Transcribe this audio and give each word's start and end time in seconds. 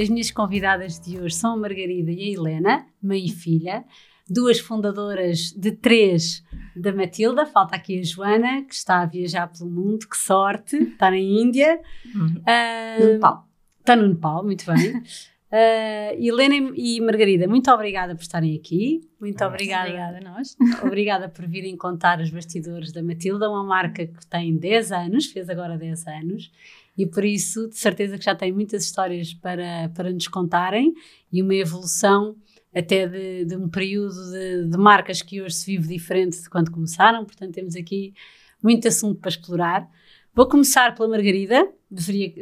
As 0.00 0.08
minhas 0.08 0.30
convidadas 0.30 0.98
de 0.98 1.18
hoje 1.18 1.34
são 1.34 1.52
a 1.52 1.56
Margarida 1.56 2.10
e 2.10 2.22
a 2.22 2.32
Helena, 2.32 2.86
mãe 3.02 3.26
e 3.26 3.30
filha, 3.30 3.84
duas 4.28 4.58
fundadoras 4.58 5.52
de 5.52 5.70
três 5.72 6.42
da 6.74 6.92
Matilda. 6.92 7.44
Falta 7.44 7.76
aqui 7.76 8.00
a 8.00 8.02
Joana, 8.02 8.62
que 8.62 8.74
está 8.74 9.02
a 9.02 9.06
viajar 9.06 9.48
pelo 9.48 9.70
mundo, 9.70 10.08
que 10.08 10.16
sorte, 10.16 10.76
está 10.76 11.10
na 11.10 11.18
Índia. 11.18 11.78
Uhum. 12.14 12.26
Uh, 12.38 13.04
no 13.04 13.12
Nepal. 13.12 13.48
Está 13.80 13.96
no 13.96 14.08
Nepal, 14.08 14.42
muito 14.42 14.64
bem. 14.64 14.96
Uh, 14.96 16.16
Helena 16.18 16.72
e 16.74 16.98
Margarida, 17.02 17.46
muito 17.46 17.70
obrigada 17.70 18.14
por 18.14 18.22
estarem 18.22 18.56
aqui. 18.56 19.02
Muito 19.20 19.44
obrigada. 19.44 19.88
Obrigada 19.90 20.18
a 20.18 20.20
nós. 20.32 20.56
Obrigada 20.82 21.28
por 21.28 21.46
virem 21.46 21.76
contar 21.76 22.18
os 22.18 22.30
bastidores 22.30 22.92
da 22.92 23.02
Matilda, 23.02 23.50
uma 23.50 23.62
marca 23.62 24.06
que 24.06 24.26
tem 24.26 24.56
10 24.56 24.90
anos, 24.90 25.26
fez 25.26 25.50
agora 25.50 25.76
10 25.76 26.06
anos, 26.06 26.50
e 26.96 27.06
por 27.06 27.24
isso, 27.24 27.68
de 27.68 27.78
certeza 27.78 28.18
que 28.18 28.24
já 28.24 28.34
tem 28.34 28.52
muitas 28.52 28.84
histórias 28.84 29.32
para, 29.34 29.88
para 29.94 30.12
nos 30.12 30.28
contarem 30.28 30.92
e 31.32 31.42
uma 31.42 31.54
evolução 31.54 32.36
até 32.74 33.06
de, 33.06 33.44
de 33.44 33.56
um 33.56 33.68
período 33.68 34.14
de, 34.30 34.68
de, 34.68 34.78
marcas 34.78 35.22
que 35.22 35.40
hoje 35.40 35.54
se 35.54 35.66
vive 35.66 35.88
diferente 35.88 36.40
de 36.40 36.48
quando 36.48 36.70
começaram, 36.70 37.24
portanto 37.24 37.52
temos 37.52 37.76
aqui 37.76 38.14
muito 38.62 38.88
assunto 38.88 39.20
para 39.20 39.30
explorar. 39.30 39.88
Vou 40.34 40.48
começar 40.48 40.94
pela 40.94 41.08
Margarida, 41.08 41.70
deveria, 41.90 42.32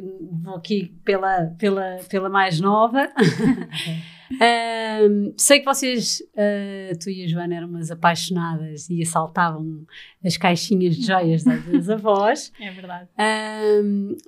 vou 0.42 0.55
aqui 0.55 0.95
pela, 1.05 1.47
pela, 1.59 1.98
pela 2.09 2.29
mais 2.29 2.61
nova. 2.61 3.09
um, 4.33 5.34
sei 5.36 5.59
que 5.59 5.64
vocês, 5.64 6.23
uh, 6.34 6.98
tu 6.98 7.11
e 7.11 7.25
a 7.25 7.28
Joana, 7.28 7.56
eram 7.56 7.69
umas 7.69 7.91
apaixonadas 7.91 8.89
e 8.89 9.03
assaltavam 9.03 9.84
as 10.25 10.36
caixinhas 10.36 10.97
de 10.97 11.06
joias 11.06 11.42
das 11.42 11.89
avós. 11.91 12.53
É 12.61 12.70
verdade. 12.70 13.08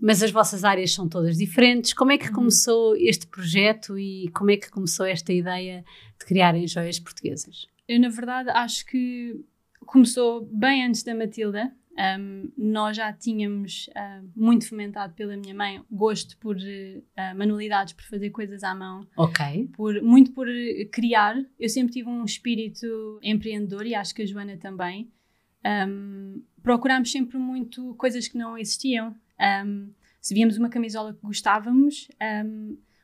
Mas 0.01 0.23
as 0.23 0.31
vossas 0.31 0.65
áreas 0.65 0.93
são 0.93 1.09
todas 1.09 1.37
diferentes. 1.37 1.93
Como 1.93 2.13
é 2.13 2.19
que 2.19 2.29
uhum. 2.29 2.35
começou 2.35 2.97
este 2.97 3.27
projeto 3.27 3.99
e 3.99 4.29
como 4.35 4.51
é 4.51 4.57
que 4.57 4.71
começou 4.71 5.07
esta 5.07 5.33
ideia 5.33 5.85
de 6.19 6.27
criarem 6.27 6.67
joias 6.67 6.99
portuguesas? 6.99 7.69
Eu, 7.89 8.01
na 8.01 8.09
verdade, 8.09 8.51
acho 8.51 8.87
que 8.87 9.41
começou 9.87 10.49
bem 10.53 10.85
antes 10.85 11.03
da 11.03 11.15
Matilda. 11.15 11.73
Um, 11.99 12.51
nós 12.57 12.97
já 12.97 13.13
tínhamos 13.13 13.89
uh, 13.89 14.27
muito 14.35 14.67
fomentado 14.67 15.13
pela 15.15 15.37
minha 15.37 15.55
mãe 15.55 15.83
gosto 15.91 16.39
por 16.39 16.57
uh, 16.57 17.37
manualidades, 17.37 17.93
por 17.93 18.05
fazer 18.05 18.31
coisas 18.31 18.63
à 18.63 18.75
mão. 18.75 19.07
Ok. 19.17 19.69
Por, 19.75 20.01
muito 20.03 20.33
por 20.33 20.47
criar. 20.91 21.37
Eu 21.59 21.69
sempre 21.69 21.93
tive 21.93 22.09
um 22.09 22.25
espírito 22.25 23.21
empreendedor 23.23 23.87
e 23.87 23.95
acho 23.95 24.15
que 24.15 24.23
a 24.23 24.27
Joana 24.27 24.57
também. 24.57 25.11
Um, 25.65 26.43
procurámos 26.63 27.13
sempre 27.13 27.39
muito 27.39 27.95
coisas 27.95 28.27
que 28.27 28.39
não 28.39 28.57
existiam. 28.57 29.15
Um, 29.65 29.91
se 30.21 30.35
víamos 30.35 30.57
uma 30.57 30.69
camisola 30.69 31.13
que 31.13 31.21
gostávamos, 31.21 32.09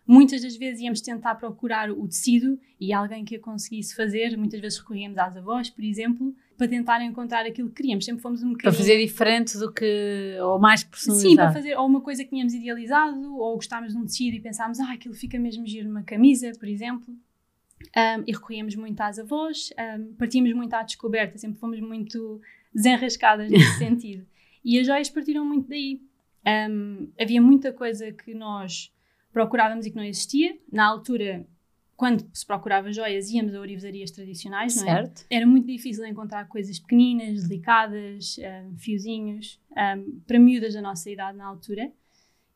muitas 0.08 0.42
das 0.42 0.56
vezes 0.56 0.80
íamos 0.80 1.00
tentar 1.00 1.36
procurar 1.36 1.90
o 1.90 2.08
tecido 2.08 2.58
e 2.80 2.92
alguém 2.92 3.24
que 3.24 3.36
a 3.36 3.40
conseguisse 3.40 3.94
fazer. 3.94 4.36
Muitas 4.36 4.60
vezes 4.60 4.78
recorríamos 4.78 5.18
às 5.18 5.36
avós, 5.36 5.70
por 5.70 5.84
exemplo 5.84 6.34
para 6.58 6.66
tentar 6.66 7.00
encontrar 7.04 7.46
aquilo 7.46 7.68
que 7.68 7.76
queríamos. 7.76 8.04
Sempre 8.04 8.20
fomos 8.20 8.42
um 8.42 8.48
bocadinho... 8.48 8.72
Para 8.72 8.72
fazer 8.72 8.98
diferente 8.98 9.56
do 9.56 9.72
que... 9.72 10.36
ou 10.42 10.58
mais 10.58 10.82
personalizado. 10.82 11.30
Sim, 11.30 11.36
para 11.36 11.52
fazer 11.52 11.78
ou 11.78 11.86
uma 11.86 12.00
coisa 12.00 12.24
que 12.24 12.30
tínhamos 12.30 12.52
idealizado, 12.52 13.36
ou 13.36 13.54
gostávamos 13.54 13.92
de 13.92 13.98
um 13.98 14.04
tecido 14.04 14.36
e 14.36 14.40
pensámos, 14.40 14.80
ah, 14.80 14.92
aquilo 14.92 15.14
fica 15.14 15.38
mesmo 15.38 15.64
giro 15.64 15.86
numa 15.86 16.02
camisa, 16.02 16.50
por 16.58 16.68
exemplo. 16.68 17.14
Um, 17.96 18.24
e 18.26 18.32
recorríamos 18.32 18.74
muito 18.74 19.00
às 19.00 19.20
avós, 19.20 19.70
um, 19.78 20.12
partíamos 20.14 20.52
muito 20.52 20.74
à 20.74 20.82
descoberta, 20.82 21.38
sempre 21.38 21.60
fomos 21.60 21.78
muito 21.78 22.40
desenrascadas 22.74 23.48
nesse 23.48 23.78
sentido. 23.78 24.26
E 24.64 24.80
as 24.80 24.86
joias 24.86 25.08
partiram 25.08 25.44
muito 25.44 25.68
daí. 25.68 26.02
Um, 26.68 27.08
havia 27.20 27.40
muita 27.40 27.72
coisa 27.72 28.10
que 28.10 28.34
nós 28.34 28.92
procurávamos 29.38 29.86
e 29.86 29.90
que 29.90 29.96
não 29.96 30.02
existia. 30.02 30.58
Na 30.72 30.84
altura 30.86 31.46
quando 31.96 32.24
se 32.32 32.46
procurava 32.46 32.92
joias, 32.92 33.28
íamos 33.28 33.52
a 33.56 33.60
orivesarias 33.60 34.12
tradicionais, 34.12 34.76
não 34.76 34.84
é? 34.84 34.94
Certo. 34.94 35.26
Era 35.28 35.44
muito 35.44 35.66
difícil 35.66 36.06
encontrar 36.06 36.46
coisas 36.46 36.78
pequeninas, 36.78 37.42
delicadas, 37.42 38.36
um, 38.38 38.78
fiozinhos, 38.78 39.60
um, 39.72 40.20
para 40.24 40.38
miúdas 40.38 40.74
da 40.74 40.80
nossa 40.80 41.10
idade 41.10 41.36
na 41.36 41.44
altura. 41.44 41.90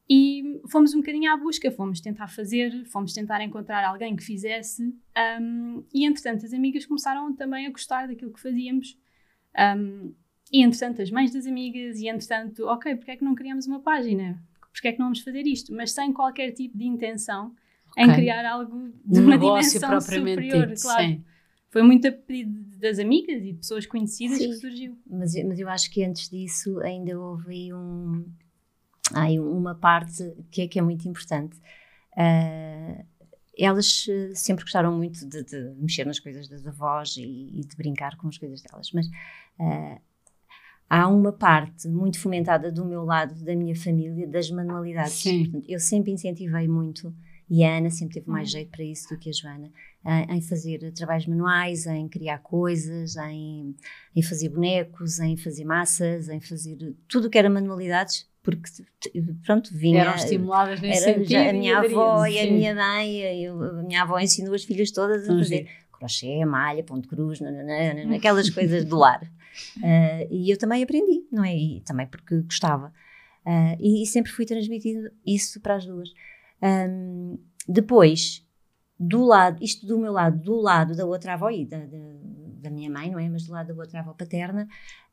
E 0.09 0.61
fomos 0.71 0.95
um 0.95 0.99
bocadinho 0.99 1.33
à 1.33 1.37
busca, 1.37 1.73
fomos 1.73 2.01
tentar 2.01 2.29
fazer, 2.29 2.85
fomos 2.87 3.13
tentar 3.13 3.43
encontrar 3.43 3.85
alguém 3.85 4.15
que 4.15 4.23
fizesse. 4.23 4.95
Um, 5.41 5.85
e 5.93 6.07
entretanto, 6.07 6.47
as 6.47 6.53
amigas 6.53 6.87
começaram 6.87 7.35
também 7.35 7.67
a 7.67 7.71
gostar 7.71 8.07
daquilo 8.07 8.33
que 8.33 8.41
fazíamos. 8.41 8.97
E 10.53 10.63
entretanto, 10.63 11.03
as 11.03 11.11
mães 11.11 11.33
das 11.33 11.47
amigas, 11.47 11.99
e 11.99 12.07
entretanto, 12.07 12.65
ok, 12.67 12.95
porque 12.95 13.11
é 13.11 13.17
que 13.17 13.25
não 13.25 13.35
criamos 13.35 13.67
uma 13.67 13.81
página? 13.81 14.41
Porque 14.73 14.89
é 14.89 14.93
que 14.93 14.99
não 14.99 15.07
vamos 15.07 15.21
fazer 15.21 15.47
isto? 15.47 15.73
Mas 15.75 15.93
sem 15.93 16.13
qualquer 16.13 16.53
tipo 16.53 16.77
de 16.77 16.85
intenção 16.85 17.55
okay. 17.91 18.05
em 18.05 18.15
criar 18.15 18.45
algo 18.45 18.91
de 19.05 19.21
um 19.21 19.25
uma 19.25 19.39
dimensão 19.39 20.01
superior, 20.01 20.67
dito, 20.67 20.83
claro. 20.83 21.03
Sim. 21.03 21.25
Foi 21.71 21.83
muito 21.83 22.07
a 22.07 22.13
pedido 22.13 22.79
das 22.79 22.99
amigas 22.99 23.43
e 23.43 23.53
de 23.53 23.59
pessoas 23.59 23.87
conhecidas 23.87 24.39
sim. 24.39 24.49
que 24.49 24.57
surgiu. 24.57 24.99
Mas, 25.09 25.35
mas 25.45 25.59
eu 25.59 25.69
acho 25.69 25.91
que 25.91 26.05
antes 26.05 26.29
disso 26.29 26.79
ainda 26.81 27.19
houve 27.19 27.73
um, 27.73 28.27
aí 29.15 29.39
uma 29.39 29.75
parte 29.75 30.35
que 30.51 30.63
é, 30.63 30.69
que 30.69 30.79
é 30.79 30.83
muito 30.83 31.09
importante. 31.09 31.57
Uh, 32.13 33.05
elas 33.59 34.07
eh, 34.09 34.35
sempre 34.35 34.65
gostaram 34.65 34.97
muito 34.97 35.27
de, 35.27 35.45
de, 35.45 35.75
mexer 35.77 36.07
nas 36.07 36.19
coisas 36.19 36.49
das 36.49 36.67
avós 36.67 37.17
e, 37.17 37.61
e, 37.61 37.61
de 37.61 37.77
brincar 37.77 38.17
com 38.17 38.29
as 38.29 38.39
coisas 38.39 38.63
delas, 38.63 38.91
mas 38.93 39.07
uh, 39.07 40.01
há 40.93 41.09
uma 41.09 41.33
parte 41.33 41.89
muito 41.89 42.21
fomentada 42.21 42.71
do 42.71 42.85
meu 42.85 43.03
lado, 43.03 43.35
da 43.43 43.57
minha 43.57 43.75
família, 43.75 44.29
das 44.29 44.51
manualidades. 44.51 45.23
Portanto, 45.23 45.65
eu 45.67 45.81
sempre 45.81 46.13
incentivei 46.13 46.69
muito 46.69 47.15
e 47.49 47.65
a 47.65 47.79
Ana 47.79 47.89
sempre 47.89 48.17
teve 48.17 48.31
mais 48.31 48.51
hum. 48.51 48.53
jeito 48.53 48.71
para 48.71 48.85
isso 48.85 49.09
do 49.09 49.19
que 49.19 49.31
a 49.31 49.33
Joana, 49.33 49.71
em 50.29 50.43
fazer 50.43 50.93
trabalhos 50.93 51.27
manuais, 51.27 51.87
em 51.87 52.07
criar 52.09 52.41
coisas, 52.41 53.17
em, 53.17 53.75
em 54.15 54.23
fazer 54.23 54.51
bonecos, 54.51 55.19
em 55.19 55.35
fazer 55.35 55.65
massas, 55.65 56.29
em 56.29 56.41
fazer 56.41 56.77
tudo 57.09 57.29
o 57.29 57.31
que 57.31 57.39
era 57.39 57.49
manualidades, 57.49 58.29
porque 58.43 58.69
pronto, 59.47 59.71
vinha. 59.73 60.03
Eram 60.03 60.15
estimuladas 60.15 60.79
nesse 60.83 61.09
era, 61.09 61.19
sentido. 61.19 61.39
a 61.39 61.53
minha 61.55 61.79
avó 61.79 62.27
e 62.27 62.39
a 62.39 62.53
minha 62.53 62.75
mãe, 62.75 63.43
eu, 63.43 63.63
a 63.63 63.83
minha 63.83 64.03
avó 64.03 64.19
ensinou 64.19 64.53
as 64.55 64.65
filhas 64.65 64.91
todas 64.91 65.27
a 65.27 65.39
fazer 65.39 65.71
crochê, 65.91 66.45
malha, 66.45 66.83
ponto 66.83 67.09
cruz, 67.09 67.41
nananana, 67.41 68.15
aquelas 68.15 68.51
coisas 68.51 68.85
do 68.85 68.99
lar. 68.99 69.23
Uh, 69.79 70.27
e 70.31 70.51
eu 70.51 70.59
também 70.59 70.83
aprendi, 70.83 71.27
não 71.31 71.45
é? 71.45 71.57
E 71.57 71.81
também 71.83 72.07
porque 72.07 72.41
gostava. 72.43 72.93
Uh, 73.45 73.77
e, 73.81 74.03
e, 74.03 74.07
sempre 74.07 74.31
fui 74.31 74.47
transmitindo 74.47 75.11
isso 75.27 75.61
para 75.61 75.77
as 75.77 75.87
duas. 75.87 76.11
Um, 76.63 77.39
depois, 77.69 78.47
do 78.99 79.25
lado, 79.25 79.63
isto 79.63 79.87
do 79.87 79.99
meu 79.99 80.13
lado, 80.13 80.41
do 80.41 80.57
lado 80.61 80.97
da 80.97 81.05
outra 81.05 81.35
avó 81.35 81.51
e 81.51 81.67
da, 81.67 81.79
da, 81.79 81.99
da 82.61 82.71
minha 82.71 82.91
mãe, 82.91 83.11
não 83.11 83.19
é? 83.19 83.29
Mas 83.29 83.45
do 83.47 83.53
lado 83.53 83.69
da 83.69 83.75
outra 83.75 84.01
avó 84.01 84.13
paterna, 84.15 84.69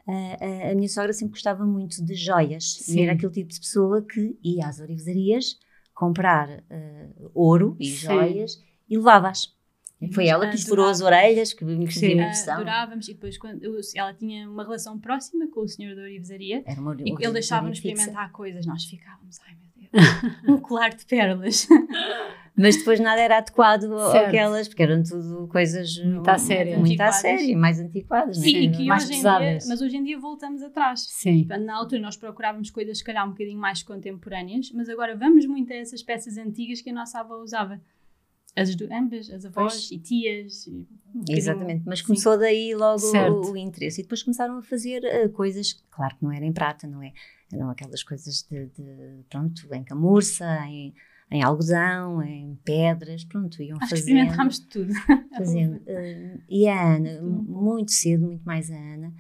a, 0.07 0.71
a 0.71 0.75
minha 0.75 0.89
sogra 0.89 1.13
sempre 1.13 1.33
gostava 1.33 1.65
muito 1.65 2.03
de 2.03 2.13
joias. 2.13 2.75
Sim. 2.75 2.99
E 2.99 3.03
era 3.03 3.13
aquele 3.13 3.31
tipo 3.31 3.51
de 3.51 3.59
pessoa 3.59 4.01
que 4.01 4.37
ia 4.43 4.67
às 4.67 4.79
orivesarias 4.79 5.57
comprar 5.93 6.49
uh, 6.49 7.31
ouro 7.33 7.75
e 7.79 7.87
Sim. 7.87 8.07
joias 8.07 8.63
e 8.89 8.97
levava-as. 8.97 9.53
Foi 10.13 10.27
ela 10.27 10.49
que 10.49 10.57
furou 10.57 10.87
as 10.87 11.01
orelhas, 11.01 11.53
que 11.53 11.65
me 11.65 11.85
fazia 11.85 12.13
impressão. 12.13 12.55
Adorávamos, 12.55 13.07
e 13.09 13.13
depois 13.13 13.37
quando 13.37 13.61
eu, 13.63 13.77
ela 13.95 14.13
tinha 14.13 14.49
uma 14.49 14.63
relação 14.63 14.97
próxima 14.97 15.47
com 15.47 15.61
o 15.61 15.67
senhor 15.67 15.95
da 15.95 16.03
orivesaria, 16.03 16.63
Era 16.65 16.79
uma, 16.79 16.95
e 16.99 17.09
ele 17.09 17.33
deixava-nos 17.33 17.77
experimentar 17.77 18.31
coisas, 18.31 18.65
nós 18.65 18.85
ficávamos, 18.85 19.39
ai 19.45 19.55
meu 19.55 19.69
um 20.47 20.57
colar 20.59 20.89
de 20.89 21.05
pérolas. 21.05 21.67
Mas 22.55 22.75
depois 22.77 22.99
nada 22.99 23.21
era 23.21 23.37
adequado 23.37 23.85
àquelas, 23.93 24.67
porque 24.67 24.83
eram 24.83 25.01
tudo 25.01 25.47
coisas 25.47 25.97
muito 26.03 26.27
à 26.27 26.37
séria, 26.37 26.77
muito 26.77 26.99
à 26.99 27.11
séria, 27.11 27.57
mais 27.57 27.79
antiquadas, 27.79 28.37
Sim, 28.37 28.67
né? 28.67 28.77
que 28.77 28.85
mais 28.85 29.03
hoje 29.03 29.13
pesadas. 29.13 29.63
Dia, 29.63 29.69
mas 29.69 29.81
hoje 29.81 29.95
em 29.95 30.03
dia 30.03 30.19
voltamos 30.19 30.61
atrás. 30.61 31.05
Sim. 31.09 31.47
Na 31.61 31.77
altura 31.77 32.01
nós 32.01 32.17
procurávamos 32.17 32.69
coisas, 32.69 32.97
se 32.97 33.03
calhar, 33.03 33.25
um 33.25 33.31
bocadinho 33.31 33.57
mais 33.57 33.81
contemporâneas, 33.81 34.71
mas 34.73 34.89
agora 34.89 35.15
vamos 35.15 35.45
muito 35.45 35.71
a 35.71 35.75
essas 35.77 36.03
peças 36.03 36.37
antigas 36.37 36.81
que 36.81 36.89
a 36.89 36.93
nossa 36.93 37.21
avó 37.21 37.37
usava. 37.37 37.81
As 38.61 38.75
do, 38.75 38.87
ambas, 38.91 39.29
as 39.29 39.45
avós 39.45 39.73
pois. 39.73 39.91
e 39.91 39.99
tias. 39.99 40.67
E 40.67 40.87
um 41.13 41.23
Exatamente, 41.27 41.83
mas 41.85 42.01
começou 42.01 42.33
Sim. 42.33 42.39
daí 42.39 42.75
logo 42.75 43.01
o, 43.01 43.51
o, 43.51 43.57
interesse. 43.57 44.01
E 44.01 44.03
depois 44.03 44.21
começaram 44.23 44.57
a 44.57 44.61
fazer 44.61 45.01
uh, 45.03 45.29
coisas, 45.29 45.73
claro 45.89 46.15
que 46.15 46.23
não 46.23 46.31
era 46.31 46.45
em 46.45 46.53
prata, 46.53 46.87
não 46.87 47.01
é? 47.01 47.13
eram 47.51 47.69
aquelas 47.69 48.03
coisas 48.03 48.45
de, 48.49 48.67
de 48.67 49.23
pronto, 49.29 49.67
em 49.73 49.83
camurça, 49.83 50.45
em, 50.67 50.93
em 51.31 51.43
algodão, 51.43 52.21
em 52.21 52.55
pedras, 52.63 53.23
pronto, 53.23 53.61
iam 53.61 53.77
Acho 53.77 53.89
fazendo. 53.89 54.07
experimentámos 54.07 54.59
de 54.59 54.67
tudo. 54.67 54.93
fazendo. 55.35 55.77
Uh, 55.77 56.41
e 56.47 56.67
a 56.67 56.95
Ana, 56.95 57.21
muito 57.21 57.91
cedo, 57.91 58.27
muito 58.27 58.43
mais 58.43 58.69
a 58.69 58.75
Ana, 58.75 59.13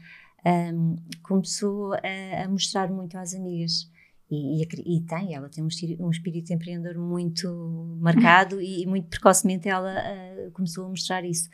um, 0.73 0.95
começou 1.23 1.93
a, 1.93 2.43
a, 2.43 2.47
mostrar 2.47 2.91
muito 2.91 3.17
às 3.17 3.33
amigas. 3.33 3.89
E, 4.29 4.61
e, 4.61 4.67
e, 4.97 5.01
tem, 5.01 5.33
ela 5.33 5.49
tem 5.49 5.63
um 5.63 5.67
um 5.99 6.11
espírito 6.11 6.53
empreendedor 6.53 7.01
muito 7.01 7.47
marcado 7.99 8.61
e, 8.61 8.83
e, 8.83 8.85
muito 8.85 9.07
precocemente 9.07 9.67
ela 9.67 9.91
uh, 9.91 10.51
começou 10.51 10.85
a 10.85 10.89
mostrar 10.89 11.25
isso. 11.25 11.49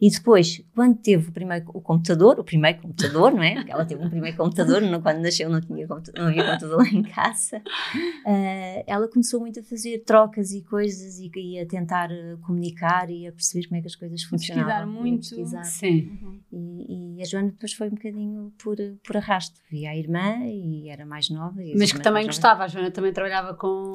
E 0.00 0.08
depois, 0.10 0.62
quando 0.74 0.96
teve 0.96 1.28
o 1.28 1.32
primeiro 1.32 1.68
o 1.74 1.80
computador, 1.80 2.38
o 2.38 2.44
primeiro 2.44 2.80
computador, 2.80 3.32
não 3.32 3.42
é? 3.42 3.54
Porque 3.54 3.72
ela 3.72 3.84
teve 3.84 4.04
um 4.04 4.08
primeiro 4.08 4.36
computador, 4.36 4.80
não, 4.80 5.02
quando 5.02 5.18
nasceu 5.18 5.50
não, 5.50 5.60
tinha 5.60 5.86
não 5.86 6.26
havia 6.26 6.44
computador 6.44 6.78
lá 6.78 6.88
em 6.88 7.02
casa, 7.02 7.58
uh, 7.58 8.84
ela 8.86 9.08
começou 9.08 9.40
muito 9.40 9.58
a 9.58 9.62
fazer 9.62 10.04
trocas 10.04 10.52
e 10.52 10.62
coisas 10.62 11.18
e, 11.18 11.30
e, 11.34 11.58
a 11.58 11.66
tentar 11.66 12.12
eh, 12.12 12.36
comunicar 12.42 13.10
e 13.10 13.26
a 13.26 13.32
perceber 13.32 13.66
como 13.66 13.78
é 13.78 13.80
que 13.80 13.88
as 13.88 13.96
coisas 13.96 14.22
funcionavam. 14.22 14.68
Pesquisar 14.68 14.86
muito. 14.86 15.28
Pesquisar. 15.28 15.64
Sim. 15.64 16.18
Uhum. 16.22 16.40
E, 16.52 17.16
e, 17.18 17.22
a 17.22 17.24
Joana 17.24 17.50
depois 17.50 17.72
foi 17.72 17.88
um 17.88 17.94
bocadinho 17.94 18.52
por, 18.62 18.76
por 19.04 19.16
arrasto. 19.16 19.60
Via 19.70 19.90
a 19.90 19.96
irmã 19.96 20.44
e 20.44 20.88
era 20.88 21.04
mais 21.04 21.28
nova. 21.28 21.60
Mas 21.76 21.92
que 21.92 22.00
também 22.00 22.24
gostava, 22.24 22.64
a 22.64 22.68
Joana 22.68 22.90
também 22.90 23.12
trabalhava 23.12 23.54
com 23.54 23.92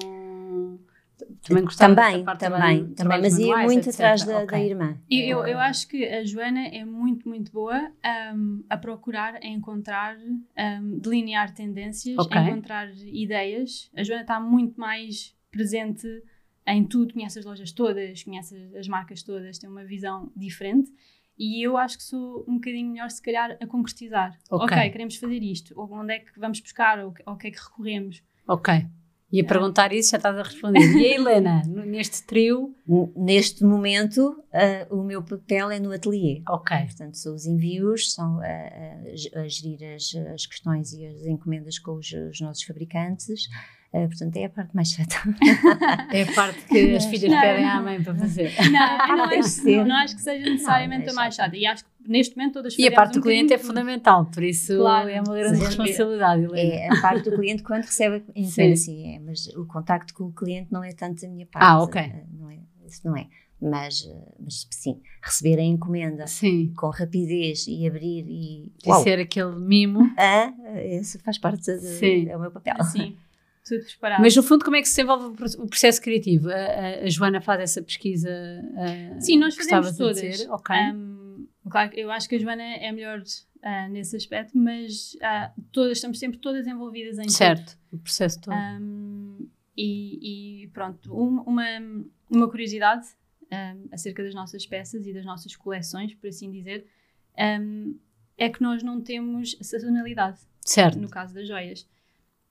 também 1.42 1.64
gostava 1.64 1.96
também, 1.96 2.26
também, 2.36 2.94
também, 2.94 3.22
mas 3.22 3.38
ia 3.38 3.58
muito 3.58 3.90
etc. 3.90 3.94
atrás 3.94 4.24
da, 4.24 4.44
okay. 4.44 4.60
da 4.60 4.66
irmã. 4.66 4.98
Eu, 5.10 5.46
eu 5.46 5.60
acho 5.60 5.88
que 5.88 6.06
a 6.06 6.24
Joana 6.24 6.68
é 6.68 6.84
muito, 6.84 7.28
muito 7.28 7.52
boa 7.52 7.92
um, 8.36 8.64
a 8.70 8.78
procurar, 8.78 9.36
a 9.36 9.48
encontrar, 9.48 10.18
um, 10.18 11.00
delinear 11.00 11.54
tendências, 11.54 12.18
okay. 12.18 12.38
a 12.38 12.50
encontrar 12.50 12.90
ideias. 12.98 13.92
A 13.96 14.04
Joana 14.04 14.22
está 14.22 14.40
muito 14.40 14.80
mais 14.80 15.36
presente 15.52 16.08
em 16.66 16.86
tudo, 16.86 17.14
conhece 17.14 17.40
as 17.40 17.46
lojas 17.46 17.72
todas, 17.72 18.24
conhece 18.24 18.72
as 18.78 18.88
marcas 18.88 19.22
todas, 19.22 19.58
tem 19.58 19.70
uma 19.70 19.84
visão 19.84 20.32
diferente. 20.36 20.92
E 21.38 21.66
eu 21.66 21.78
acho 21.78 21.98
que 21.98 22.04
sou 22.04 22.46
um 22.48 22.56
bocadinho 22.56 22.92
melhor, 22.92 23.10
se 23.10 23.22
calhar, 23.22 23.58
a 23.60 23.68
concretizar. 23.68 24.38
Ok, 24.50 24.66
okay 24.66 24.90
queremos 24.92 25.16
fazer 25.18 25.42
isto. 25.42 25.74
Ou 25.78 25.92
onde 25.92 26.14
é 26.14 26.20
que 26.20 26.40
vamos 26.40 26.60
buscar? 26.60 27.00
Ou 27.00 27.14
o 27.26 27.36
que 27.36 27.48
é 27.48 27.52
que 27.52 27.60
recorremos? 27.60 28.24
Ok. 28.48 28.86
Ia 29.34 29.42
é. 29.42 29.46
perguntar 29.46 29.92
isso, 29.92 30.12
já 30.12 30.18
estás 30.18 30.38
a 30.38 30.44
responder. 30.44 30.80
E 30.80 31.08
a 31.08 31.16
Helena, 31.16 31.64
neste 31.66 32.24
trio? 32.24 32.76
Neste 33.16 33.64
momento, 33.64 34.30
uh, 34.30 34.96
o 34.96 35.04
meu 35.04 35.24
papel 35.24 35.72
é 35.72 35.80
no 35.80 35.92
ateliê. 35.92 36.44
Ok. 36.48 36.78
Portanto, 36.78 37.18
são 37.18 37.34
os 37.34 37.48
envios, 37.48 38.14
são 38.14 38.40
a, 38.40 38.46
a, 38.46 39.42
a 39.42 39.48
gerir 39.48 39.80
as, 39.96 40.14
as, 40.32 40.46
questões 40.46 40.94
e 40.94 41.08
as 41.08 41.26
encomendas 41.26 41.80
com 41.80 41.94
os, 41.96 42.12
os 42.12 42.40
nossos 42.42 42.64
fabricantes. 42.64 43.50
Uh, 43.94 44.08
portanto, 44.08 44.36
é 44.38 44.46
a 44.46 44.50
parte 44.50 44.76
mais 44.76 44.90
chata. 44.90 45.16
é 46.12 46.24
a 46.24 46.34
parte 46.34 46.66
que 46.66 46.96
as 46.96 47.06
filhas 47.06 47.32
não, 47.32 47.40
pedem 47.40 47.64
à 47.64 47.80
mãe 47.80 48.02
para 48.02 48.16
fazer. 48.16 48.52
Não, 48.72 49.08
não, 49.08 49.18
não, 49.18 49.24
acho, 49.40 49.86
não 49.86 49.96
acho 49.98 50.16
que 50.16 50.22
seja 50.24 50.50
necessariamente 50.50 51.12
a 51.12 51.14
mais 51.14 51.36
chata. 51.36 51.56
E 51.56 51.64
acho 51.68 51.86
que 51.86 51.92
neste 52.08 52.36
momento 52.36 52.54
todas 52.54 52.76
E 52.76 52.88
a 52.88 52.92
parte 52.92 53.14
do 53.14 53.20
um 53.20 53.22
cliente 53.22 53.54
é 53.54 53.58
fundamental, 53.60 54.26
por 54.26 54.42
isso 54.42 54.76
claro, 54.78 55.10
é 55.10 55.22
uma 55.22 55.36
grande 55.36 55.60
responsabilidade. 55.64 56.48
É, 56.56 56.92
a 56.92 57.02
parte 57.02 57.30
do 57.30 57.36
cliente 57.36 57.62
quando 57.62 57.84
recebe 57.84 58.24
a 58.36 58.40
encomenda, 58.40 58.76
sim, 58.76 59.16
é, 59.16 59.20
mas 59.20 59.46
o 59.56 59.64
contacto 59.68 60.12
com 60.16 60.24
o 60.24 60.32
cliente 60.32 60.74
não 60.74 60.84
é 60.84 60.92
tanto 60.92 61.24
a 61.24 61.30
minha 61.30 61.46
parte. 61.46 61.64
Ah, 61.64 61.80
ok. 61.80 62.02
Eh, 62.02 62.26
não 62.32 62.50
é, 62.50 62.58
isso 62.88 63.02
não 63.06 63.16
é. 63.16 63.28
Mas, 63.62 64.08
eh, 64.10 64.34
mas 64.40 64.68
sim, 64.72 65.00
receber 65.22 65.60
a 65.60 65.64
encomenda 65.64 66.26
sim. 66.26 66.74
com 66.76 66.90
rapidez 66.90 67.68
e 67.68 67.88
abrir 67.88 68.26
e. 68.28 68.74
E 68.84 68.94
ser 69.04 69.20
aquele 69.20 69.56
mimo. 69.56 70.12
Ah, 70.18 70.52
esse 70.84 71.20
faz 71.20 71.38
parte 71.38 71.72
do 71.72 71.80
sim. 71.80 72.28
é 72.28 72.36
o 72.36 72.40
meu 72.40 72.50
papel. 72.50 72.84
Sim 72.86 73.16
tudo. 73.64 73.84
Mas 74.20 74.36
no 74.36 74.44
fundo, 74.44 74.64
como 74.64 74.76
é 74.76 74.82
que 74.82 74.88
se 74.88 74.96
desenvolve 74.96 75.44
o 75.58 75.68
processo 75.68 76.02
criativo? 76.02 76.50
A, 76.50 76.54
a, 76.54 77.04
a 77.04 77.10
Joana 77.10 77.40
faz 77.40 77.62
essa 77.62 77.82
pesquisa? 77.82 78.30
A, 78.30 79.22
Sim, 79.22 79.38
nós 79.38 79.56
fazemos 79.56 79.98
todas. 79.98 80.48
Ok. 80.50 80.76
Um, 80.76 81.48
claro, 81.70 81.92
eu 81.96 82.12
acho 82.12 82.28
que 82.28 82.36
a 82.36 82.40
Joana 82.40 82.64
é 82.64 82.92
melhor 82.92 83.20
uh, 83.20 83.92
nesse 83.92 84.16
aspecto, 84.16 84.58
mas 84.58 85.16
uh, 85.16 85.62
todas, 85.72 85.98
estamos 85.98 86.20
sempre 86.20 86.40
todas 86.40 86.68
envolvidas 86.68 87.18
em 87.18 87.30
Certo, 87.30 87.78
tudo. 87.90 88.00
o 88.00 88.04
processo 88.04 88.42
todo. 88.42 88.56
Um, 88.56 89.48
e, 89.78 90.64
e, 90.64 90.68
pronto, 90.68 91.14
um, 91.16 91.42
uma, 91.42 91.66
uma 92.30 92.50
curiosidade 92.50 93.08
um, 93.52 93.88
acerca 93.92 94.24
das 94.24 94.36
nossas 94.36 94.66
peças 94.66 95.08
e 95.08 95.14
das 95.14 95.26
nossas 95.26 95.56
coleções, 95.56 96.14
por 96.14 96.28
assim 96.28 96.52
dizer, 96.52 96.86
é 98.38 98.50
que 98.50 98.62
nós 98.62 98.84
não 98.84 99.02
temos 99.02 99.58
sazonalidade. 99.62 100.40
Certo. 100.66 101.00
No 101.00 101.10
caso 101.10 101.34
das 101.34 101.48
joias. 101.48 101.88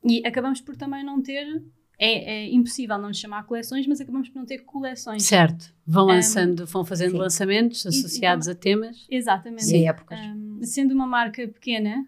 E 0.04 0.26
acabamos 0.26 0.60
por 0.60 0.76
também 0.76 1.04
não 1.04 1.22
ter. 1.22 1.62
É, 1.98 2.46
é, 2.46 2.52
impossível 2.52 2.98
não 2.98 3.12
chamar 3.12 3.44
coleções, 3.44 3.86
mas 3.86 4.00
acabamos 4.00 4.28
por 4.28 4.38
não 4.38 4.46
ter 4.46 4.64
coleções. 4.64 5.22
Certo. 5.22 5.72
Vão 5.86 6.06
lançando, 6.06 6.64
um, 6.64 6.66
vão 6.66 6.84
fazendo 6.84 7.12
sim. 7.12 7.18
lançamentos 7.18 7.86
associados 7.86 8.48
e, 8.48 8.50
e, 8.50 8.52
a 8.52 8.54
temas. 8.56 9.06
Exatamente. 9.08 9.66
Sim, 9.66 9.88
épocas. 9.88 10.18
Um, 10.18 10.60
sendo 10.64 10.92
uma 10.94 11.06
marca 11.06 11.46
pequena, 11.46 12.04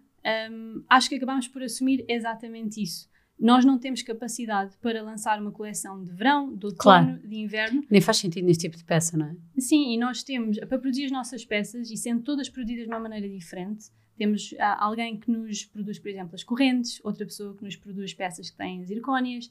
um, 0.50 0.82
acho 0.88 1.08
que 1.08 1.14
acabamos 1.14 1.46
por 1.46 1.62
assumir 1.62 2.04
exatamente 2.08 2.82
isso. 2.82 3.08
Nós 3.38 3.64
não 3.64 3.78
temos 3.78 4.02
capacidade 4.02 4.76
para 4.80 5.02
lançar 5.02 5.40
uma 5.40 5.50
coleção 5.50 6.02
de 6.02 6.12
verão, 6.12 6.54
de 6.54 6.66
outono, 6.66 6.78
claro. 6.78 7.28
de 7.28 7.36
inverno. 7.36 7.82
Nem 7.90 8.00
faz 8.00 8.18
sentido 8.18 8.46
neste 8.46 8.62
tipo 8.62 8.76
de 8.76 8.84
peça, 8.84 9.16
não 9.16 9.26
é? 9.26 9.36
Sim, 9.58 9.92
e 9.92 9.98
nós 9.98 10.22
temos, 10.22 10.58
para 10.60 10.78
produzir 10.78 11.06
as 11.06 11.10
nossas 11.10 11.44
peças, 11.44 11.90
e 11.90 11.96
sendo 11.96 12.22
todas 12.22 12.48
produzidas 12.48 12.84
de 12.84 12.90
uma 12.90 13.00
maneira 13.00 13.28
diferente, 13.28 13.86
temos 14.16 14.54
ah, 14.58 14.84
alguém 14.84 15.18
que 15.18 15.30
nos 15.30 15.64
produz, 15.64 15.98
por 15.98 16.08
exemplo, 16.08 16.34
as 16.34 16.44
correntes, 16.44 17.00
outra 17.04 17.24
pessoa 17.24 17.54
que 17.56 17.64
nos 17.64 17.76
produz 17.76 18.14
peças 18.14 18.50
que 18.50 18.56
têm 18.56 18.84
zircónias. 18.84 19.50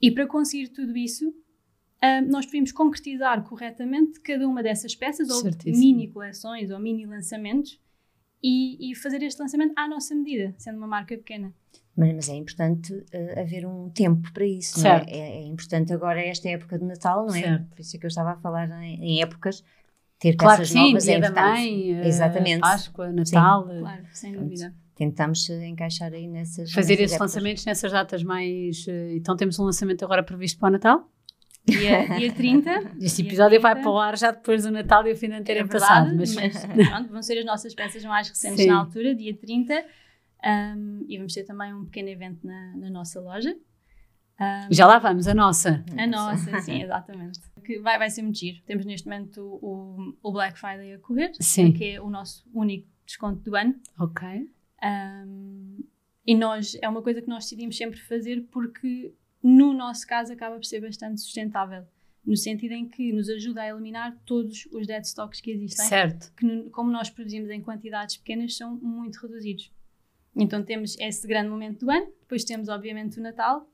E 0.00 0.10
para 0.10 0.26
conseguir 0.26 0.68
tudo 0.68 0.96
isso, 0.96 1.34
ah, 2.00 2.20
nós 2.20 2.44
preferimos 2.44 2.72
concretizar 2.72 3.42
corretamente 3.42 4.20
cada 4.20 4.46
uma 4.46 4.62
dessas 4.62 4.94
peças, 4.94 5.28
ou 5.30 5.42
mini 5.66 6.08
coleções, 6.08 6.70
ou 6.70 6.78
mini 6.78 7.06
lançamentos, 7.06 7.80
e, 8.42 8.90
e, 8.90 8.94
fazer 8.94 9.22
este 9.22 9.40
lançamento 9.40 9.72
à 9.74 9.88
nossa 9.88 10.14
medida, 10.14 10.54
sendo 10.58 10.76
uma 10.76 10.86
marca 10.86 11.16
pequena. 11.16 11.50
Mas, 11.96 12.12
mas 12.14 12.28
é 12.28 12.34
importante 12.34 12.92
uh, 12.92 13.40
haver 13.40 13.64
um 13.64 13.88
tempo 13.88 14.30
para 14.34 14.44
isso, 14.44 14.80
certo. 14.80 15.08
não 15.08 15.14
é? 15.14 15.18
é? 15.18 15.36
é? 15.38 15.42
importante 15.46 15.94
agora 15.94 16.20
esta 16.20 16.48
época 16.50 16.78
de 16.78 16.84
Natal, 16.84 17.24
não 17.24 17.34
é? 17.34 17.40
Certo. 17.40 17.66
Por 17.70 17.80
isso 17.80 17.96
é 17.96 17.98
que 17.98 18.04
eu 18.04 18.08
estava 18.08 18.32
a 18.32 18.36
falar 18.36 18.68
em, 18.82 19.02
em 19.02 19.22
épocas 19.22 19.64
ter 20.24 20.36
claro 20.36 20.58
peças 20.58 20.72
sim, 20.72 20.86
novas 20.86 21.04
dia 21.04 21.16
é 21.16 21.20
da 21.20 21.30
mãe, 21.30 21.92
eh, 21.92 22.08
Exatamente. 22.08 22.60
Páscoa, 22.60 23.12
Natal. 23.12 23.68
Sim. 23.68 23.80
Claro, 23.80 24.02
sem 24.10 24.32
dúvida. 24.32 24.74
Tentamos 24.96 25.50
encaixar 25.50 26.12
aí 26.14 26.26
nessas. 26.26 26.72
Fazer 26.72 26.94
nessas 26.94 27.06
esses 27.06 27.18
lançamentos 27.18 27.64
nessas 27.66 27.92
datas 27.92 28.22
mais. 28.22 28.86
Eh, 28.88 29.16
então 29.16 29.36
temos 29.36 29.58
um 29.58 29.64
lançamento 29.64 30.02
agora 30.02 30.22
previsto 30.22 30.58
para 30.58 30.68
o 30.68 30.72
Natal? 30.72 31.10
Dia, 31.66 32.08
dia 32.16 32.32
30. 32.32 32.70
Este 33.00 33.20
episódio 33.20 33.60
30. 33.60 33.62
vai 33.62 33.82
para 33.82 33.90
o 33.90 33.98
ar 33.98 34.16
já 34.16 34.30
depois 34.30 34.62
do 34.62 34.70
Natal 34.70 35.06
e 35.06 35.12
o 35.12 35.16
fim 35.16 35.28
de 35.28 35.34
ano 35.34 35.44
é 35.46 35.64
passado. 35.66 36.16
Mas, 36.16 36.34
mas 36.34 36.64
pronto, 36.88 37.10
vão 37.10 37.22
ser 37.22 37.38
as 37.38 37.44
nossas 37.44 37.74
peças 37.74 38.02
mais 38.04 38.28
recentes 38.28 38.64
Sim. 38.64 38.68
na 38.68 38.78
altura, 38.78 39.14
dia 39.14 39.36
30. 39.36 39.74
Um, 40.42 41.04
e 41.06 41.18
vamos 41.18 41.34
ter 41.34 41.44
também 41.44 41.74
um 41.74 41.84
pequeno 41.84 42.08
evento 42.08 42.46
na, 42.46 42.76
na 42.76 42.88
nossa 42.88 43.20
loja. 43.20 43.54
Um, 44.40 44.72
Já 44.72 44.86
lá 44.86 44.98
vamos, 44.98 45.28
a 45.28 45.34
nossa. 45.34 45.84
A 45.98 46.06
nossa, 46.06 46.60
sim, 46.62 46.82
exatamente. 46.82 47.40
Que 47.64 47.78
vai, 47.78 47.98
vai 47.98 48.10
ser 48.10 48.22
muito 48.22 48.38
giro. 48.38 48.62
Temos 48.64 48.84
neste 48.84 49.08
momento 49.08 49.58
o, 49.62 50.16
o 50.22 50.32
Black 50.32 50.58
Friday 50.58 50.94
a 50.94 50.98
correr, 50.98 51.32
sim. 51.40 51.72
que 51.72 51.84
é 51.84 52.00
o 52.00 52.10
nosso 52.10 52.46
único 52.52 52.86
desconto 53.06 53.40
do 53.42 53.56
ano. 53.56 53.74
Ok. 53.98 54.48
Um, 54.82 55.84
e 56.26 56.34
nós, 56.34 56.76
é 56.80 56.88
uma 56.88 57.02
coisa 57.02 57.20
que 57.20 57.28
nós 57.28 57.44
decidimos 57.44 57.76
sempre 57.76 57.98
fazer 58.00 58.46
porque, 58.50 59.14
no 59.42 59.72
nosso 59.72 60.06
caso, 60.06 60.32
acaba 60.32 60.56
por 60.56 60.64
ser 60.64 60.80
bastante 60.80 61.20
sustentável. 61.20 61.84
No 62.24 62.36
sentido 62.36 62.72
em 62.72 62.88
que 62.88 63.12
nos 63.12 63.28
ajuda 63.28 63.62
a 63.62 63.68
eliminar 63.68 64.16
todos 64.24 64.66
os 64.72 64.86
dead 64.86 65.04
stocks 65.04 65.40
que 65.40 65.50
existem. 65.50 65.86
Certo. 65.86 66.32
Que, 66.34 66.70
como 66.70 66.90
nós 66.90 67.10
produzimos 67.10 67.50
em 67.50 67.60
quantidades 67.60 68.16
pequenas, 68.16 68.56
são 68.56 68.76
muito 68.76 69.16
reduzidos. 69.16 69.70
Então 70.34 70.62
temos 70.64 70.96
esse 70.98 71.26
grande 71.26 71.50
momento 71.50 71.84
do 71.84 71.90
ano, 71.90 72.06
depois 72.20 72.44
temos, 72.44 72.68
obviamente, 72.68 73.18
o 73.18 73.22
Natal 73.22 73.68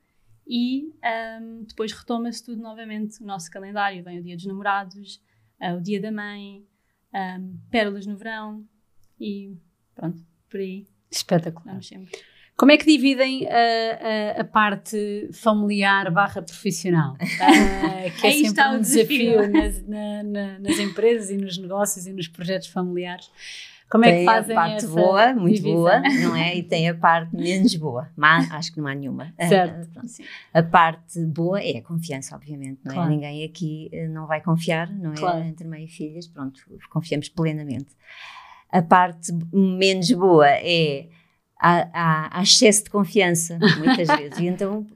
e 0.47 0.93
um, 1.41 1.65
depois 1.65 1.93
retoma-se 1.93 2.45
tudo 2.45 2.61
novamente 2.61 3.23
o 3.23 3.27
nosso 3.27 3.51
calendário. 3.51 4.03
Vem 4.03 4.19
o 4.19 4.23
dia 4.23 4.37
dos 4.37 4.47
namorados, 4.47 5.23
uh, 5.61 5.77
o 5.77 5.81
dia 5.81 6.01
da 6.01 6.11
mãe, 6.11 6.65
um, 7.15 7.59
pérolas 7.71 8.07
no 8.07 8.17
verão 8.17 8.65
e 9.19 9.57
pronto, 9.95 10.23
por 10.49 10.61
aí. 10.61 10.87
Espetacular. 11.11 11.73
Vamos 11.73 11.89
sempre. 11.89 12.19
Como 12.57 12.73
é 12.73 12.77
que 12.77 12.85
dividem 12.85 13.49
a, 13.49 14.37
a, 14.37 14.41
a 14.43 14.45
parte 14.45 15.31
familiar 15.33 16.11
barra 16.11 16.43
profissional? 16.43 17.15
Uh, 17.15 18.11
que 18.21 18.27
é 18.27 18.33
sempre 18.33 18.69
um 18.69 18.81
desafio, 18.81 19.41
desafio 19.41 19.51
nas, 19.51 19.87
na, 19.87 20.23
na, 20.23 20.59
nas 20.59 20.79
empresas 20.79 21.31
e 21.31 21.39
nos 21.39 21.57
negócios 21.57 22.07
e 22.07 22.13
nos 22.13 22.29
projetos 22.29 22.69
familiares. 22.69 23.31
Como 23.91 24.05
tem 24.05 24.13
é 24.13 24.19
que 24.21 24.25
fazem 24.25 24.57
a 24.57 24.61
parte 24.61 24.87
boa, 24.87 25.35
muito 25.35 25.57
divisão? 25.57 25.75
boa, 25.75 26.01
não 26.01 26.37
é? 26.37 26.57
E 26.57 26.63
tem 26.63 26.89
a 26.89 26.95
parte 26.95 27.35
menos 27.35 27.75
boa. 27.75 28.09
Mas 28.17 28.49
acho 28.53 28.73
que 28.73 28.81
não 28.81 28.87
há 28.87 28.95
nenhuma. 28.95 29.35
Certo. 29.49 29.89
a 30.55 30.63
parte 30.63 31.25
boa 31.27 31.61
é 31.61 31.79
a 31.79 31.83
confiança, 31.83 32.37
obviamente, 32.37 32.81
não 32.85 32.93
é? 32.93 32.95
Claro. 32.95 33.11
Ninguém 33.11 33.45
aqui 33.45 33.91
eh, 33.93 34.07
não 34.07 34.29
vai 34.29 34.41
confiar, 34.41 34.89
não 34.93 35.13
é? 35.13 35.17
Claro. 35.17 35.41
Entre 35.41 35.67
mãe 35.67 35.85
e 35.85 35.89
filhas, 35.89 36.29
pronto, 36.29 36.63
confiamos 36.89 37.29
plenamente. 37.29 37.89
A 38.71 38.81
parte 38.81 39.33
menos 39.53 40.11
boa 40.13 40.49
é 40.49 41.09
há, 41.61 41.89
há, 41.93 42.39
há 42.39 42.43
excesso 42.43 42.85
de 42.85 42.91
confiança, 42.91 43.59
muitas 43.79 44.07
vezes. 44.17 44.39
E 44.39 44.47
então 44.47 44.87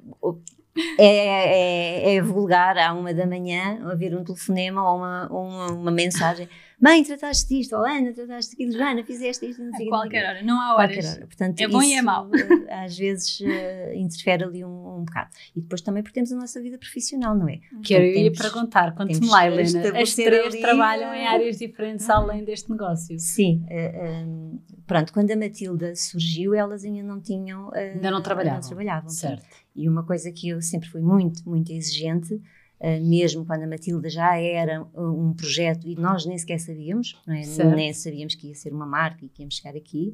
é, 0.99 2.13
é, 2.13 2.15
é, 2.15 2.23
vulgar 2.23 2.79
à 2.79 2.93
uma 2.93 3.13
da 3.13 3.27
manhã 3.27 3.79
haver 3.91 4.17
um 4.17 4.25
telefonema 4.25 4.89
ou 4.89 4.99
uma, 4.99 5.29
uma, 5.29 5.67
uma 5.73 5.91
mensagem 5.91 6.49
mãe, 6.81 7.03
trataste 7.03 7.49
disto, 7.49 7.75
ou 7.77 7.85
Ana, 7.85 8.13
trataste 8.13 8.55
aquilo, 8.55 8.73
Joana, 8.73 9.05
fizeste 9.05 9.47
isto, 9.47 9.63
não 9.63 9.73
sei 9.75 9.87
A 9.87 9.89
qualquer 9.91 10.29
hora, 10.29 10.43
não 10.43 10.61
há 10.61 10.75
horas. 10.75 11.17
Hora. 11.17 11.27
Portanto, 11.27 11.61
é 11.61 11.69
bom 11.69 11.83
e 11.83 11.95
é 11.95 12.03
mau. 12.03 12.31
Eh, 12.35 12.85
às 12.85 12.97
vezes 12.97 13.41
uh, 13.41 13.95
interfere 13.95 14.45
ali 14.45 14.65
um, 14.65 14.99
um 14.99 15.05
bocado. 15.05 15.31
E 15.55 15.61
depois 15.61 15.81
também 15.81 16.03
porque 16.03 16.15
temos 16.15 16.33
a 16.33 16.37
nossa 16.37 16.61
vida 16.61 16.79
profissional, 16.79 17.35
não 17.35 17.49
é? 17.49 17.61
Que 17.83 17.95
eu 17.95 18.03
ia 18.03 18.33
perguntar, 18.33 18.95
conte-me 18.95 19.27
lá, 19.29 19.47
Helena, 19.47 20.01
as 20.01 20.15
três 20.15 20.55
ali, 20.55 20.61
trabalham 20.61 21.15
em 21.15 21.27
áreas 21.27 21.59
diferentes 21.59 22.09
além 22.09 22.45
deste 22.45 22.71
negócio. 22.71 23.19
Sim, 23.19 23.65
uh, 23.65 23.67
eh, 23.71 24.25
um, 24.27 24.59
pronto, 24.87 25.13
quando 25.13 25.31
a 25.31 25.37
Matilda 25.37 25.95
surgiu, 25.95 26.55
elas 26.55 26.85
ainda 26.85 27.03
não 27.03 27.21
tinham... 27.21 27.69
Uh, 27.69 27.75
ainda 27.75 28.11
não 28.11 28.23
trabalhavam. 28.23 28.61
Não 28.61 28.69
trabalhavam. 28.69 29.09
Certo. 29.09 29.47
E 29.75 29.89
uma 29.89 30.05
coisa 30.05 30.31
que 30.31 30.49
eu 30.49 30.63
sempre 30.63 30.89
fui 30.89 31.01
muito, 31.01 31.49
muito 31.49 31.73
exigente 31.73 32.41
mesmo 33.01 33.45
quando 33.47 33.63
a 33.63 33.67
Matilda 33.67 34.09
já 34.09 34.37
era 34.37 34.87
um 34.95 35.33
projeto 35.33 35.87
e 35.87 35.95
nós 35.95 36.27
nem 36.27 36.37
sequer 36.37 36.59
sabíamos, 36.59 37.21
é? 37.29 37.45
nem 37.75 37.93
sabíamos 37.93 38.35
que 38.35 38.49
ia 38.49 38.55
ser 38.55 38.73
uma 38.73 38.87
marca 38.87 39.25
e 39.25 39.29
que 39.29 39.43
íamos 39.43 39.57
chegar 39.57 39.77
aqui, 39.77 40.13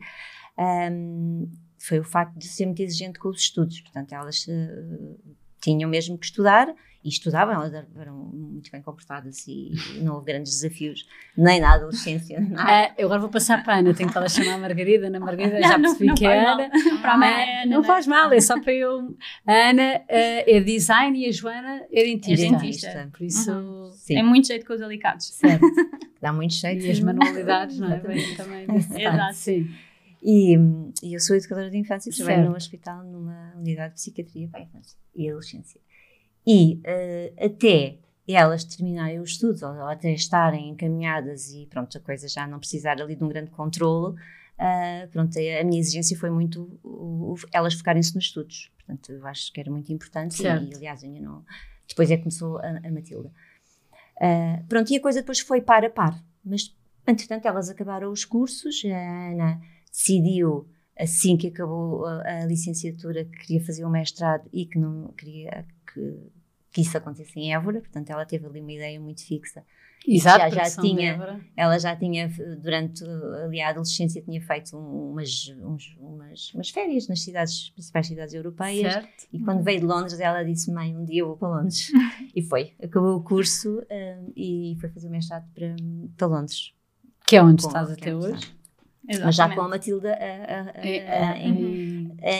um, 0.93 1.50
foi 1.79 1.99
o 1.99 2.05
facto 2.05 2.37
de 2.39 2.47
ser 2.47 2.67
muito 2.67 2.81
exigente 2.81 3.19
com 3.19 3.29
os 3.29 3.41
estudos. 3.41 3.81
Portanto, 3.81 4.12
elas 4.12 4.47
uh, 4.47 5.37
tinham 5.61 5.89
mesmo 5.89 6.19
que 6.19 6.27
estudar 6.27 6.75
e 7.02 7.09
estudavam, 7.09 7.54
elas 7.54 7.73
eram 7.97 8.14
muito 8.14 8.71
bem 8.71 8.83
comportadas 8.83 9.47
e 9.49 9.73
não 10.02 10.14
houve 10.14 10.26
grandes 10.26 10.52
desafios, 10.52 11.07
nem 11.37 11.59
na 11.59 11.75
adolescência. 11.75 12.38
Nada. 12.40 12.92
Uh, 12.92 12.95
eu 12.99 13.07
agora 13.07 13.21
vou 13.21 13.30
passar 13.30 13.64
para 13.64 13.76
a 13.76 13.78
Ana, 13.78 13.95
tenho 13.95 14.11
que 14.11 14.19
ela 14.19 14.28
chamar 14.28 14.54
a 14.54 14.59
Margarida, 14.59 15.07
Ana 15.07 15.19
Margarida, 15.19 15.62
já 15.62 15.78
percebi 15.80 16.07
não, 16.07 16.09
não 16.09 16.14
que 16.14 16.26
é 16.26 16.47
Ana. 16.47 16.71
Para 17.00 17.12
a 17.12 17.14
Ana, 17.14 17.66
não, 17.66 17.73
não 17.78 17.85
faz 17.85 18.07
mal, 18.07 18.30
é 18.33 18.40
só 18.40 18.61
para 18.61 18.75
eu. 18.75 19.16
A 19.47 19.52
Ana 19.71 19.97
uh, 19.97 20.02
é 20.09 20.61
design 20.61 21.19
e 21.19 21.26
a 21.26 21.33
Joana 21.33 21.87
é 21.90 22.04
dentista. 22.04 22.47
É 22.47 22.50
dentista. 22.50 23.11
Por 23.12 23.23
isso. 23.23 23.50
Uhum. 23.50 23.90
É 24.11 24.23
muito 24.23 24.49
jeito 24.49 24.66
com 24.66 24.75
os 24.75 24.83
alicados. 24.83 25.26
Certo. 25.26 25.64
Dá 26.21 26.35
muito 26.35 26.52
jeito. 26.52 26.85
E 26.85 26.90
as 26.90 27.00
manualidades, 27.00 27.78
não 27.78 27.92
é? 27.92 27.99
também. 28.37 28.66
Exato. 28.99 29.35
Sim. 29.35 29.71
E, 30.23 30.54
e, 31.02 31.14
eu 31.14 31.21
sou 31.21 31.35
educadora 31.35 31.71
de 31.71 31.78
infância 31.78 32.11
e 32.11 32.14
trabalho 32.14 32.50
num 32.50 32.57
hospital, 32.57 33.02
numa 33.04 33.54
unidade 33.57 33.95
de 33.95 34.00
psiquiatria 34.00 34.49
para 34.49 34.61
a 34.61 34.62
infância 34.64 34.99
e 35.14 35.28
adolescência. 35.28 35.80
E 36.47 36.75
uh, 36.75 37.45
até 37.47 37.99
elas 38.29 38.65
terminarem 38.65 39.21
os 39.21 39.31
estudos, 39.31 39.63
ou, 39.63 39.71
ou, 39.71 39.89
até 39.89 40.13
estarem 40.13 40.71
encaminhadas 40.71 41.53
e 41.53 41.67
pronto, 41.67 41.97
a 41.97 42.01
coisa 42.01 42.29
já 42.29 42.47
não 42.47 42.59
precisar 42.59 43.01
ali 43.01 43.17
de 43.17 43.25
um 43.25 43.29
grande 43.29 43.51
controle, 43.51 44.15
uh, 44.15 45.09
pronto, 45.11 45.37
a 45.39 45.65
minha 45.65 45.81
exigência 45.81 46.17
foi 46.17 46.31
muito 46.31 46.63
uh, 46.85 47.35
elas 47.53 47.75
focarem-se 47.75 48.15
nos 48.15 48.25
estudos. 48.25 48.71
Portanto, 48.79 49.13
eu 49.13 49.27
acho 49.27 49.53
que 49.53 49.61
era 49.61 49.71
muito 49.71 49.93
importante 49.93 50.43
e, 50.43 50.49
aliás, 50.49 51.03
ainda 51.05 51.21
não... 51.21 51.45
Depois 51.89 52.11
é 52.11 52.17
que 52.17 52.23
começou 52.23 52.59
a, 52.59 52.79
a 52.85 52.91
Matilda. 52.91 53.33
Uh, 54.17 54.65
pronto, 54.69 54.93
e 54.93 54.97
a 54.97 55.01
coisa 55.01 55.21
depois 55.21 55.41
foi 55.41 55.61
par 55.61 55.85
a 55.85 55.91
par. 55.91 56.23
Mas, 56.45 56.75
entretanto, 57.07 57.47
elas 57.47 57.69
acabaram 57.69 58.11
os 58.11 58.25
cursos, 58.25 58.83
a 58.85 59.31
Ana 59.31 59.61
decidiu 59.91 60.69
assim 60.97 61.37
que 61.37 61.49
acabou 61.49 62.05
a, 62.05 62.43
a, 62.43 62.47
licenciatura 62.47 63.25
que 63.25 63.39
queria 63.39 63.65
fazer 63.65 63.85
o 63.85 63.91
mestrado 63.91 64.49
e 64.53 64.67
que 64.67 64.79
não 64.79 65.09
queria 65.17 65.67
que, 65.93 66.19
que 66.73 66.81
isso 66.81 66.97
acontecesse 66.97 67.39
em 67.39 67.55
Évora, 67.55 67.81
portanto 67.81 68.11
ela 68.11 68.25
teve 68.25 68.47
ali 68.47 68.61
uma 68.61 68.73
ideia 68.73 69.01
muito 69.01 69.25
fixa. 69.27 69.65
Exato, 70.07 70.55
já, 70.55 70.65
já 70.65 70.83
tinha, 70.83 71.43
ela 71.55 71.79
já 71.79 71.95
tinha 71.95 72.27
durante 72.59 73.05
ali 73.45 73.61
a 73.61 73.69
adolescência 73.69 74.23
tinha 74.23 74.41
feito 74.41 74.75
umas, 74.79 75.53
uns, 75.63 75.95
umas, 75.99 76.55
umas 76.55 76.71
férias 76.71 77.07
nas 77.07 77.23
cidades, 77.23 77.69
principais 77.71 78.07
cidades 78.07 78.33
europeias. 78.33 78.95
Certo. 78.95 79.27
e 79.31 79.39
quando 79.41 79.63
veio 79.63 79.81
de 79.81 79.87
Londres 79.87 80.19
ela 80.19 80.43
disse 80.43 80.73
mãe 80.73 80.97
um 80.97 81.05
dia 81.05 81.21
eu 81.21 81.27
vou 81.29 81.37
para 81.37 81.49
Londres. 81.49 81.91
E 82.35 82.43
foi, 82.43 82.75
acabou 82.83 83.17
o 83.17 83.23
curso 83.23 83.81
uh, 83.81 84.33
e 84.37 84.77
foi 84.81 84.89
fazer 84.89 85.09
o 85.09 85.11
mestrado 85.11 85.45
para, 85.53 85.75
para 86.17 86.27
Londres. 86.29 86.73
Que 87.27 87.37
é 87.37 87.43
onde 87.43 87.63
estás 87.63 87.91
até 87.91 88.15
hoje 88.15 88.60
Exatamente. 89.09 89.25
mas 89.25 89.35
já 89.35 89.54
com 89.54 89.61
a 89.62 89.69
Matilda 89.69 90.19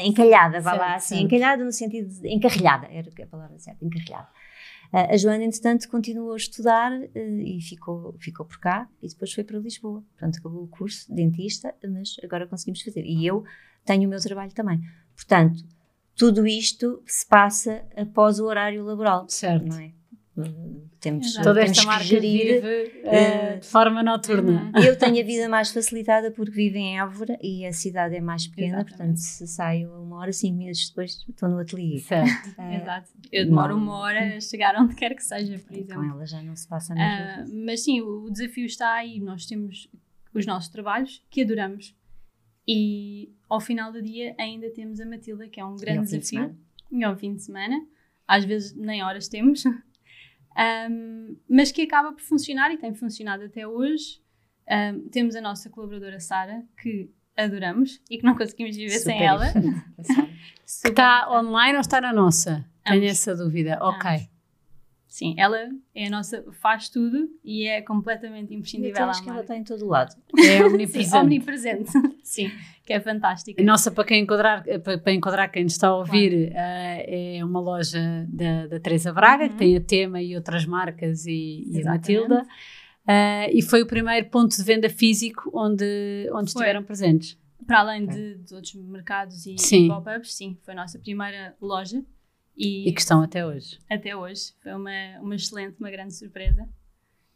encalhada, 0.05 0.61
vá 0.61 0.75
lá 0.75 0.95
assim, 0.95 1.23
encalhada 1.23 1.65
no 1.65 1.73
sentido 1.73 2.09
de 2.09 2.29
encarrilhada, 2.29 2.87
era 2.91 3.09
a 3.09 3.27
palavra 3.27 3.59
certa, 3.59 3.85
encarrilhada. 3.85 4.29
a 4.93 5.17
Joana, 5.17 5.45
entretanto, 5.45 5.89
continuou 5.89 6.33
a 6.33 6.37
estudar 6.37 6.93
uh, 6.93 7.09
e 7.17 7.61
ficou, 7.63 8.15
ficou 8.19 8.45
por 8.45 8.59
cá 8.59 8.89
e 9.03 9.09
depois 9.09 9.33
foi 9.33 9.43
para 9.43 9.59
Lisboa. 9.59 10.05
Pronto, 10.17 10.39
acabou 10.39 10.65
o 10.65 10.69
curso, 10.69 11.13
dentista, 11.13 11.75
mas 11.89 12.17
agora 12.23 12.47
conseguimos 12.47 12.83
fazer. 12.83 13.05
E 13.05 13.27
eu 13.27 13.45
tenho 13.85 14.07
o 14.07 14.11
meu 14.11 14.21
trabalho 14.21 14.53
também. 14.53 14.81
Portanto, 15.17 15.65
tudo 16.17 16.47
isto 16.47 17.03
se 17.07 17.27
passa 17.27 17.83
após 17.97 18.39
o 18.39 18.45
horário 18.47 18.85
laboral. 18.85 19.27
Certo. 19.29 19.67
Não 19.67 19.79
é? 19.79 19.93
Temos, 21.01 21.33
Toda 21.35 21.61
temos 21.61 21.79
esta 21.79 21.85
marca 21.85 22.05
gerir, 22.05 22.61
vive 22.61 23.03
uh, 23.07 23.61
de 23.61 23.67
forma 23.67 24.03
noturna. 24.03 24.71
Uhum. 24.75 24.83
Eu 24.83 24.99
tenho 24.99 25.21
a 25.21 25.25
vida 25.27 25.49
mais 25.49 25.71
facilitada 25.71 26.31
porque 26.31 26.53
vivo 26.53 26.77
em 26.77 27.01
Évora 27.01 27.39
e 27.43 27.65
a 27.65 27.73
cidade 27.73 28.15
é 28.15 28.21
mais 28.21 28.47
pequena, 28.47 28.81
Exatamente. 28.81 28.97
portanto, 28.97 29.17
se 29.17 29.47
saio 29.47 29.91
uma 30.03 30.19
hora, 30.19 30.33
cinco 30.33 30.59
minutos 30.59 30.89
depois 30.89 31.25
estou 31.29 31.49
no 31.49 31.59
ateliê. 31.59 31.99
Certo. 32.01 32.51
Uh, 32.59 32.75
Exato. 32.75 33.11
Eu 33.33 33.47
demoro 33.47 33.77
uma 33.77 33.97
hora 33.99 34.37
a 34.37 34.41
chegar 34.41 34.75
onde 34.77 34.95
quer 34.95 35.15
que 35.15 35.25
seja, 35.25 35.59
por 35.59 35.75
exemplo. 35.75 35.95
Com 35.95 36.05
ela 36.05 36.27
já 36.27 36.43
não 36.43 36.55
se 36.55 36.69
passa 36.69 36.93
a 36.93 36.97
uh, 36.97 37.65
Mas 37.65 37.83
sim, 37.83 38.03
o 38.03 38.29
desafio 38.31 38.67
está 38.67 38.95
aí. 38.95 39.21
Nós 39.21 39.47
temos 39.47 39.89
os 40.35 40.45
nossos 40.47 40.69
trabalhos 40.69 41.25
que 41.31 41.43
adoramos 41.43 41.95
e 42.69 43.33
ao 43.49 43.61
final 43.61 43.91
do 43.91 44.03
dia 44.03 44.35
ainda 44.39 44.71
temos 44.71 45.01
a 45.01 45.07
Matilda, 45.07 45.49
que 45.49 45.59
é 45.59 45.65
um 45.65 45.77
grande 45.77 46.11
desafio. 46.11 46.55
E 46.93 47.03
ao 47.03 47.17
fim 47.17 47.35
de 47.35 47.43
semana. 47.43 47.77
Às 48.29 48.45
vezes 48.45 48.77
nem 48.77 49.03
horas 49.03 49.27
temos, 49.27 49.65
um, 50.57 51.37
mas 51.49 51.73
que 51.73 51.83
acaba 51.83 52.13
por 52.13 52.23
funcionar 52.23 52.73
e 52.73 52.77
tem 52.77 52.95
funcionado 52.95 53.45
até 53.45 53.67
hoje. 53.67 54.21
Um, 54.69 55.09
temos 55.09 55.35
a 55.35 55.41
nossa 55.41 55.69
colaboradora 55.69 56.21
Sara, 56.21 56.63
que 56.81 57.11
adoramos 57.37 58.01
e 58.11 58.19
que 58.19 58.25
não 58.25 58.37
conseguimos 58.37 58.77
viver 58.77 58.99
Super 58.99 59.13
sem 59.13 59.23
ela. 59.23 59.47
que 59.53 60.89
está 60.89 61.31
online 61.31 61.75
ou 61.75 61.81
está 61.81 62.01
na 62.01 62.13
nossa? 62.13 62.65
Tenho 62.85 63.05
essa 63.05 63.35
dúvida. 63.35 63.79
Ok. 63.81 64.29
Sim, 65.11 65.35
ela 65.37 65.69
é 65.93 66.07
a 66.07 66.09
nossa, 66.11 66.45
faz 66.63 66.89
tudo 66.89 67.29
e 67.45 67.67
é 67.67 67.83
completamente 67.83 68.55
imprescindível. 68.55 69.03
Eu 69.03 69.11
acho 69.11 69.25
que 69.25 69.29
ela 69.29 69.41
está 69.41 69.57
em 69.57 69.65
todo 69.65 69.85
lado. 69.85 70.15
É 70.39 70.65
omnipresente. 70.65 71.11
Sim, 71.11 71.17
omnipresente. 71.17 71.91
Sim, 72.23 72.51
que 72.87 72.93
é 72.93 73.01
fantástica. 73.01 73.61
A 73.61 73.65
nossa, 73.65 73.91
para 73.91 74.05
quem 74.05 74.23
enquadrar, 74.23 74.65
para 75.03 75.13
enquadrar 75.13 75.51
quem 75.51 75.67
está 75.67 75.89
a 75.89 75.97
ouvir, 75.97 76.53
claro. 76.53 76.55
uh, 76.55 77.05
é 77.09 77.45
uma 77.45 77.59
loja 77.59 78.25
da, 78.29 78.69
da 78.69 78.79
Teresa 78.79 79.13
Braga, 79.13 79.45
uhum. 79.45 79.51
que 79.51 79.57
tem 79.57 79.77
a 79.77 79.81
Tema 79.81 80.23
e 80.23 80.37
outras 80.37 80.65
marcas 80.65 81.27
e, 81.27 81.67
e 81.69 81.83
a 81.83 81.87
Matilda. 81.87 82.43
Uh, 83.03 83.51
e 83.53 83.63
foi 83.63 83.83
o 83.83 83.87
primeiro 83.87 84.31
ponto 84.31 84.57
de 84.57 84.63
venda 84.63 84.89
físico 84.89 85.51
onde, 85.53 86.31
onde 86.33 86.51
estiveram 86.51 86.85
presentes. 86.85 87.37
Para 87.67 87.81
além 87.81 88.07
de, 88.07 88.37
de 88.37 88.55
outros 88.55 88.75
mercados 88.75 89.45
e, 89.45 89.57
e 89.57 89.89
pop-ups, 89.89 90.35
sim, 90.35 90.57
foi 90.63 90.73
a 90.73 90.77
nossa 90.77 91.01
primeira 91.01 91.57
loja. 91.61 92.01
E, 92.57 92.89
e, 92.89 92.93
que 92.93 93.01
estão 93.01 93.23
até 93.23 93.47
hoje. 93.47 93.79
Até 93.89 94.15
hoje. 94.15 94.53
Foi 94.63 94.73
uma, 94.73 94.91
uma 95.21 95.35
excelente, 95.35 95.77
uma 95.79 95.91
grande 95.91 96.15
surpresa. 96.15 96.69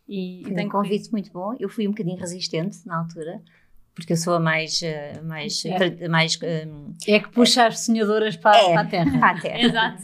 E, 0.08 0.42
Foi 0.44 0.64
um 0.64 0.68
convite 0.68 1.10
muito 1.10 1.32
bom. 1.32 1.56
Eu 1.58 1.68
fui 1.68 1.86
um 1.88 1.90
bocadinho 1.90 2.18
resistente 2.18 2.86
na 2.86 2.98
altura, 2.98 3.40
porque 3.94 4.12
eu 4.12 4.16
sou 4.16 4.34
a 4.34 4.40
mais. 4.40 4.82
Eh, 4.82 5.20
mais, 5.22 5.64
é. 5.64 6.08
mais 6.08 6.38
um, 6.42 6.92
é 7.06 7.20
que 7.20 7.30
puxa 7.30 7.66
as 7.66 7.80
sonhadoras 7.80 8.36
para, 8.36 8.58
é, 8.58 8.72
para, 8.72 8.80
a 8.82 8.84
terra. 8.84 9.18
Para 9.18 9.30
a 9.30 9.40
terra. 9.40 9.60
Exato. 9.60 10.02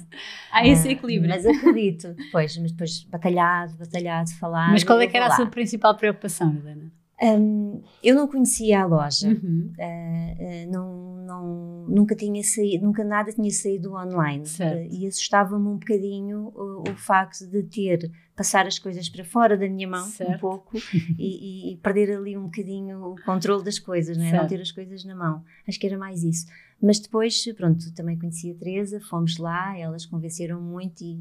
Há 0.51 0.67
esse 0.67 0.89
ah, 0.89 0.93
equilíbrio. 0.93 1.31
Mas 1.31 1.45
acredito, 1.45 2.15
depois, 2.15 2.57
mas 2.57 2.73
depois 2.73 3.05
batalhado, 3.05 3.77
batalhado, 3.77 4.31
falar. 4.39 4.71
Mas 4.71 4.85
qual 4.85 5.01
é 5.01 5.07
que 5.07 5.17
era 5.17 5.27
a 5.27 5.37
sua 5.37 5.47
principal 5.47 5.95
preocupação, 5.95 6.55
Helena? 6.57 6.91
Um, 7.23 7.83
eu 8.03 8.15
não 8.15 8.27
conhecia 8.27 8.81
a 8.81 8.87
loja, 8.87 9.29
uhum. 9.29 9.73
uh, 9.79 10.43
uh, 10.43 10.73
não, 10.73 11.17
não, 11.27 11.87
nunca 11.87 12.17
tinha 12.17 12.43
saído, 12.43 12.87
nunca 12.87 13.05
nada 13.05 13.31
tinha 13.31 13.51
saído 13.51 13.93
online 13.93 14.45
uh, 14.45 14.89
e 14.91 15.07
assustava-me 15.07 15.69
um 15.69 15.77
bocadinho 15.77 16.51
o, 16.55 16.83
o, 16.91 16.97
facto 16.97 17.47
de 17.47 17.63
ter 17.65 18.11
passar 18.35 18.67
as 18.67 18.79
coisas 18.79 19.07
para 19.11 19.23
fora 19.23 19.55
da 19.55 19.69
minha 19.69 19.87
mão 19.87 20.07
certo. 20.07 20.33
um 20.33 20.39
pouco 20.39 20.79
e, 21.19 21.75
e, 21.75 21.77
perder 21.77 22.17
ali 22.17 22.39
um 22.39 22.45
bocadinho 22.45 23.13
o 23.13 23.17
controle 23.23 23.63
das 23.63 23.79
coisas, 23.79 24.17
não, 24.17 24.25
é? 24.25 24.33
não 24.33 24.47
ter 24.47 24.63
as 24.63 24.73
coisas 24.73 25.05
na 25.05 25.15
mão. 25.15 25.45
Acho 25.69 25.79
que 25.79 25.87
era 25.87 25.99
mais 25.99 26.25
isso. 26.25 26.47
Mas 26.83 26.99
depois, 26.99 27.45
pronto, 27.55 27.93
também 27.95 28.19
conheci 28.19 28.51
a 28.51 28.55
Teresa, 28.55 28.99
fomos 28.99 29.37
lá, 29.37 29.77
elas 29.77 30.07
convenceram 30.07 30.59
muito 30.59 31.05
e 31.05 31.19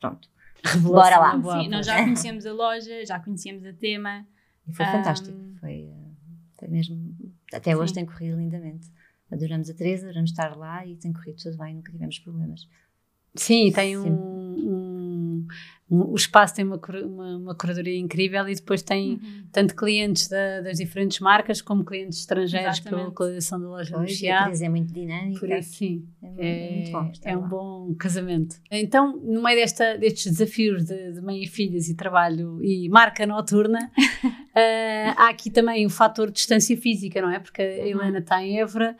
pronto. 0.00 0.26
Bora 0.80 1.18
lá. 1.18 1.60
Sim, 1.60 1.68
nós 1.68 1.84
já 1.84 2.02
conhecíamos 2.02 2.46
a 2.46 2.52
loja, 2.54 3.04
já 3.04 3.20
conhecíamos 3.20 3.66
a 3.66 3.72
tema. 3.74 4.26
E 4.68 4.72
foi 4.72 4.86
um, 4.86 4.92
fantástico. 4.92 5.36
Foi, 5.60 5.90
foi 6.58 6.68
mesmo. 6.68 7.14
Até 7.52 7.76
hoje 7.76 7.90
sim. 7.90 7.94
tem 7.96 8.06
corrido 8.06 8.36
lindamente. 8.36 8.90
Adoramos 9.30 9.68
a 9.70 9.74
Teresa, 9.74 10.06
adoramos 10.06 10.30
estar 10.30 10.56
lá 10.56 10.86
e 10.86 10.96
tem 10.96 11.12
corrido 11.12 11.36
tudo 11.42 11.56
bem, 11.58 11.74
nunca 11.74 11.90
tivemos 11.90 12.18
problemas. 12.18 12.68
Sim, 13.34 13.72
tem 13.72 13.98
um, 13.98 14.04
o 15.88 16.14
espaço 16.14 16.54
tem 16.54 16.64
uma, 16.64 16.80
uma, 17.04 17.36
uma, 17.36 17.54
curadoria 17.54 17.98
incrível 17.98 18.48
e 18.48 18.54
depois 18.54 18.82
tem 18.82 19.12
uhum. 19.12 19.44
tanto 19.52 19.76
clientes 19.76 20.28
da, 20.28 20.62
das 20.62 20.78
diferentes 20.78 21.20
marcas 21.20 21.60
como 21.60 21.84
clientes 21.84 22.20
estrangeiros 22.20 22.78
Exatamente. 22.78 22.90
pela 22.90 23.04
localização 23.08 23.60
da 23.60 23.68
loja 23.68 23.94
pois, 23.94 24.22
no 24.22 24.28
A 24.28 24.50
é 24.64 24.68
muito 24.70 24.94
dinâmica. 24.94 25.40
Por 25.40 25.50
isso, 25.50 25.74
sim. 25.74 26.08
É, 26.22 26.28
é, 26.38 26.74
muito 26.76 26.90
bom, 26.90 27.12
é 27.22 27.36
um 27.36 27.48
bom 27.48 27.94
casamento. 27.96 28.56
Então, 28.70 29.14
no 29.16 29.42
meio 29.42 29.58
desta, 29.58 29.98
destes 29.98 30.32
desafios 30.32 30.84
de, 30.84 31.12
de 31.12 31.20
mãe 31.20 31.42
e 31.42 31.46
filhas 31.46 31.86
e 31.88 31.94
trabalho 31.94 32.64
e 32.64 32.88
marca 32.88 33.26
noturna, 33.26 33.78
uh, 33.98 34.54
há 35.18 35.28
aqui 35.28 35.50
também 35.50 35.84
o 35.84 35.90
fator 35.90 36.30
distância 36.30 36.76
física, 36.78 37.20
não 37.20 37.30
é? 37.30 37.38
Porque 37.38 37.60
a 37.60 37.64
uhum. 37.64 37.86
Helena 37.86 38.18
está 38.20 38.42
em 38.42 38.58
Évora 38.58 38.96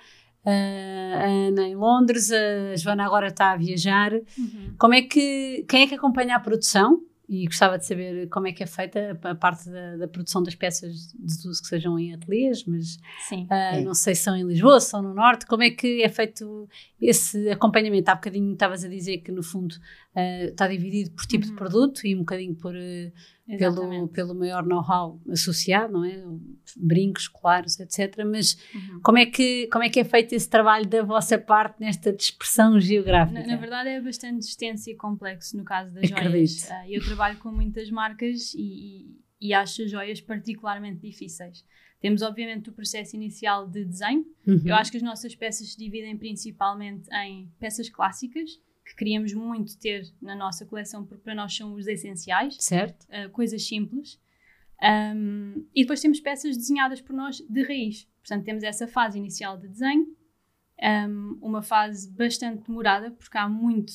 a 0.50 1.24
Ana 1.48 1.68
em 1.68 1.74
Londres, 1.74 2.30
a 2.30 2.76
Joana 2.76 3.04
agora 3.04 3.28
está 3.28 3.52
a 3.52 3.56
viajar. 3.56 4.12
Uhum. 4.12 4.74
Como 4.78 4.94
é 4.94 5.02
que, 5.02 5.64
quem 5.68 5.82
é 5.82 5.86
que 5.86 5.94
acompanha 5.94 6.36
a 6.36 6.40
produção? 6.40 7.02
E 7.26 7.46
gostava 7.46 7.78
de 7.78 7.86
saber 7.86 8.28
como 8.28 8.46
é 8.46 8.52
que 8.52 8.62
é 8.62 8.66
feita 8.66 9.18
a 9.22 9.34
parte 9.34 9.70
da, 9.70 9.96
da 9.96 10.06
produção 10.06 10.42
das 10.42 10.54
peças 10.54 11.14
de 11.14 11.48
uso 11.48 11.62
que 11.62 11.68
sejam 11.68 11.98
em 11.98 12.12
ateliês, 12.12 12.66
mas 12.66 12.96
uh, 13.32 13.46
é. 13.50 13.80
não 13.80 13.94
sei 13.94 14.14
se 14.14 14.24
são 14.24 14.36
em 14.36 14.44
Lisboa, 14.44 14.78
se 14.78 14.90
são 14.90 15.00
no 15.00 15.14
Norte, 15.14 15.46
como 15.46 15.62
é 15.62 15.70
que 15.70 16.02
é 16.02 16.08
feito 16.10 16.68
esse 17.00 17.48
acompanhamento? 17.48 18.10
Há 18.10 18.14
bocadinho 18.14 18.52
estavas 18.52 18.84
a 18.84 18.88
dizer 18.88 19.18
que 19.18 19.32
no 19.32 19.42
fundo 19.42 19.72
uh, 19.72 20.44
está 20.50 20.68
dividido 20.68 21.12
por 21.12 21.24
tipo 21.24 21.46
uhum. 21.46 21.50
de 21.52 21.56
produto 21.56 22.06
e 22.06 22.14
um 22.14 22.18
bocadinho 22.18 22.54
por 22.56 22.74
uh, 22.74 23.12
pelo, 23.46 24.08
pelo 24.08 24.34
maior 24.34 24.64
know-how 24.64 25.20
associado, 25.28 25.92
não 25.92 26.04
é? 26.04 26.24
Brincos, 26.76 27.28
colares, 27.28 27.78
etc. 27.78 28.24
Mas 28.24 28.56
uhum. 28.74 29.00
como, 29.02 29.18
é 29.18 29.26
que, 29.26 29.68
como 29.68 29.84
é 29.84 29.90
que 29.90 30.00
é 30.00 30.04
feito 30.04 30.34
esse 30.34 30.48
trabalho 30.48 30.86
da 30.86 31.02
vossa 31.02 31.38
parte 31.38 31.80
nesta 31.80 32.12
dispersão 32.12 32.80
geográfica? 32.80 33.40
Na, 33.40 33.46
na 33.46 33.56
verdade 33.56 33.90
é 33.90 34.00
bastante 34.00 34.46
extenso 34.46 34.88
e 34.88 34.94
complexo 34.94 35.56
no 35.56 35.64
caso 35.64 35.92
das 35.92 36.10
Acredito. 36.10 36.30
joias. 36.30 36.68
Uh, 36.68 36.90
eu 36.90 37.04
trabalho 37.04 37.38
com 37.38 37.50
muitas 37.50 37.90
marcas 37.90 38.54
e, 38.54 38.60
e, 38.60 39.48
e 39.48 39.54
acho 39.54 39.82
as 39.82 39.90
joias 39.90 40.20
particularmente 40.20 41.00
difíceis. 41.00 41.64
Temos, 42.00 42.20
obviamente, 42.20 42.68
o 42.68 42.72
processo 42.72 43.16
inicial 43.16 43.66
de 43.66 43.82
desenho. 43.82 44.26
Uhum. 44.46 44.60
Eu 44.64 44.74
acho 44.74 44.90
que 44.90 44.98
as 44.98 45.02
nossas 45.02 45.34
peças 45.34 45.72
se 45.72 45.78
dividem 45.78 46.16
principalmente 46.18 47.08
em 47.14 47.50
peças 47.58 47.88
clássicas, 47.88 48.60
que 48.84 48.94
queríamos 48.94 49.32
muito 49.32 49.78
ter 49.78 50.02
na 50.20 50.34
nossa 50.34 50.66
coleção, 50.66 51.04
porque 51.04 51.22
para 51.22 51.34
nós 51.34 51.56
são 51.56 51.74
os 51.74 51.86
essenciais. 51.86 52.56
Certo. 52.60 53.04
Uh, 53.04 53.30
coisas 53.30 53.66
simples. 53.66 54.20
Um, 54.82 55.66
e 55.74 55.82
depois 55.82 56.00
temos 56.00 56.20
peças 56.20 56.56
desenhadas 56.56 57.00
por 57.00 57.14
nós 57.14 57.38
de 57.38 57.62
raiz. 57.62 58.06
Portanto, 58.20 58.44
temos 58.44 58.62
essa 58.62 58.86
fase 58.86 59.18
inicial 59.18 59.56
de 59.56 59.68
desenho, 59.68 60.06
um, 61.08 61.38
uma 61.40 61.62
fase 61.62 62.10
bastante 62.10 62.64
demorada, 62.66 63.10
porque 63.10 63.38
há 63.38 63.48
muito 63.48 63.92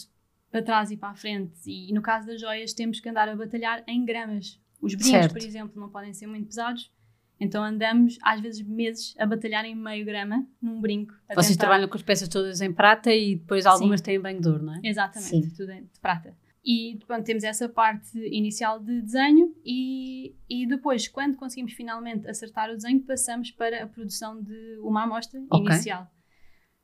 para 0.50 0.64
trás 0.64 0.90
e 0.90 0.98
para 0.98 1.10
a 1.10 1.16
frente. 1.16 1.60
E, 1.68 1.90
e, 1.90 1.94
no 1.94 2.02
caso 2.02 2.28
das 2.28 2.42
joias, 2.42 2.74
temos 2.74 3.00
que 3.00 3.10
andar 3.10 3.30
a 3.30 3.36
batalhar 3.36 3.84
em 3.88 4.04
gramas. 4.04 4.60
Os 4.82 4.96
brincos, 4.96 5.12
certo. 5.12 5.34
por 5.34 5.42
exemplo, 5.42 5.80
não 5.80 5.90
podem 5.90 6.14
ser 6.14 6.26
muito 6.26 6.48
pesados. 6.48 6.92
Então 7.40 7.64
andamos, 7.64 8.18
às 8.22 8.42
vezes, 8.42 8.62
meses 8.62 9.16
a 9.18 9.26
batalhar 9.26 9.64
em 9.64 9.74
meio 9.74 10.06
grama 10.06 10.46
num 10.62 10.82
brinco. 10.82 11.14
Vocês 11.34 11.56
tentar... 11.56 11.68
trabalham 11.68 11.88
com 11.88 11.96
as 11.96 12.04
peças 12.04 12.28
todas 12.28 12.60
em 12.60 12.74
prata 12.74 13.14
e 13.14 13.36
depois 13.36 13.66
algumas 13.66 14.02
Sim. 14.02 14.06
têm 14.06 14.20
banho 14.20 14.42
de 14.42 14.48
ouro, 14.50 14.64
não 14.64 14.76
é? 14.76 14.82
Exatamente, 14.84 15.30
Sim. 15.30 15.50
tudo 15.56 15.74
de 15.74 16.00
prata. 16.02 16.36
E 16.64 17.00
pronto, 17.08 17.24
temos 17.24 17.44
essa 17.44 17.70
parte 17.70 18.18
inicial 18.20 18.80
de 18.80 19.02
desenho 19.02 19.56
e, 19.66 20.36
e 20.50 20.68
depois, 20.68 21.08
quando 21.08 21.38
conseguimos 21.38 21.74
finalmente 21.74 22.28
acertar 22.28 22.70
o 22.70 22.76
desenho, 22.76 23.00
passamos 23.02 23.52
para 23.52 23.84
a 23.84 23.88
produção 23.88 24.42
de 24.42 24.78
uma 24.82 25.04
amostra 25.04 25.40
okay. 25.50 25.74
inicial. 25.74 26.12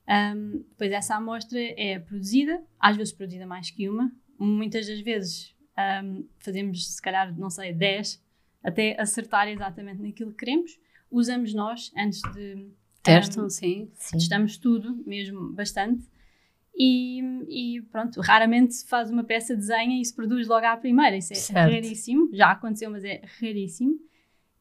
Um, 0.08 0.64
depois 0.70 0.90
essa 0.92 1.16
amostra 1.16 1.58
é 1.60 1.98
produzida, 1.98 2.62
às 2.80 2.96
vezes 2.96 3.12
produzida 3.12 3.46
mais 3.46 3.70
que 3.70 3.88
uma, 3.88 4.10
muitas 4.38 4.86
das 4.86 5.00
vezes 5.00 5.54
um, 6.02 6.26
fazemos 6.38 6.94
se 6.94 7.02
calhar, 7.02 7.36
não 7.38 7.50
sei, 7.50 7.72
10 7.72 8.24
até 8.66 9.00
acertar 9.00 9.46
exatamente 9.48 10.02
naquilo 10.02 10.32
que 10.32 10.38
queremos. 10.38 10.78
Usamos 11.10 11.54
nós 11.54 11.92
antes 11.96 12.20
de. 12.34 12.68
Testam, 13.02 13.46
um, 13.46 13.48
sim. 13.48 13.88
Testamos 14.10 14.58
tudo, 14.58 15.00
mesmo 15.06 15.52
bastante. 15.52 16.04
E, 16.76 17.22
e, 17.48 17.82
pronto, 17.82 18.20
raramente 18.20 18.74
se 18.74 18.88
faz 18.88 19.08
uma 19.08 19.22
peça, 19.22 19.54
desenha 19.54 20.00
e 20.00 20.04
se 20.04 20.14
produz 20.14 20.48
logo 20.48 20.66
à 20.66 20.76
primeira. 20.76 21.16
Isso 21.16 21.32
é 21.32 21.36
certo. 21.36 21.72
raríssimo. 21.72 22.28
Já 22.34 22.50
aconteceu, 22.50 22.90
mas 22.90 23.04
é 23.04 23.22
raríssimo. 23.40 23.98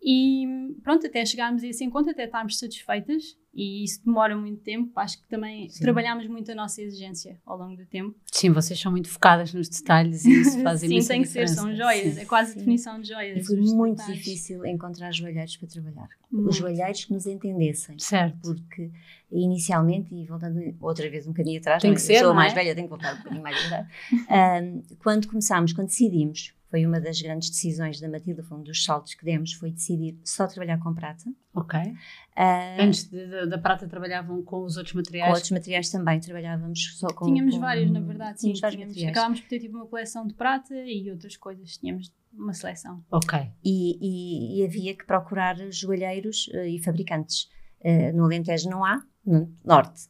E 0.08 0.76
pronto, 0.84 1.08
até 1.08 1.26
chegarmos 1.26 1.64
a 1.64 1.68
esse 1.68 1.84
encontro, 1.84 2.12
até 2.12 2.26
estarmos 2.26 2.60
satisfeitas 2.60 3.36
e 3.52 3.84
isso 3.84 4.06
demora 4.06 4.38
muito 4.38 4.62
tempo. 4.62 4.92
Acho 5.00 5.20
que 5.20 5.28
também 5.28 5.68
Sim. 5.68 5.82
trabalhamos 5.82 6.28
muito 6.28 6.52
a 6.52 6.56
nossa 6.56 6.80
exigência 6.80 7.42
ao 7.44 7.58
longo 7.58 7.76
do 7.76 7.88
tempo. 7.88 8.16
Sim, 8.32 8.52
vocês 8.52 8.80
são 8.80 8.92
muito 8.92 9.10
focadas 9.10 9.52
nos 9.52 9.68
detalhes 9.68 10.24
e 10.24 10.42
isso 10.42 10.62
faz 10.62 10.82
Sim, 10.82 11.00
tem 11.00 11.24
que 11.24 11.28
ser, 11.28 11.50
são 11.50 11.76
joias, 11.76 12.14
Sim. 12.14 12.22
é 12.22 12.26
quase 12.26 12.52
a 12.52 12.56
definição 12.56 13.02
de 13.02 13.08
joias. 13.08 13.40
E 13.40 13.44
foi 13.48 13.56
muito 13.58 13.98
detalhes. 13.98 14.18
difícil 14.24 14.64
encontrar 14.64 15.12
joalheiros 15.12 15.58
para 15.58 15.70
trabalhar. 15.70 16.10
Muito. 16.32 16.50
Os 16.50 16.56
joalheiros 16.56 17.06
que 17.06 17.12
nos 17.12 17.26
entendessem. 17.26 17.98
Certo. 17.98 18.38
Porque 18.44 18.92
inicialmente, 19.32 20.14
e 20.14 20.24
voltando 20.26 20.62
outra 20.80 21.10
vez 21.10 21.26
um 21.26 21.32
bocadinho 21.32 21.60
atrás, 21.60 21.82
tem 21.82 21.96
que 21.96 22.02
ser, 22.02 22.20
sou 22.20 22.32
é? 22.32 22.36
mais 22.36 22.54
velha, 22.54 22.76
tenho 22.76 22.88
que 22.88 22.92
voltar 22.92 23.16
um 23.16 23.18
bocadinho 23.18 23.42
mais 23.42 23.66
atrás. 23.66 23.88
um, 24.64 24.84
quando 25.00 25.28
começámos, 25.28 25.74
quando 25.74 25.88
decidimos 25.88 26.54
foi 26.76 26.86
uma 26.86 27.00
das 27.00 27.22
grandes 27.22 27.50
decisões 27.50 28.02
da 28.02 28.10
Matilda, 28.10 28.44
foi 28.44 28.58
um 28.58 28.62
dos 28.62 28.84
saltos 28.84 29.14
que 29.14 29.24
demos, 29.24 29.54
foi 29.54 29.72
decidir 29.72 30.20
só 30.26 30.46
trabalhar 30.46 30.78
com 30.78 30.94
prata. 30.94 31.24
Ok. 31.54 31.80
Uh, 31.80 32.82
Antes 32.82 33.10
da 33.50 33.58
prata 33.58 33.88
trabalhavam 33.88 34.44
com 34.44 34.66
os 34.66 34.76
outros 34.76 34.94
materiais? 34.94 35.30
Com 35.30 35.36
outros 35.36 35.52
materiais 35.52 35.90
também, 35.90 36.20
trabalhávamos 36.20 36.98
só 36.98 37.08
com... 37.08 37.28
Tínhamos 37.28 37.56
com, 37.56 37.62
vários, 37.62 37.90
na 37.90 38.02
verdade, 38.02 38.42
sim, 38.42 38.52
tínhamos, 38.52 38.94
tínhamos 38.94 39.18
acabámos 39.18 39.40
por 39.40 39.48
ter 39.48 39.60
tipo 39.60 39.78
uma 39.78 39.86
coleção 39.86 40.28
de 40.28 40.34
prata 40.34 40.76
e 40.76 41.10
outras 41.10 41.38
coisas, 41.38 41.78
tínhamos 41.78 42.14
uma 42.34 42.52
seleção. 42.52 43.02
Ok. 43.10 43.40
E, 43.64 43.98
e, 44.02 44.60
e 44.60 44.66
havia 44.66 44.94
que 44.94 45.06
procurar 45.06 45.56
joalheiros 45.72 46.50
uh, 46.50 46.66
e 46.66 46.84
fabricantes. 46.84 47.50
Uh, 47.80 48.14
no 48.14 48.26
Alentejo 48.26 48.70
não 48.70 48.84
há, 48.84 49.02
no 49.26 49.50
Norte 49.64 50.10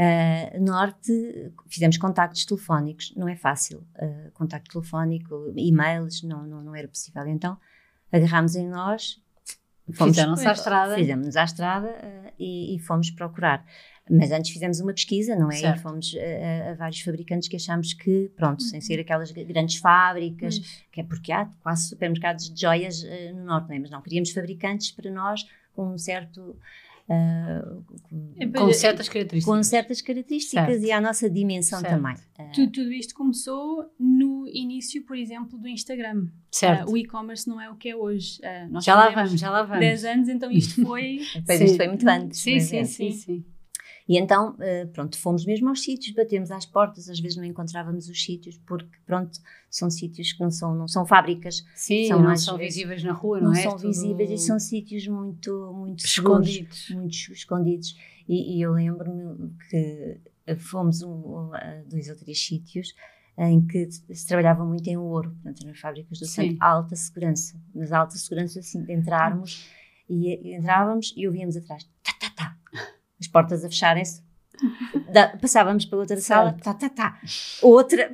Uh, 0.00 0.64
norte, 0.64 1.12
fizemos 1.68 1.98
contactos 1.98 2.46
telefónicos, 2.46 3.12
não 3.14 3.28
é 3.28 3.36
fácil. 3.36 3.86
Uh, 3.96 4.30
contacto 4.32 4.70
telefónico, 4.70 5.52
e-mails, 5.54 6.22
não, 6.22 6.46
não, 6.46 6.62
não 6.62 6.74
era 6.74 6.88
possível. 6.88 7.26
Então, 7.26 7.58
agarrámos 8.10 8.56
em 8.56 8.66
nós, 8.66 9.20
fomos 9.92 10.16
Fizemos 10.16 10.46
à 10.46 10.52
estrada. 10.52 10.94
Fizemos 10.94 11.36
à 11.36 11.44
estrada 11.44 11.88
uh, 11.88 12.32
e, 12.38 12.76
e, 12.76 12.78
fomos 12.78 13.10
procurar. 13.10 13.62
Mas 14.10 14.32
antes 14.32 14.50
fizemos 14.50 14.80
uma 14.80 14.94
pesquisa, 14.94 15.36
não 15.36 15.50
é? 15.50 15.56
Certo. 15.56 15.78
E 15.78 15.82
fomos 15.82 16.16
a, 16.16 16.70
a, 16.70 16.74
vários 16.76 17.00
fabricantes 17.02 17.46
que 17.46 17.56
achámos 17.56 17.92
que, 17.92 18.32
pronto, 18.34 18.62
sem 18.62 18.80
ser 18.80 19.00
aquelas 19.00 19.30
grandes 19.30 19.76
fábricas, 19.76 20.56
uhum. 20.56 20.64
que 20.92 21.00
é 21.02 21.04
porque 21.04 21.30
há 21.30 21.44
quase 21.62 21.90
supermercados 21.90 22.48
de 22.50 22.58
joias 22.58 23.04
no 23.34 23.44
Norte, 23.44 23.68
não 23.68 23.76
é? 23.76 23.78
Mas 23.78 23.90
não, 23.90 24.00
queríamos 24.00 24.30
fabricantes 24.30 24.92
para 24.92 25.10
nós 25.10 25.44
com 25.74 25.92
um 25.92 25.98
certo 25.98 26.56
Uh, 27.10 27.82
com, 28.56 28.72
certas 28.72 29.08
características. 29.08 29.56
Com 29.56 29.62
certas 29.64 30.00
características 30.00 30.66
certo. 30.68 30.84
e 30.84 30.92
a 30.92 31.00
nossa 31.00 31.28
dimensão 31.28 31.80
certo. 31.80 31.92
também. 31.92 32.14
Uh, 32.14 32.52
tudo, 32.54 32.70
tudo, 32.70 32.92
isto 32.92 33.14
começou 33.16 33.84
no 33.98 34.46
início, 34.46 35.04
por 35.04 35.16
exemplo, 35.16 35.58
do 35.58 35.66
Instagram. 35.66 36.28
Certo. 36.52 36.88
Uh, 36.88 36.92
o 36.92 36.96
e-commerce 36.96 37.48
não 37.48 37.60
é 37.60 37.68
o 37.68 37.74
que 37.74 37.88
é 37.88 37.96
hoje. 37.96 38.40
já 38.80 38.94
lá 38.94 39.10
vamos, 39.10 39.40
já 39.40 39.50
lá 39.50 39.64
vamos. 39.64 39.80
10 39.80 40.04
anos, 40.04 40.28
então 40.28 40.52
isto 40.52 40.82
foi. 40.86 41.20
Depois 41.34 41.60
isto 41.60 41.76
foi 41.76 41.88
muito 41.88 42.08
antes. 42.08 42.38
Sim, 42.38 42.60
sim, 42.60 42.76
é. 42.76 42.84
sim, 42.84 43.10
sim. 43.10 43.44
E 44.10 44.18
então, 44.18 44.56
uh, 44.56 44.88
pronto, 44.88 45.16
fomos 45.16 45.46
mesmo 45.46 45.68
aos 45.68 45.82
sítios, 45.82 46.12
batemos 46.16 46.50
às 46.50 46.66
portas, 46.66 47.08
às 47.08 47.20
vezes 47.20 47.36
não 47.36 47.44
encontrávamos 47.44 48.08
os 48.08 48.20
sítios, 48.20 48.58
porque, 48.66 48.90
pronto, 49.06 49.38
são 49.70 49.88
sítios 49.88 50.32
que 50.32 50.42
não 50.42 50.50
são, 50.50 50.74
não 50.74 50.88
são 50.88 51.06
fábricas. 51.06 51.64
Sim, 51.76 52.08
são 52.08 52.20
não 52.20 52.36
são 52.36 52.58
vezes, 52.58 52.74
visíveis 52.74 53.04
na 53.04 53.12
rua, 53.12 53.40
não, 53.40 53.52
não 53.52 53.56
é? 53.56 53.64
Não 53.64 53.70
são 53.70 53.78
visíveis 53.78 54.28
e 54.32 54.36
são 54.36 54.58
sítios 54.58 55.06
muito, 55.06 55.72
muito 55.72 56.04
escondidos. 56.04 56.86
Seguros, 56.86 56.90
muito 56.90 57.32
escondidos. 57.32 57.96
E, 58.28 58.56
e 58.56 58.62
eu 58.62 58.72
lembro-me 58.72 59.54
que 59.70 60.18
fomos 60.58 61.02
um, 61.02 61.54
a 61.54 61.82
dois 61.86 62.08
ou 62.08 62.16
três 62.16 62.44
sítios 62.44 62.92
em 63.38 63.64
que 63.64 63.88
se 63.92 64.26
trabalhava 64.26 64.64
muito 64.64 64.88
em 64.88 64.96
ouro, 64.96 65.30
portanto, 65.30 65.64
nas 65.64 65.78
fábricas 65.78 66.18
do 66.18 66.26
centro, 66.26 66.56
alta 66.60 66.96
segurança. 66.96 67.56
Mas 67.72 67.92
alta 67.92 68.16
segurança, 68.16 68.58
assim, 68.58 68.82
de 68.82 68.92
entrarmos 68.92 69.70
e 70.08 70.56
entrávamos 70.56 71.14
e 71.16 71.28
ouvíamos 71.28 71.56
atrás, 71.56 71.88
as 73.20 73.28
portas 73.28 73.64
a 73.64 73.68
fecharem-se. 73.68 74.22
Passávamos 75.40 75.86
para 75.86 75.98
outra 75.98 76.20
sala, 76.20 76.52
tá, 76.52 76.74
tá, 76.74 76.88
tá. 76.88 77.20
Outra, 77.62 78.12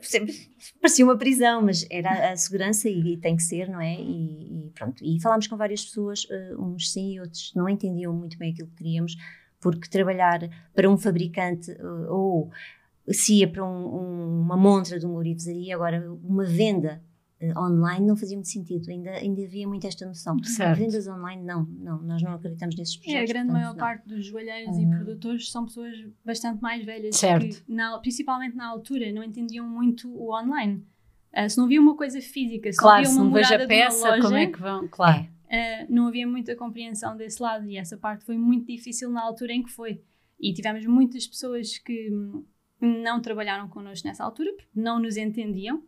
parecia 0.80 1.04
uma 1.04 1.16
prisão, 1.16 1.62
mas 1.62 1.86
era 1.90 2.32
a 2.32 2.36
segurança 2.36 2.88
e, 2.88 3.14
e 3.14 3.16
tem 3.16 3.36
que 3.36 3.42
ser, 3.42 3.68
não 3.68 3.80
é? 3.80 3.94
E, 3.94 4.66
e, 4.66 4.70
pronto. 4.74 5.04
E 5.04 5.20
falámos 5.20 5.46
com 5.46 5.56
várias 5.56 5.84
pessoas, 5.84 6.24
uh, 6.24 6.62
uns 6.62 6.92
sim 6.92 7.14
e 7.14 7.20
outros 7.20 7.52
não 7.54 7.68
entendiam 7.68 8.12
muito 8.12 8.38
bem 8.38 8.52
aquilo 8.52 8.68
que 8.68 8.76
queríamos, 8.76 9.16
porque 9.60 9.88
trabalhar 9.88 10.48
para 10.74 10.88
um 10.88 10.96
fabricante 10.96 11.72
uh, 11.72 12.12
ou 12.12 12.50
se 13.10 13.34
ia 13.40 13.48
para 13.48 13.64
um, 13.64 13.68
um, 13.68 14.40
uma 14.40 14.56
montra 14.56 14.98
de 14.98 15.06
uma 15.06 15.16
orivesaria, 15.16 15.74
agora 15.74 16.12
uma 16.22 16.44
venda 16.44 17.02
online 17.56 18.06
não 18.06 18.16
fazia 18.16 18.36
muito 18.36 18.48
sentido, 18.48 18.90
ainda, 18.90 19.10
ainda 19.10 19.42
havia 19.42 19.66
muito 19.66 19.86
esta 19.86 20.06
noção. 20.06 20.36
Certo. 20.42 20.78
Vendas 20.78 21.06
online, 21.06 21.42
não, 21.42 21.64
não, 21.64 22.02
nós 22.02 22.22
não 22.22 22.32
acreditamos 22.34 22.76
nesses 22.76 22.96
projetos. 22.96 23.20
É, 23.20 23.22
a 23.22 23.26
grande 23.26 23.46
portanto, 23.46 23.52
maior 23.52 23.72
não. 23.72 23.78
parte 23.78 24.08
dos 24.08 24.26
joalheiros 24.26 24.78
e 24.78 24.86
produtores 24.86 25.50
são 25.50 25.64
pessoas 25.66 25.96
bastante 26.24 26.62
mais 26.62 26.84
velhas, 26.84 27.16
certo. 27.16 27.64
que, 27.64 27.72
na, 27.72 27.98
principalmente 27.98 28.56
na 28.56 28.66
altura, 28.66 29.12
não 29.12 29.22
entendiam 29.22 29.68
muito 29.68 30.10
o 30.10 30.34
online. 30.34 30.84
Uh, 31.36 31.50
se 31.50 31.58
não 31.58 31.64
havia 31.64 31.80
uma 31.80 31.96
coisa 31.96 32.20
física, 32.20 32.72
se 32.72 32.78
claro, 32.78 33.02
não 33.04 33.10
havia 33.10 33.10
uma 33.10 33.14
se 33.14 33.24
não 33.24 33.32
vejo 33.32 33.48
morada 33.48 33.64
a 33.64 33.68
peça, 33.68 33.96
de 33.96 34.02
uma 34.02 34.10
loja, 34.10 34.22
como 34.22 34.36
é 34.36 34.46
que 34.46 34.60
vão? 34.60 34.88
Claro. 34.88 35.22
uh, 35.22 35.86
não 35.88 36.06
havia 36.06 36.26
muita 36.26 36.56
compreensão 36.56 37.16
desse 37.16 37.42
lado 37.42 37.68
e 37.68 37.76
essa 37.76 37.96
parte 37.96 38.24
foi 38.24 38.38
muito 38.38 38.66
difícil 38.66 39.10
na 39.10 39.22
altura 39.22 39.52
em 39.52 39.62
que 39.62 39.70
foi. 39.70 40.00
E 40.40 40.52
tivemos 40.52 40.84
muitas 40.86 41.26
pessoas 41.26 41.78
que 41.78 42.10
hum, 42.10 42.44
não 42.80 43.20
trabalharam 43.20 43.68
connosco 43.68 44.06
nessa 44.06 44.24
altura, 44.24 44.52
porque 44.52 44.68
não 44.74 44.98
nos 44.98 45.16
entendiam. 45.16 45.82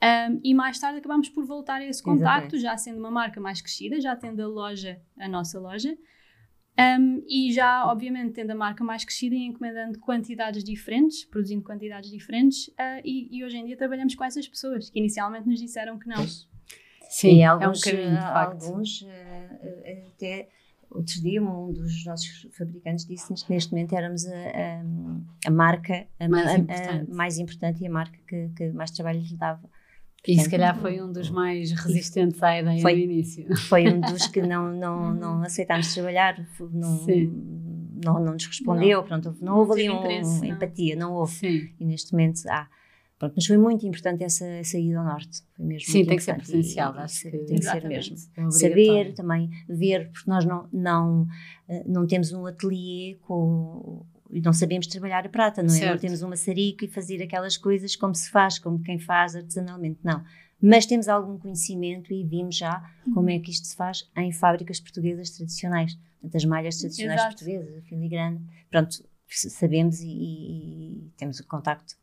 Um, 0.00 0.40
e 0.44 0.54
mais 0.54 0.78
tarde 0.78 0.98
acabámos 1.00 1.28
por 1.28 1.44
voltar 1.44 1.80
a 1.80 1.84
esse 1.84 2.00
contacto, 2.02 2.54
Exatamente. 2.54 2.62
já 2.62 2.76
sendo 2.76 2.98
uma 3.00 3.10
marca 3.10 3.40
mais 3.40 3.60
crescida, 3.60 4.00
já 4.00 4.14
tendo 4.14 4.40
a 4.40 4.46
loja, 4.46 5.00
a 5.18 5.26
nossa 5.28 5.58
loja, 5.58 5.96
um, 6.78 7.24
e 7.26 7.52
já, 7.52 7.84
obviamente, 7.90 8.34
tendo 8.34 8.52
a 8.52 8.54
marca 8.54 8.84
mais 8.84 9.04
crescida 9.04 9.34
e 9.34 9.44
encomendando 9.46 9.98
quantidades 9.98 10.62
diferentes, 10.62 11.24
produzindo 11.24 11.64
quantidades 11.64 12.10
diferentes, 12.10 12.68
uh, 12.68 13.02
e, 13.04 13.36
e 13.36 13.44
hoje 13.44 13.56
em 13.56 13.64
dia 13.64 13.76
trabalhamos 13.76 14.14
com 14.14 14.22
essas 14.22 14.46
pessoas 14.46 14.88
que 14.88 14.98
inicialmente 15.00 15.48
nos 15.48 15.58
disseram 15.58 15.98
que 15.98 16.06
não. 16.08 16.24
Sim, 17.10 17.38
e 17.38 17.42
é 17.42 17.48
um 17.52 17.54
alguns, 17.54 17.80
caminho, 17.82 18.10
de 18.10 18.16
eh, 18.16 18.20
facto. 18.20 18.62
alguns 18.64 19.04
eh, 19.08 20.04
até 20.14 20.48
outro 20.90 21.20
dia 21.22 21.42
um 21.42 21.72
dos 21.72 22.04
nossos 22.04 22.46
fabricantes 22.56 23.04
disse-nos 23.06 23.42
que 23.42 23.52
neste 23.52 23.72
momento 23.72 23.94
éramos 23.94 24.26
a, 24.26 24.30
a, 24.32 24.82
a 25.46 25.50
marca 25.50 26.06
a, 26.20 26.28
Mais 26.28 26.46
a- 26.46 26.50
a- 26.52 26.58
importante. 26.58 27.10
mais 27.12 27.38
importante 27.38 27.82
e 27.82 27.86
a 27.86 27.90
marca 27.90 28.18
que, 28.28 28.50
que 28.56 28.70
mais 28.72 28.90
trabalho 28.90 29.20
lhe 29.20 29.36
dava. 29.36 29.68
E 30.28 30.38
se 30.38 30.50
calhar 30.50 30.78
foi 30.78 31.00
um 31.00 31.10
dos 31.10 31.30
mais 31.30 31.72
resistentes 31.72 32.42
à 32.42 32.60
ideia 32.60 32.82
Foi. 32.82 32.92
no 32.94 32.98
início. 33.00 33.56
Foi 33.56 33.88
um 33.88 33.98
dos 34.00 34.26
que 34.28 34.42
não, 34.42 34.70
não, 34.74 35.14
não 35.14 35.42
aceitámos 35.42 35.94
trabalhar, 35.94 36.38
não, 36.60 37.06
não, 38.04 38.24
não 38.24 38.32
nos 38.34 38.44
respondeu, 38.46 39.02
pronto, 39.02 39.34
não 39.40 39.58
houve 39.58 39.72
ali 39.72 39.90
um, 39.90 40.02
não. 40.02 40.44
empatia, 40.44 40.94
não 40.96 41.14
houve. 41.14 41.32
Sim. 41.34 41.68
E 41.80 41.84
neste 41.84 42.12
momento 42.12 42.42
há. 42.48 42.68
Pronto, 43.18 43.32
mas 43.34 43.46
foi 43.46 43.58
muito 43.58 43.84
importante 43.84 44.22
essa, 44.22 44.46
essa 44.46 44.78
ida 44.78 44.98
ao 45.00 45.04
norte. 45.04 45.42
Foi 45.56 45.64
mesmo 45.64 45.90
Sim, 45.90 46.04
tem 46.04 46.16
que 46.16 46.22
ser 46.22 46.36
presencial, 46.36 46.94
e- 46.94 46.98
acho 46.98 47.22
que 47.22 47.30
tem 47.30 47.56
que 47.56 47.64
ser 47.64 47.84
mesmo. 47.88 48.16
É 48.36 48.50
saber 48.50 49.14
também, 49.14 49.50
ver, 49.68 50.10
porque 50.12 50.30
nós 50.30 50.44
não, 50.44 50.68
não, 50.72 51.26
eh, 51.68 51.82
não 51.84 52.06
temos 52.06 52.32
um 52.32 52.46
ateliê 52.46 53.16
com, 53.22 54.06
e 54.30 54.40
não 54.40 54.52
sabemos 54.52 54.86
trabalhar 54.86 55.24
a 55.26 55.28
prata, 55.28 55.62
não 55.62 55.68
é? 55.70 55.72
Não 55.72 55.78
Certo. 55.78 56.00
temos 56.00 56.22
uma 56.22 56.36
sarica 56.36 56.84
e 56.84 56.88
fazer 56.88 57.22
aquelas 57.22 57.56
coisas 57.56 57.96
como 57.96 58.14
se 58.14 58.30
faz, 58.30 58.58
como 58.58 58.80
quem 58.82 58.98
faz 58.98 59.34
artesanalmente, 59.36 60.00
não. 60.04 60.22
Mas 60.60 60.86
temos 60.86 61.08
algum 61.08 61.38
conhecimento 61.38 62.12
e 62.12 62.24
vimos 62.24 62.56
já 62.56 62.82
como 63.14 63.30
é 63.30 63.38
que 63.38 63.50
isto 63.50 63.66
se 63.66 63.76
faz 63.76 64.10
em 64.16 64.32
fábricas 64.32 64.80
portuguesas 64.80 65.30
tradicionais. 65.30 65.94
Portanto, 66.20 66.36
as 66.36 66.44
malhas 66.44 66.78
tradicionais 66.78 67.20
Exato. 67.20 67.36
portuguesas, 67.36 67.76
a 67.78 67.82
filigrana, 67.82 68.40
pronto, 68.70 69.04
sabemos 69.28 70.00
e, 70.00 70.08
e- 70.08 71.06
e 71.06 71.12
temos 71.16 71.38
o 71.38 71.46
contacto 71.46 71.94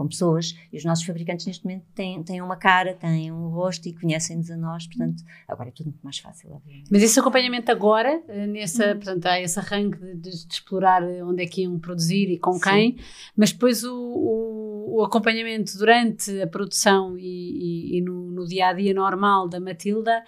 com 0.00 0.08
pessoas 0.08 0.56
e 0.72 0.78
os 0.78 0.84
nossos 0.84 1.04
fabricantes 1.04 1.44
neste 1.44 1.62
momento 1.62 1.84
têm, 1.94 2.22
têm 2.22 2.40
uma 2.40 2.56
cara, 2.56 2.94
têm 2.94 3.30
um 3.30 3.48
rosto 3.50 3.86
e 3.86 3.92
conhecem-nos 3.92 4.50
a 4.50 4.56
nós, 4.56 4.86
portanto, 4.86 5.22
agora 5.46 5.68
é 5.68 5.72
tudo 5.72 5.90
muito 5.90 6.00
mais 6.02 6.18
fácil, 6.18 6.50
obviamente. 6.54 6.88
Mas 6.90 7.02
esse 7.02 7.20
acompanhamento 7.20 7.70
agora, 7.70 8.22
eh, 8.26 8.46
nessa, 8.46 8.86
Uhum. 8.86 8.94
portanto, 8.96 9.26
há 9.26 9.38
esse 9.38 9.58
arranque 9.58 9.98
de, 9.98 10.14
de- 10.14 10.46
de 10.46 10.54
explorar 10.54 11.02
eh, 11.02 11.22
onde 11.22 11.42
é 11.42 11.46
que 11.46 11.60
iam 11.64 11.78
produzir 11.78 12.30
e 12.30 12.38
com 12.38 12.54
Sim. 12.54 12.60
quem, 12.60 12.96
mas 13.36 13.52
depois 13.52 13.84
o, 13.84 13.94
o- 13.94 14.96
o 15.00 15.04
acompanhamento 15.04 15.76
durante 15.76 16.40
a 16.40 16.46
produção 16.46 17.18
e, 17.18 17.22
e- 17.22 17.98
e 17.98 18.00
no, 18.00 18.30
no 18.30 18.46
dia 18.46 18.68
a 18.68 18.72
dia 18.72 18.94
normal 18.94 19.48
da 19.50 19.60
Matilda, 19.60 20.24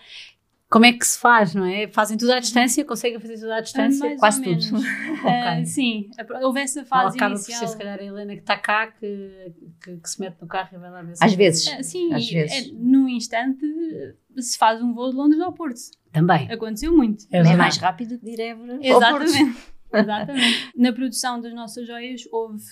como 0.73 0.87
é 0.87 0.93
que 0.93 1.07
se 1.07 1.19
faz, 1.19 1.55
não 1.55 1.65
é? 1.67 1.87
Fazem 1.89 2.17
tudo 2.17 2.33
à 2.33 2.41
distância? 2.41 2.85
Conseguem 2.85 3.21
fazer 3.21 3.35
tudo 3.35 3.53
à 3.53 3.61
distância? 3.61 4.07
mais 4.07 4.19
quase 4.19 4.41
ou 4.41 4.47
menos. 4.49 4.69
tudo. 4.69 4.83
Ah, 5.25 5.53
Ok. 5.59 5.67
sim, 5.67 6.11
a- 6.19 6.47
houve 6.47 6.61
essa 6.61 6.85
fase 6.85 7.17
acaba 7.17 7.35
por 7.35 7.41
ser, 7.43 7.53
inicial. 7.53 7.71
se 7.71 7.79
calhar, 7.79 7.99
a 8.01 8.03
Helena 8.05 8.35
que 8.35 8.41
está 8.41 8.57
cá, 8.57 8.87
que, 8.89 9.53
que, 9.85 9.97
que 9.99 10.11
se 10.11 10.19
mete 10.21 10.41
no 10.41 10.49
carro 10.49 10.71
e 10.73 10.79
vai 10.79 10.91
lá 10.91 11.03
ver 11.03 11.15
se 11.17 11.25
Às 11.25 11.33
vezes. 11.35 11.69
Ah, 11.69 11.83
sim, 11.83 12.13
Às 12.13 12.25
e, 12.25 12.33
vezes. 12.35 12.69
é, 12.69 12.73
num 12.73 13.09
instante 13.09 13.65
se 14.39 14.57
faz 14.59 14.83
um 14.83 14.93
voo 14.95 15.11
de 15.11 15.17
Londres 15.17 15.41
ao 15.41 15.53
Porto. 15.53 15.79
Também. 16.11 16.51
Aconteceu 16.51 16.93
muito. 16.97 17.25
É 17.31 17.39
É, 17.39 17.57
mais 17.57 17.77
rápido 17.77 18.19
que 18.19 18.31
ir 18.31 18.41
a 18.41 18.45
Évora 18.47 18.73
ao 18.75 18.81
Porto. 18.81 19.25
Exatamente. 19.25 19.59
Exatamente. 19.95 20.71
Na 20.77 20.93
produção 20.93 21.41
das 21.41 21.53
nossas 21.55 21.87
joias 21.87 22.23
houve 22.33 22.63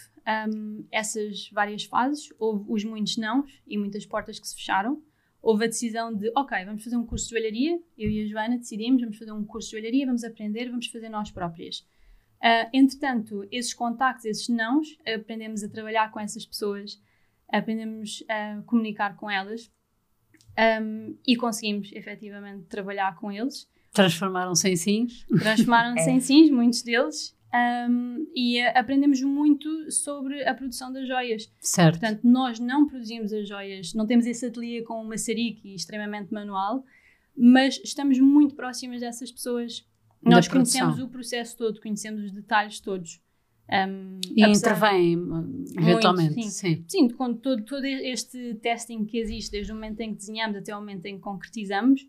hum, 0.48 0.84
essas 0.90 1.50
várias 1.52 1.84
fases, 1.84 2.28
houve 2.38 2.64
os 2.68 2.82
muitos 2.82 3.16
nãos 3.18 3.44
e 3.66 3.76
muitas 3.78 4.06
portas 4.06 4.38
que 4.40 4.48
se 4.48 4.54
fecharam. 4.56 5.00
Houve 5.42 5.64
a 5.64 5.68
decisão 5.68 6.14
de, 6.14 6.30
ok, 6.36 6.64
vamos 6.64 6.84
fazer 6.84 6.96
um 6.96 7.06
curso 7.06 7.26
de 7.26 7.30
joalharia. 7.34 7.80
Eu 7.96 8.10
e 8.10 8.22
a 8.22 8.26
Joana 8.26 8.58
decidimos, 8.58 9.00
vamos 9.00 9.18
fazer 9.18 9.32
um 9.32 9.44
curso 9.44 9.68
de 9.70 9.76
joalharia, 9.76 10.06
vamos 10.06 10.22
aprender, 10.24 10.68
vamos 10.68 10.86
fazer 10.86 11.08
nós 11.08 11.30
próprias. 11.30 11.86
Ah, 12.42 12.68
entretanto, 12.72 13.46
esses 13.50 13.72
contactos, 13.74 14.24
esses 14.26 14.48
nãos, 14.48 14.96
aprendemos 15.06 15.62
a 15.62 15.68
trabalhar 15.68 16.10
com 16.10 16.20
essas 16.20 16.44
pessoas, 16.44 17.00
aprendemos 17.48 18.22
a 18.28 18.62
comunicar 18.66 19.16
com 19.16 19.30
elas 19.30 19.70
hum, 20.82 21.16
e 21.26 21.36
conseguimos 21.36 21.90
efetivamente 21.92 22.64
trabalhar 22.66 23.16
com 23.16 23.30
eles 23.32 23.68
Transformaram-se 23.92 24.68
em 24.68 24.76
sims. 24.76 25.26
transformaram-se 25.40 26.08
É. 26.08 26.12
em 26.12 26.20
sims, 26.20 26.50
muitos 26.50 26.82
deles, 26.82 27.36
um, 27.52 28.26
e 28.34 28.60
aprendemos 28.60 29.20
muito 29.22 29.90
sobre 29.90 30.44
a 30.46 30.54
produção 30.54 30.92
das 30.92 31.06
joias. 31.06 31.52
Certo. 31.60 31.98
Portanto, 31.98 32.20
nós 32.24 32.60
não 32.60 32.86
produzimos 32.86 33.32
as 33.32 33.48
joias, 33.48 33.92
não 33.94 34.06
temos 34.06 34.26
esse 34.26 34.46
ateliê 34.46 34.82
com 34.82 35.02
uma 35.02 35.18
sarique 35.18 35.74
extremamente 35.74 36.32
manual, 36.32 36.84
mas 37.36 37.80
estamos 37.82 38.18
muito 38.18 38.54
próximas 38.54 39.00
dessas 39.00 39.32
pessoas. 39.32 39.84
Da 40.22 40.32
Nós 40.32 40.46
produção. 40.48 40.80
conhecemos 40.80 41.08
o 41.08 41.10
processo 41.10 41.56
todo, 41.56 41.80
conhecemos 41.80 42.24
os 42.24 42.32
detalhes 42.32 42.78
todos. 42.78 43.20
Um, 43.72 44.20
E 44.36 44.44
intervêm, 44.44 45.14
eh, 45.16 45.80
eventualmente. 45.80 46.34
sim. 46.34 46.50
sim. 46.50 46.84
Sim, 46.86 47.08
com 47.08 47.32
todo, 47.32 47.64
todo 47.64 47.84
este 47.84 48.54
testing 48.56 49.04
que 49.06 49.16
existe, 49.16 49.50
desde 49.52 49.72
o 49.72 49.74
momento 49.74 50.00
em 50.00 50.10
que 50.10 50.16
desenhamos 50.18 50.56
até 50.58 50.76
o 50.76 50.80
momento 50.80 51.06
em 51.06 51.14
que 51.16 51.20
concretizamos, 51.22 52.06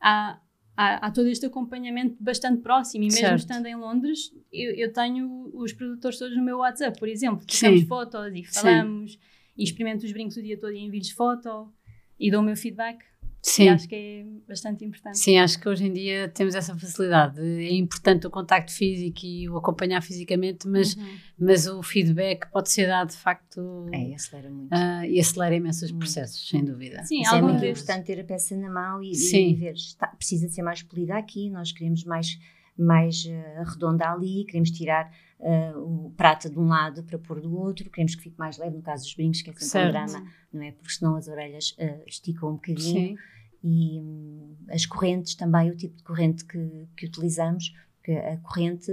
há, 0.00 0.38
há, 0.76 1.06
há 1.06 1.10
todo 1.10 1.28
este 1.28 1.46
acompanhamento 1.46 2.16
bastante 2.20 2.60
próximo. 2.60 3.04
E 3.04 3.06
mesmo 3.06 3.20
Certo. 3.20 3.38
estando 3.38 3.66
em 3.66 3.74
Londres, 3.74 4.32
eu, 4.52 4.74
eu 4.74 4.92
tenho 4.92 5.50
os 5.54 5.72
produtores 5.72 6.18
todos 6.18 6.36
no 6.36 6.42
meu 6.42 6.58
WhatsApp, 6.58 6.98
por 6.98 7.08
exemplo. 7.08 7.40
Sim. 7.48 7.58
Tiramos 7.58 7.82
fotos 7.84 8.32
e 8.34 8.44
Sim. 8.44 8.60
falamos, 8.60 9.18
e 9.56 9.64
experimento 9.64 10.04
os 10.04 10.12
brincos 10.12 10.36
o 10.36 10.42
dia 10.42 10.58
todo 10.58 10.72
e 10.72 10.78
envio-lhes 10.78 11.10
foto 11.10 11.72
e 12.18 12.30
dou 12.30 12.40
o 12.40 12.44
meu 12.44 12.56
feedback. 12.56 13.04
E 13.46 13.50
Sim. 13.50 13.68
acho 13.68 13.86
que 13.86 13.94
é 13.94 14.24
bastante 14.48 14.84
importante. 14.86 15.18
Sim, 15.18 15.36
acho 15.38 15.60
que 15.60 15.68
hoje 15.68 15.84
em 15.84 15.92
dia 15.92 16.28
temos 16.28 16.54
essa 16.54 16.74
facilidade. 16.78 17.38
É 17.40 17.72
importante 17.74 18.26
o 18.26 18.30
contacto 18.30 18.72
físico 18.72 19.20
e 19.22 19.48
o 19.50 19.58
acompanhar 19.58 20.00
fisicamente, 20.02 20.66
mas, 20.66 20.96
Uhum. 20.96 21.16
mas 21.38 21.66
o 21.66 21.82
feedback 21.82 22.50
pode 22.50 22.70
ser 22.70 22.86
dado 22.86 23.10
de 23.10 23.16
facto 23.18 23.86
É, 23.92 24.14
acelera 24.14 24.48
muito. 24.50 24.72
ah, 24.72 25.06
e 25.06 25.20
acelera 25.20 25.54
imensos 25.54 25.92
processos, 25.92 26.48
sem 26.48 26.64
dúvida. 26.64 27.04
Sim, 27.04 27.22
é 27.26 27.42
muito 27.42 27.62
importante 27.64 28.06
ter 28.06 28.18
a 28.20 28.24
peça 28.24 28.56
na 28.56 28.70
mão 28.70 29.02
e, 29.02 29.14
Sim. 29.14 29.50
e 29.50 29.54
ver, 29.54 29.74
está, 29.74 30.06
precisa 30.08 30.46
de 30.46 30.54
ser 30.54 30.62
mais 30.62 30.82
polida 30.82 31.14
aqui, 31.16 31.50
nós 31.50 31.70
queremos 31.70 32.02
mais, 32.04 32.38
mais 32.76 33.24
eh, 33.26 33.62
redonda 33.66 34.10
ali, 34.10 34.44
queremos 34.44 34.70
tirar 34.70 35.10
eh, 35.40 35.72
o 35.76 36.12
prata 36.16 36.50
de 36.50 36.58
um 36.58 36.66
lado 36.66 37.02
para 37.04 37.18
pôr 37.18 37.40
do 37.40 37.56
outro, 37.56 37.88
queremos 37.90 38.14
que 38.14 38.22
fique 38.22 38.38
mais 38.38 38.58
leve, 38.58 38.76
no 38.76 38.82
caso 38.82 39.04
dos 39.04 39.14
brincos, 39.14 39.42
que 39.42 39.50
é 39.50 39.52
sempre 39.52 39.68
Certo. 39.68 39.88
um 39.88 39.92
drama, 39.92 40.32
não 40.52 40.62
é? 40.62 40.72
Porque 40.72 40.92
senão 40.92 41.16
as 41.16 41.28
orelhas 41.28 41.74
eh, 41.78 42.02
esticam 42.06 42.50
um 42.50 42.54
bocadinho 42.54 43.16
Sim, 43.16 43.18
e 43.62 44.00
hum, 44.00 44.56
as 44.70 44.84
correntes 44.86 45.34
também, 45.34 45.70
o 45.70 45.76
tipo 45.76 45.96
de 45.96 46.02
corrente 46.02 46.44
que, 46.44 46.88
que 46.96 47.06
utilizamos, 47.06 47.72
que 48.02 48.12
a 48.12 48.36
corrente, 48.38 48.92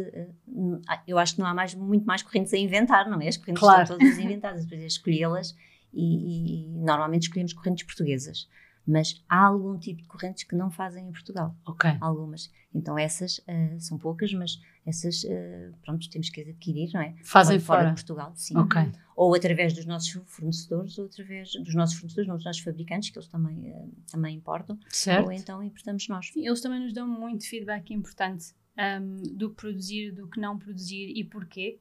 eu 1.06 1.18
acho 1.18 1.34
que 1.36 1.42
não 1.42 1.48
há 1.48 1.54
mais, 1.54 1.76
muito 1.76 2.06
mais 2.06 2.22
correntes 2.24 2.54
a 2.54 2.58
inventar, 2.58 3.10
não 3.10 3.20
é? 3.20 3.28
As 3.28 3.36
correntes 3.36 3.60
Claro. 3.60 3.84
estão 3.84 3.98
todas 3.98 4.18
inventadas, 4.18 4.64
depois 4.64 4.82
é 4.82 4.86
escolhê-las 4.86 5.54
e, 5.94 6.64
e 6.64 6.68
normalmente 6.70 7.24
escolhemos 7.24 7.52
correntes 7.52 7.86
portuguesas. 7.86 8.48
Mas 8.86 9.24
há 9.30 9.46
algum 9.46 9.78
tipo 9.78 10.02
de 10.02 10.08
correntes 10.08 10.44
que 10.44 10.56
não 10.56 10.72
fazem 10.72 11.08
em 11.08 11.12
Portugal, 11.12 11.56
ok. 11.66 11.92
algumas. 12.02 12.52
Então 12.74 12.98
essas 12.98 13.40
eh, 13.48 13.78
são 13.80 13.98
poucas, 13.98 14.34
mas 14.34 14.60
essas, 14.86 15.24
eh, 15.24 15.72
pronto, 15.84 16.10
temos 16.10 16.30
que 16.30 16.42
adquirir, 16.42 16.92
não 16.94 17.02
é? 17.02 17.16
Fazem 17.24 17.60
fora, 17.60 17.82
fora. 17.82 17.90
de 17.90 17.96
Portugal, 17.96 18.34
sim. 18.36 18.58
Ok. 18.58 18.82
Ou 19.16 19.36
através 19.36 19.74
dos 19.74 19.86
nossos 19.86 20.10
fornecedores, 20.26 20.98
ou 20.98 21.06
através 21.06 21.52
dos 21.52 21.76
nossos 21.76 21.96
fornecedores, 21.96 22.28
não 22.28 22.36
dos 22.36 22.46
nossos 22.46 22.62
fabricantes, 22.62 23.12
que 23.12 23.20
eles 23.20 23.28
também, 23.28 23.70
eh, 23.70 23.88
também 24.10 24.36
importam 24.36 24.80
Certo. 24.90 25.26
ou 25.26 25.32
então 25.32 25.62
importamos 25.62 26.08
nós. 26.08 26.32
Sim, 26.32 26.48
eles 26.48 26.62
também 26.62 26.80
nos 26.80 26.94
dão 26.94 27.08
muito 27.08 27.48
feedback 27.48 27.94
importante 27.94 28.54
um, 28.78 29.18
do 29.38 29.50
que 29.50 29.56
produzir, 29.58 30.12
do 30.12 30.28
que 30.28 30.40
não 30.40 30.58
produzir 30.58 31.12
e 31.16 31.24
porquê. 31.24 31.80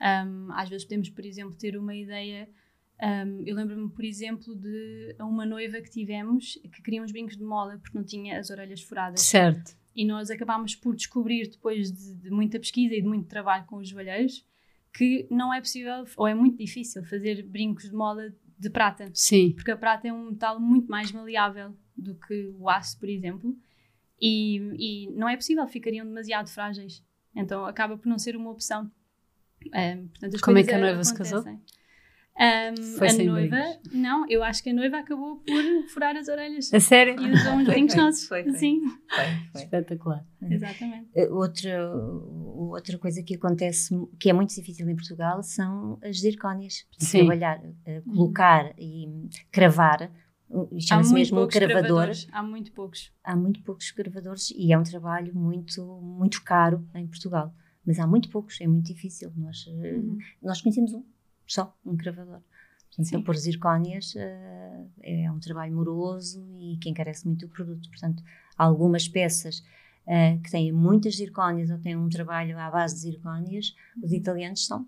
Um, 0.00 0.50
às 0.52 0.68
vezes 0.68 0.84
podemos, 0.84 1.10
por 1.10 1.24
exemplo, 1.24 1.54
ter 1.54 1.76
uma 1.76 1.94
ideia. 1.94 2.48
Um, 3.02 3.42
eu 3.46 3.56
lembro-me, 3.56 3.90
por 3.90 4.04
exemplo, 4.04 4.54
de 4.54 5.16
uma 5.18 5.46
noiva 5.46 5.80
que 5.80 5.90
tivemos 5.90 6.58
que 6.72 6.82
queria 6.82 7.02
uns 7.02 7.10
brincos 7.10 7.36
de 7.36 7.42
mola 7.42 7.78
porque 7.78 7.96
não 7.96 8.04
tinha 8.04 8.38
as 8.38 8.50
orelhas 8.50 8.82
furadas. 8.82 9.20
Certo. 9.20 9.76
E 9.96 10.04
nós 10.04 10.30
acabámos 10.30 10.74
por 10.74 10.94
descobrir, 10.94 11.48
depois 11.48 11.90
de, 11.90 12.14
de 12.14 12.30
muita 12.30 12.58
pesquisa 12.58 12.94
e 12.94 13.02
de 13.02 13.08
muito 13.08 13.26
trabalho 13.28 13.64
com 13.64 13.76
os 13.76 13.88
joalheiros, 13.88 14.46
que 14.92 15.26
não 15.30 15.52
é 15.52 15.60
possível, 15.60 16.04
ou 16.16 16.26
é 16.26 16.34
muito 16.34 16.58
difícil, 16.58 17.02
fazer 17.04 17.42
brincos 17.42 17.84
de 17.84 17.94
mola 17.94 18.32
de 18.58 18.68
prata 18.68 19.10
Sim. 19.14 19.52
porque 19.52 19.70
a 19.70 19.76
prata 19.76 20.06
é 20.06 20.12
um 20.12 20.30
metal 20.30 20.60
muito 20.60 20.88
mais 20.90 21.10
maleável 21.10 21.74
do 21.96 22.14
que 22.14 22.52
o 22.58 22.68
aço, 22.68 22.98
por 22.98 23.08
exemplo, 23.08 23.56
e, 24.20 24.56
e 24.76 25.10
não 25.12 25.28
é 25.28 25.36
possível, 25.36 25.66
ficariam 25.66 26.04
demasiado 26.04 26.48
frágeis. 26.48 27.02
Então 27.34 27.64
acaba 27.64 27.96
por 27.96 28.06
não 28.06 28.18
ser 28.18 28.36
uma 28.36 28.50
opção. 28.50 28.90
Ahm, 29.72 30.08
portanto, 30.08 30.40
Como 30.42 30.58
é 30.58 30.62
que 30.64 30.72
a 30.72 30.78
noiva 30.78 31.02
se 31.02 31.14
casou? 31.14 31.42
Um, 32.38 32.82
Foi 32.96 33.06
a 33.08 33.10
sem 33.10 33.26
noiva, 33.26 33.56
brincos. 33.56 33.92
não, 33.92 34.24
eu 34.28 34.42
acho 34.42 34.62
que 34.62 34.70
a 34.70 34.72
noiva 34.72 34.98
acabou 34.98 35.36
por 35.40 35.62
furar 35.92 36.16
as 36.16 36.26
orelhas 36.28 36.72
A 36.72 36.80
sério? 36.80 37.20
e 37.20 37.32
usou 37.32 37.52
uns 37.52 37.66
brincos 37.66 37.94
nossos. 37.96 38.26
foi, 38.26 38.44
foi. 38.44 38.54
Sim, 38.54 38.80
Foi, 39.14 39.24
foi. 39.52 39.62
Espetacular. 39.62 40.24
exatamente. 40.42 41.10
Uh, 41.14 41.34
Outra, 41.34 41.92
outra 41.94 42.98
coisa 42.98 43.22
que 43.22 43.34
acontece, 43.34 43.94
que 44.18 44.30
é 44.30 44.32
muito 44.32 44.54
difícil 44.54 44.88
em 44.88 44.94
Portugal, 44.96 45.42
são 45.42 45.98
as 46.02 46.20
zircónias. 46.20 46.86
Sim. 46.98 47.18
Trabalhar, 47.26 47.58
uh, 47.60 48.10
colocar 48.10 48.72
e 48.78 49.06
cravar, 49.52 50.10
chama-se 50.78 51.12
mesmo 51.12 51.42
um 51.42 51.46
cravador. 51.46 51.82
gravadores. 51.82 52.26
Há 52.32 52.42
muito 52.42 52.72
poucos. 52.72 53.12
Há 53.22 53.36
muito 53.36 53.62
poucos 53.62 53.90
gravadores 53.90 54.50
e 54.56 54.72
é 54.72 54.78
um 54.78 54.82
trabalho 54.82 55.34
muito, 55.34 55.84
muito 56.00 56.42
caro 56.42 56.88
em 56.94 57.06
Portugal. 57.06 57.54
Mas 57.84 57.98
há 57.98 58.06
muito 58.06 58.30
poucos, 58.30 58.58
é 58.60 58.66
muito 58.66 58.86
difícil. 58.86 59.30
Nós, 59.36 59.66
uh, 59.66 59.70
Uhum. 59.72 60.18
nós 60.42 60.60
conhecemos 60.62 60.92
um, 60.94 61.04
só, 61.52 61.76
um 61.84 61.96
cravador. 61.96 62.40
Portanto, 62.88 63.06
Sim. 63.06 63.22
pôr 63.22 63.36
zircónias 63.36 64.14
uh, 64.14 64.90
é 65.02 65.30
um 65.30 65.38
trabalho 65.38 65.74
moroso 65.74 66.44
e 66.58 66.76
que 66.78 66.88
encarece 66.88 67.26
muito 67.26 67.46
o 67.46 67.48
produto. 67.48 67.88
Portanto, 67.88 68.22
algumas 68.56 69.06
peças 69.08 69.60
uh, 70.06 70.40
que 70.42 70.50
têm 70.50 70.72
muitas 70.72 71.16
zircónias 71.16 71.70
ou 71.70 71.78
têm 71.78 71.96
um 71.96 72.08
trabalho 72.08 72.58
à 72.58 72.70
base 72.70 72.94
de 72.96 73.00
zircónias, 73.02 73.74
os 74.02 74.12
italianos 74.12 74.66
são 74.66 74.86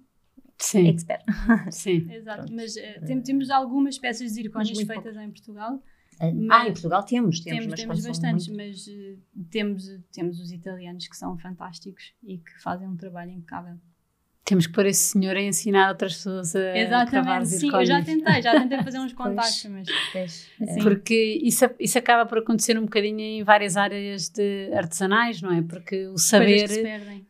Sim, 0.59 0.89
expert. 0.89 1.25
sim. 1.71 2.11
Exato, 2.13 2.39
Pronto. 2.47 2.55
mas 2.55 2.75
tem- 3.07 3.21
temos 3.23 3.51
algumas 3.51 3.99
peças 3.99 4.29
de 4.29 4.35
zircónias 4.35 4.79
feitas 4.81 5.17
em 5.17 5.31
Portugal. 5.31 5.83
ah, 6.21 6.67
em 6.69 6.73
Portugal 6.73 7.03
temos, 7.05 7.41
temos, 7.41 7.61
Temos, 7.65 7.67
mas 7.71 7.81
temos 7.81 8.07
bastantes, 8.07 8.49
muito- 8.49 8.63
mas 8.65 8.87
eh, 8.89 9.17
temos, 9.51 9.89
temos 10.13 10.39
os 10.41 10.53
italianos 10.53 11.09
que 11.09 11.17
são 11.17 11.37
fantásticos 11.39 12.15
e 12.23 12.39
que 12.39 12.61
fazem 12.63 12.87
um 12.89 12.97
trabalho 12.97 13.31
impecável. 13.33 13.77
Temos 14.53 14.67
que 14.67 14.73
pôr 14.75 14.85
esse 14.85 15.01
senhor 15.13 15.35
a 15.35 15.41
ensinar 15.41 15.89
outras 15.89 16.13
pessoas 16.17 16.55
a 16.55 16.61
cravar 17.07 17.41
Exatamente, 17.41 17.47
sim, 17.49 17.71
eu 17.73 17.87
já 17.87 18.03
tentei, 18.03 18.43
já 18.43 18.53
tentei 18.61 18.83
fazer 18.83 18.99
uns 18.99 19.15
contactos, 19.17 19.65
mas 19.71 19.89
Pois, 20.13 20.47
Sim. 20.59 20.83
Porque 20.83 21.41
isso, 21.43 21.65
isso 21.81 21.97
acaba 21.99 22.27
por 22.29 22.37
acontecer 22.37 22.79
um 22.79 22.83
bocadinho 22.83 23.19
em 23.19 23.43
várias 23.43 23.79
áreas 23.79 24.29
de 24.29 24.71
artesanais, 24.75 25.41
não 25.41 25.51
é? 25.55 25.63
Porque 25.63 26.07
o 26.09 26.19
saber 26.19 26.69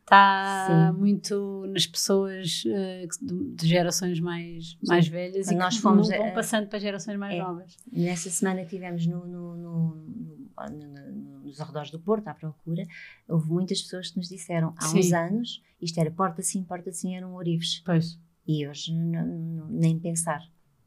está 0.02 0.90
Sim. 0.92 0.98
muito 0.98 1.64
nas 1.68 1.86
pessoas 1.86 2.62
que- 2.64 3.24
de, 3.24 3.54
de 3.54 3.68
gerações 3.68 4.18
mais, 4.18 4.76
mais 4.84 5.06
velhas 5.06 5.46
Quando 5.46 5.54
e 5.56 5.58
nós 5.58 5.76
fomos 5.76 6.08
não 6.08 6.18
vão 6.18 6.28
a- 6.28 6.32
passando 6.32 6.66
para 6.66 6.80
gerações 6.80 7.16
mais 7.16 7.34
É. 7.34 7.38
novas. 7.38 7.76
Nessa 7.92 8.30
semana 8.30 8.62
que 8.64 8.70
tivemos 8.70 9.06
no- 9.06 9.26
no- 9.26 9.56
no- 9.56 10.50
nos 10.70 11.60
arredores 11.60 11.90
do 11.90 11.98
Porto, 12.00 12.28
à 12.28 12.34
procura, 12.34 12.84
houve 13.28 13.48
muitas 13.48 13.82
pessoas 13.82 14.10
que 14.10 14.16
nos 14.18 14.28
disseram 14.28 14.74
há 14.78 14.86
uns 14.86 15.06
Sim. 15.06 15.14
anos 15.14 15.62
isto 15.82 15.98
era 15.98 16.10
porta 16.12 16.40
sim, 16.42 16.62
porta 16.62 16.92
sim, 16.92 17.16
eram 17.16 17.34
orives. 17.34 17.80
Pois. 17.84 18.16
E 18.46 18.66
hoje 18.66 18.92
nem 18.94 19.98
pensar, 19.98 20.40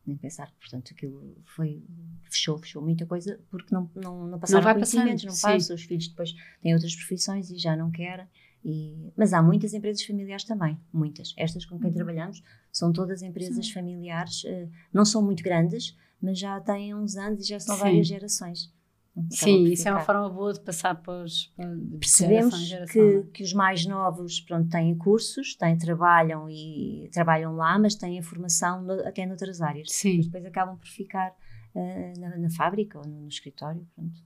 nem 0.06 0.16
pensar. 0.18 0.52
Portanto, 0.58 0.94
aquilo 0.94 1.38
foi, 1.44 1.84
fechou, 2.24 2.58
fechou 2.58 2.82
muita 2.82 3.06
coisa 3.06 3.40
porque 3.50 3.74
não, 3.76 3.90
não, 3.94 4.26
não 4.28 4.40
passaram 4.40 4.64
vai 4.64 4.74
conhecimentos, 4.74 5.24
passando, 5.26 5.30
não 5.32 5.36
sim. 5.36 5.42
passam. 5.60 5.76
Os 5.76 5.84
filhos 5.84 6.08
depois 6.08 6.34
têm 6.62 6.74
outras 6.74 6.96
profissões 6.96 7.50
e 7.52 7.58
já 7.58 7.76
não 7.76 7.92
querem. 7.92 8.26
E, 8.64 9.12
mas 9.16 9.32
há 9.34 9.44
muitas 9.44 9.74
empresas 9.74 10.04
familiares 10.04 10.44
também, 10.46 10.80
muitas. 10.92 11.34
Estas 11.38 11.66
com 11.66 11.78
quem 11.78 11.90
Uhum. 11.90 11.96
trabalhamos 11.96 12.42
são 12.72 12.92
todas 12.92 13.22
empresas 13.22 13.68
Sim. 13.68 13.74
familiares, 13.74 14.44
eh, 14.46 14.68
não 14.92 15.06
são 15.06 15.22
muito 15.22 15.44
grandes, 15.44 15.96
mas 16.20 16.40
já 16.40 16.60
têm 16.62 16.96
uns 16.96 17.16
anos 17.16 17.42
e 17.46 17.50
já 17.50 17.60
são 17.60 17.76
Sim. 17.76 17.82
várias 17.82 18.08
gerações. 18.08 18.74
Acabam 19.18 19.32
Sim, 19.32 19.64
isso 19.72 19.88
é 19.88 19.92
uma 19.92 20.02
forma 20.02 20.30
boa 20.30 20.52
de 20.52 20.60
passar 20.60 20.94
para 20.96 21.24
os. 21.24 21.50
geração 21.58 21.98
Percebemos 22.00 22.54
em 22.62 22.66
geração, 22.66 22.94
que, 22.94 23.00
é? 23.18 23.24
que 23.34 23.44
os 23.44 23.54
mais 23.54 23.86
novos 23.86 24.42
pronto, 24.42 24.70
têm 24.70 24.94
cursos, 24.98 25.56
têm, 25.56 25.78
trabalham 25.78 26.50
e 26.50 27.10
trabalham 27.14 27.56
lá, 27.56 27.80
mas 27.80 27.96
têm 27.96 28.20
a 28.20 28.24
formação 28.24 28.82
no- 28.82 29.08
até 29.08 29.26
noutras 29.26 29.62
áreas. 29.62 29.90
Sim. 29.90 30.18
Mas 30.18 30.26
depois 30.26 30.46
acabam 30.46 30.78
por 30.78 30.88
ficar 30.90 31.34
eh, 31.74 32.14
na, 32.20 32.38
na 32.38 32.50
fábrica 32.50 33.00
ou 33.00 33.06
no, 33.08 33.22
no 33.22 33.28
escritório. 33.30 33.88
Pronto. 33.96 34.20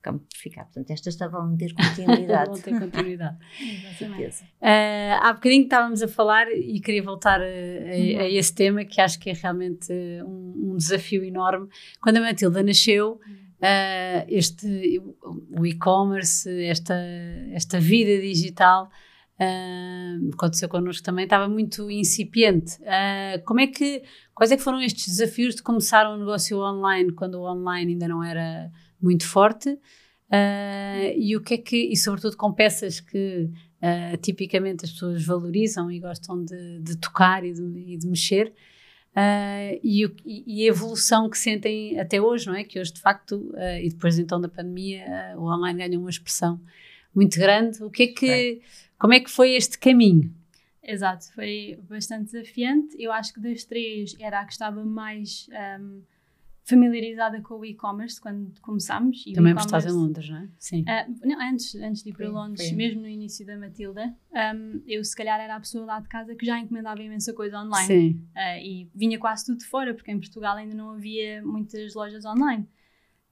Acabam 0.00 0.20
por 0.20 0.38
ficar. 0.38 0.64
Portanto, 0.66 0.90
estas 0.92 1.14
a 1.54 1.56
ter 1.56 1.74
continuidade. 1.74 2.46
Vão 2.50 2.60
ter 2.60 2.78
continuidade. 2.78 3.36
Exatamente. 3.60 4.44
Ah, 4.62 5.18
há 5.28 5.32
bocadinho 5.32 5.64
estávamos 5.64 6.00
a 6.02 6.06
falar 6.06 6.46
e 6.52 6.78
queria 6.80 7.02
voltar 7.02 7.40
a, 7.40 7.44
a- 7.44 7.48
Uhum. 7.48 8.18
a 8.20 8.28
esse 8.30 8.54
tema 8.54 8.84
que 8.84 9.00
acho 9.00 9.18
que 9.18 9.28
é 9.28 9.32
realmente 9.32 9.92
um, 10.24 10.70
um 10.72 10.76
desafio 10.76 11.24
enorme. 11.24 11.66
Quando 12.00 12.18
a 12.18 12.20
Matilda 12.20 12.62
nasceu, 12.62 13.20
ah, 13.60 14.24
este, 14.28 15.00
o 15.58 15.64
e-commerce, 15.64 16.48
esta, 16.64 16.94
esta 17.52 17.80
vida 17.80 18.20
digital 18.20 18.90
ah, 19.38 20.16
aconteceu 20.32 20.68
connosco 20.68 21.02
também, 21.02 21.24
estava 21.24 21.48
muito 21.48 21.90
incipiente. 21.90 22.78
Ah, 22.84 23.40
como 23.44 23.60
é 23.60 23.66
que, 23.66 24.02
quais 24.34 24.50
é 24.50 24.56
que 24.56 24.62
foram 24.62 24.80
estes 24.80 25.06
desafios 25.06 25.54
de 25.54 25.62
começar 25.62 26.10
um 26.10 26.18
negócio 26.18 26.58
online 26.58 27.12
quando 27.12 27.36
o 27.36 27.50
online 27.50 27.92
ainda 27.92 28.08
não 28.08 28.22
era 28.22 28.70
muito 29.00 29.26
forte? 29.26 29.78
Ah, 30.30 31.12
e 31.16 31.36
o 31.36 31.40
que 31.40 31.54
é 31.54 31.58
que, 31.58 31.76
e 31.76 31.96
sobretudo 31.96 32.36
com 32.36 32.52
peças 32.52 33.00
que 33.00 33.50
tipicamente 34.20 34.84
as 34.84 34.90
pessoas 34.90 35.24
valorizam 35.24 35.92
e 35.92 36.00
gostam 36.00 36.42
de, 36.42 36.80
de 36.80 36.96
tocar 36.96 37.44
e 37.44 37.52
de, 37.52 37.62
e 37.62 37.96
de 37.96 38.08
mexer, 38.08 38.52
ah, 39.16 39.72
e, 39.82 40.04
e- 40.24 40.64
a 40.64 40.68
evolução 40.68 41.28
que 41.30 41.38
sentem 41.38 41.98
até 41.98 42.20
hoje, 42.20 42.46
não 42.46 42.54
é? 42.54 42.62
Que 42.64 42.78
hoje 42.78 42.92
de 42.92 43.00
facto, 43.00 43.52
ah, 43.56 43.80
e 43.80 43.88
depois 43.88 44.18
então 44.18 44.40
da 44.40 44.48
pandemia, 44.48 45.04
ah, 45.08 45.38
o 45.38 45.44
online 45.46 45.78
ganha 45.78 45.98
uma 45.98 46.10
expressão 46.10 46.60
muito 47.14 47.38
grande. 47.38 47.82
O 47.82 47.90
que 47.90 48.02
é 48.02 48.06
que, 48.08 48.60
como 48.98 49.14
é 49.14 49.20
que 49.20 49.30
foi 49.30 49.52
este 49.56 49.78
caminho? 49.78 50.30
Exato, 50.82 51.32
foi 51.34 51.78
bastante 51.88 52.30
desafiante. 52.32 52.94
Eu 52.98 53.10
acho 53.10 53.32
que 53.34 53.40
das 53.40 53.64
três 53.64 54.14
era 54.20 54.40
a 54.40 54.44
que 54.44 54.52
estava 54.52 54.84
mais 54.84 55.48
ahm, 55.52 56.00
familiarizada 56.68 57.40
com 57.40 57.54
o 57.60 57.64
e-commerce 57.64 58.20
quando 58.20 58.52
começámos. 58.60 59.22
E 59.26 59.32
Também 59.32 59.54
porque 59.54 59.66
estás 59.66 59.86
em 59.86 59.92
Londres, 59.92 60.28
não 60.28 60.38
é? 60.38 60.48
Sim. 60.58 60.84
Ah, 60.88 61.06
não, 61.24 61.40
antes, 61.40 61.74
antes 61.76 62.02
de 62.02 62.10
ir 62.10 62.12
para 62.12 62.26
Foi- 62.26 62.34
Londres, 62.34 62.68
foi. 62.68 62.76
mesmo 62.76 63.00
no 63.02 63.08
início 63.08 63.46
da 63.46 63.56
Matilda, 63.56 64.14
ahm, 64.34 64.80
eu 64.86 65.02
se 65.04 65.14
calhar 65.16 65.40
era 65.40 65.54
a 65.54 65.60
pessoa 65.60 65.84
lá 65.84 66.00
de 66.00 66.08
casa 66.08 66.34
que 66.34 66.44
já 66.44 66.58
encomendava 66.58 67.00
imensa 67.00 67.32
coisa 67.32 67.60
online. 67.60 67.86
Sim. 67.86 68.20
Ah, 68.34 68.58
e 68.60 68.90
vinha 68.94 69.18
quase 69.18 69.46
tudo 69.46 69.58
de 69.58 69.64
fora, 69.66 69.94
porque 69.94 70.10
em 70.10 70.18
Portugal 70.18 70.56
ainda 70.56 70.74
não 70.74 70.90
havia 70.90 71.40
muitas 71.44 71.94
lojas 71.94 72.24
online. 72.24 72.66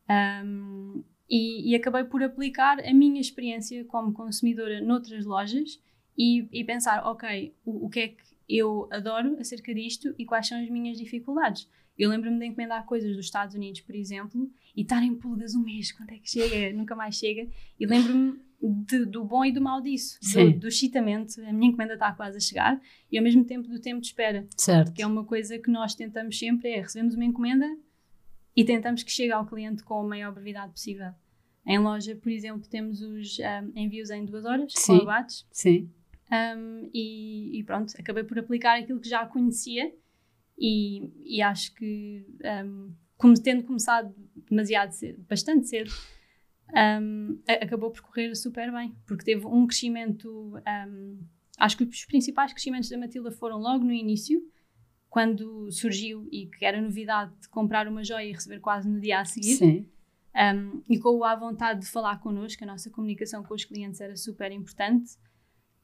Ahm, 0.08 1.02
e, 1.28 1.70
e 1.72 1.74
acabei 1.74 2.04
por 2.04 2.22
aplicar 2.22 2.78
a 2.80 2.92
minha 2.94 3.20
experiência 3.20 3.84
como 3.86 4.12
consumidora 4.12 4.80
noutras 4.80 5.24
lojas 5.24 5.80
e, 6.16 6.46
e 6.52 6.62
pensar, 6.64 7.04
ok, 7.06 7.54
o, 7.64 7.86
o 7.86 7.88
que 7.90 8.00
é 8.00 8.08
que 8.08 8.22
eu 8.48 8.86
adoro 8.92 9.36
acerca 9.40 9.74
disto 9.74 10.14
e 10.18 10.24
quais 10.24 10.46
são 10.46 10.62
as 10.62 10.68
minhas 10.68 10.98
dificuldades. 10.98 11.68
Eu 11.96 12.10
lembro-me 12.10 12.38
de 12.38 12.46
encomendar 12.46 12.84
coisas 12.86 13.14
dos 13.14 13.26
Estados 13.26 13.54
Unidos, 13.54 13.80
por 13.80 13.94
exemplo, 13.94 14.50
e 14.76 14.82
estar 14.82 15.02
em 15.02 15.14
pulgas 15.14 15.54
um 15.54 15.62
mês, 15.62 15.92
quando 15.92 16.10
é 16.10 16.18
que 16.18 16.28
chega? 16.28 16.72
Nunca 16.76 16.96
mais 16.96 17.14
chega. 17.16 17.48
E 17.78 17.86
lembro-me 17.86 18.40
do 19.10 19.24
bom 19.24 19.44
e 19.44 19.52
do 19.52 19.60
mau 19.60 19.80
disso, 19.80 20.18
Sim. 20.22 20.52
do, 20.52 20.60
do 20.60 20.68
excitamento, 20.68 21.40
a 21.42 21.52
minha 21.52 21.68
encomenda 21.68 21.94
está 21.94 22.12
quase 22.12 22.38
a 22.38 22.40
chegar, 22.40 22.80
e 23.12 23.18
ao 23.18 23.22
mesmo 23.24 23.44
tempo 23.44 23.68
do 23.68 23.78
tempo 23.78 24.00
de 24.00 24.06
espera 24.06 24.46
Certo. 24.56 24.92
que 24.92 25.02
é 25.02 25.06
uma 25.06 25.24
coisa 25.24 25.58
que 25.58 25.70
nós 25.70 25.94
tentamos 25.94 26.38
sempre, 26.38 26.70
é 26.70 26.80
recebemos 26.80 27.14
uma 27.14 27.24
encomenda 27.24 27.66
e 28.56 28.64
tentamos 28.64 29.02
que 29.02 29.10
chegue 29.12 29.32
ao 29.32 29.44
cliente 29.44 29.82
com 29.82 30.00
a 30.00 30.04
maior 30.04 30.32
brevidade 30.32 30.72
possível. 30.72 31.12
Em 31.66 31.78
loja, 31.78 32.16
por 32.16 32.30
exemplo, 32.30 32.66
temos 32.68 33.02
os 33.02 33.38
ahm, 33.40 33.70
envios 33.76 34.10
em 34.10 34.24
duas 34.24 34.44
horas, 34.44 34.72
Sim. 34.74 34.96
com 34.98 35.02
abates, 35.02 35.46
Sim. 35.50 35.90
ahm, 36.30 36.88
e, 36.92 37.58
e 37.58 37.64
pronto, 37.64 37.92
acabei 37.98 38.24
por 38.24 38.38
aplicar 38.38 38.78
aquilo 38.78 39.00
que 39.00 39.08
já 39.08 39.26
conhecia 39.26 39.92
e, 40.58 41.10
e 41.24 41.42
acho 41.42 41.74
que, 41.74 42.26
ahm, 42.44 42.92
como 43.16 43.34
tendo 43.40 43.64
começado 43.64 44.14
demasiado 44.48 44.92
cedo, 44.92 45.24
bastante 45.28 45.68
cedo, 45.68 45.90
a- 46.68 47.64
acabou 47.64 47.90
por 47.90 48.02
correr 48.02 48.34
super 48.34 48.72
bem, 48.72 48.94
porque 49.06 49.24
teve 49.24 49.46
um 49.46 49.66
crescimento. 49.66 50.54
ahm, 50.66 51.18
acho 51.58 51.76
que 51.76 51.84
os 51.84 52.04
principais 52.04 52.52
crescimentos 52.52 52.88
da 52.88 52.98
Matilda 52.98 53.30
foram 53.30 53.58
logo 53.58 53.84
no 53.84 53.92
início, 53.92 54.42
quando 55.08 55.70
surgiu 55.70 56.28
e 56.32 56.46
que 56.46 56.64
era 56.64 56.80
novidade 56.80 57.32
de 57.40 57.48
comprar 57.48 57.86
uma 57.86 58.02
joia 58.02 58.24
e 58.28 58.32
receber 58.32 58.58
quase 58.58 58.88
no 58.88 58.98
dia 59.00 59.20
a 59.20 59.24
seguir. 59.24 59.54
Sim. 59.56 59.88
Um, 60.34 60.82
e 60.90 60.98
com 60.98 61.22
a 61.22 61.36
vontade 61.36 61.82
de 61.82 61.86
falar 61.86 62.18
connosco, 62.20 62.64
a 62.64 62.66
nossa 62.66 62.90
comunicação 62.90 63.44
com 63.44 63.54
os 63.54 63.64
clientes 63.64 64.00
era 64.00 64.16
super 64.16 64.50
importante, 64.50 65.12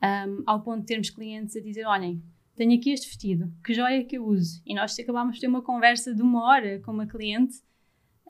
um, 0.02 0.42
ao 0.44 0.60
ponto 0.60 0.80
de 0.80 0.86
termos 0.86 1.10
clientes 1.10 1.54
a 1.54 1.60
dizer: 1.60 1.84
Olhem, 1.86 2.20
tenho 2.56 2.76
aqui 2.78 2.90
este 2.90 3.06
vestido, 3.06 3.52
que 3.64 3.72
joia 3.72 4.04
que 4.04 4.16
eu 4.18 4.26
uso? 4.26 4.60
E 4.66 4.74
nós 4.74 4.98
acabámos 4.98 5.36
de 5.36 5.40
ter 5.42 5.46
uma 5.48 5.62
conversa 5.62 6.14
de 6.14 6.22
uma 6.22 6.44
hora 6.44 6.78
com 6.80 6.92
uma 6.92 7.06
cliente 7.06 7.58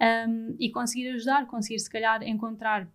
um, 0.00 0.54
e 0.58 0.70
conseguir 0.70 1.08
ajudar, 1.10 1.46
conseguir 1.46 1.78
se 1.78 1.90
calhar 1.90 2.22
encontrar 2.22 2.88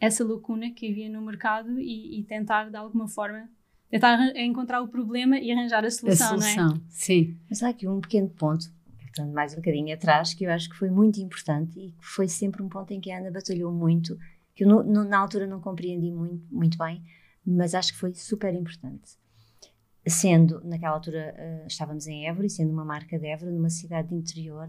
essa 0.00 0.24
lacuna 0.24 0.70
que 0.70 0.90
havia 0.90 1.08
no 1.08 1.22
mercado 1.22 1.78
e, 1.80 2.18
e 2.20 2.24
tentar 2.24 2.70
de 2.70 2.76
alguma 2.76 3.08
forma 3.08 3.48
tentar 3.88 4.18
encontrar 4.36 4.82
o 4.82 4.88
problema 4.88 5.38
e 5.38 5.50
arranjar 5.52 5.84
a 5.84 5.86
A 5.86 5.90
solução, 5.90 6.36
não 6.36 6.46
é? 6.46 6.54
solução. 6.54 6.82
Sim. 6.88 7.38
Mas 7.48 7.62
há 7.62 7.68
aqui 7.68 7.86
um 7.88 8.00
pequeno 8.00 8.28
ponto, 8.28 8.66
voltando 9.00 9.32
mais 9.32 9.52
um 9.52 9.56
bocadinho 9.56 9.94
atrás, 9.94 10.34
que 10.34 10.44
eu 10.44 10.50
acho 10.50 10.68
que 10.68 10.76
foi 10.76 10.90
muito 10.90 11.20
importante 11.20 11.78
e 11.78 11.92
que 11.92 12.04
foi 12.04 12.28
sempre 12.28 12.62
um 12.62 12.68
ponto 12.68 12.90
em 12.92 13.00
que 13.00 13.10
a 13.10 13.18
Ana 13.18 13.30
batalhou 13.30 13.72
muito, 13.72 14.18
que 14.54 14.64
eu 14.64 14.68
no- 14.68 14.82
no- 14.82 15.04
na 15.04 15.18
altura 15.18 15.46
não 15.46 15.60
compreendi 15.60 16.10
muito, 16.10 16.44
muito 16.52 16.76
bem, 16.76 17.02
mas 17.46 17.74
acho 17.74 17.92
que 17.92 17.98
foi 17.98 18.12
super 18.14 18.52
importante. 18.54 19.12
Sendo, 20.06 20.60
naquela 20.64 20.94
altura 20.94 21.34
uh, 21.36 21.66
estávamos 21.66 22.06
em 22.06 22.28
Évora, 22.28 22.46
e 22.46 22.50
sendo 22.50 22.72
uma 22.72 22.84
marca 22.84 23.18
de 23.18 23.26
Évora, 23.26 23.50
numa 23.50 23.70
cidade 23.70 24.08
de 24.08 24.14
interior, 24.14 24.68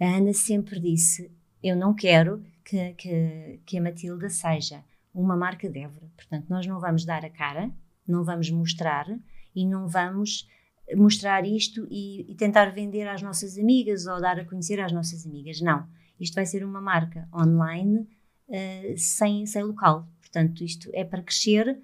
a 0.00 0.04
Ana 0.04 0.32
sempre 0.32 0.80
disse: 0.80 1.30
Eu 1.62 1.76
não 1.76 1.94
quero 1.94 2.42
que, 2.64 2.92
que, 2.94 3.60
que 3.66 3.78
a 3.78 3.82
Matilda 3.82 4.28
seja 4.28 4.82
uma 5.14 5.36
marca 5.36 5.68
de 5.68 5.80
Évora. 5.80 6.10
Portanto, 6.16 6.46
nós 6.48 6.66
não 6.66 6.80
vamos 6.80 7.04
dar 7.04 7.24
a 7.24 7.30
cara, 7.30 7.70
não 8.06 8.24
vamos 8.24 8.50
mostrar 8.50 9.06
e 9.54 9.66
não 9.66 9.88
vamos 9.88 10.48
mostrar 10.96 11.44
isto 11.46 11.86
e, 11.90 12.30
e, 12.30 12.34
tentar 12.34 12.66
vender 12.70 13.06
às 13.06 13.20
nossas 13.20 13.58
amigas 13.58 14.06
ou 14.06 14.20
dar 14.20 14.38
a 14.38 14.44
conhecer 14.44 14.80
às 14.80 14.92
nossas 14.92 15.26
amigas. 15.26 15.60
Não. 15.60 15.86
Isto 16.18 16.34
vai 16.34 16.46
ser 16.46 16.64
uma 16.64 16.80
marca 16.80 17.28
online 17.34 18.08
uh, 18.48 18.96
sem, 18.96 19.44
sem 19.44 19.62
local. 19.62 20.08
Portanto, 20.20 20.64
isto 20.64 20.90
é 20.94 21.04
para 21.04 21.22
crescer 21.22 21.80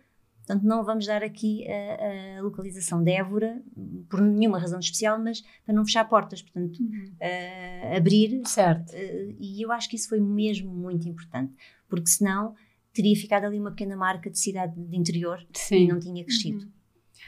Portanto, 0.46 0.62
não 0.62 0.84
vamos 0.84 1.06
dar 1.06 1.22
aqui 1.22 1.66
a, 1.66 2.38
a, 2.38 2.42
localização 2.42 3.02
de 3.02 3.12
Évora 3.12 3.62
por 4.10 4.20
nenhuma 4.20 4.58
razão 4.58 4.78
especial, 4.78 5.18
mas 5.18 5.42
para 5.64 5.74
não 5.74 5.86
fechar 5.86 6.06
portas, 6.06 6.42
portanto, 6.42 6.78
uhum. 6.80 7.12
uh, 7.14 7.96
abrir. 7.96 8.42
Certo. 8.44 8.90
Uh, 8.92 9.36
e 9.40 9.64
eu 9.64 9.72
acho 9.72 9.88
que 9.88 9.96
isso 9.96 10.08
foi 10.08 10.20
mesmo 10.20 10.70
muito 10.70 11.08
importante, 11.08 11.54
porque 11.88 12.08
senão 12.08 12.54
teria 12.92 13.16
ficado 13.16 13.44
ali 13.44 13.58
uma 13.58 13.70
pequena 13.70 13.96
marca 13.96 14.30
de 14.30 14.38
cidade 14.38 14.74
de 14.78 14.96
interior 14.96 15.44
Sim. 15.54 15.76
e 15.76 15.88
não 15.88 15.98
tinha 15.98 16.22
crescido. 16.22 16.64
Uhum. 16.64 16.72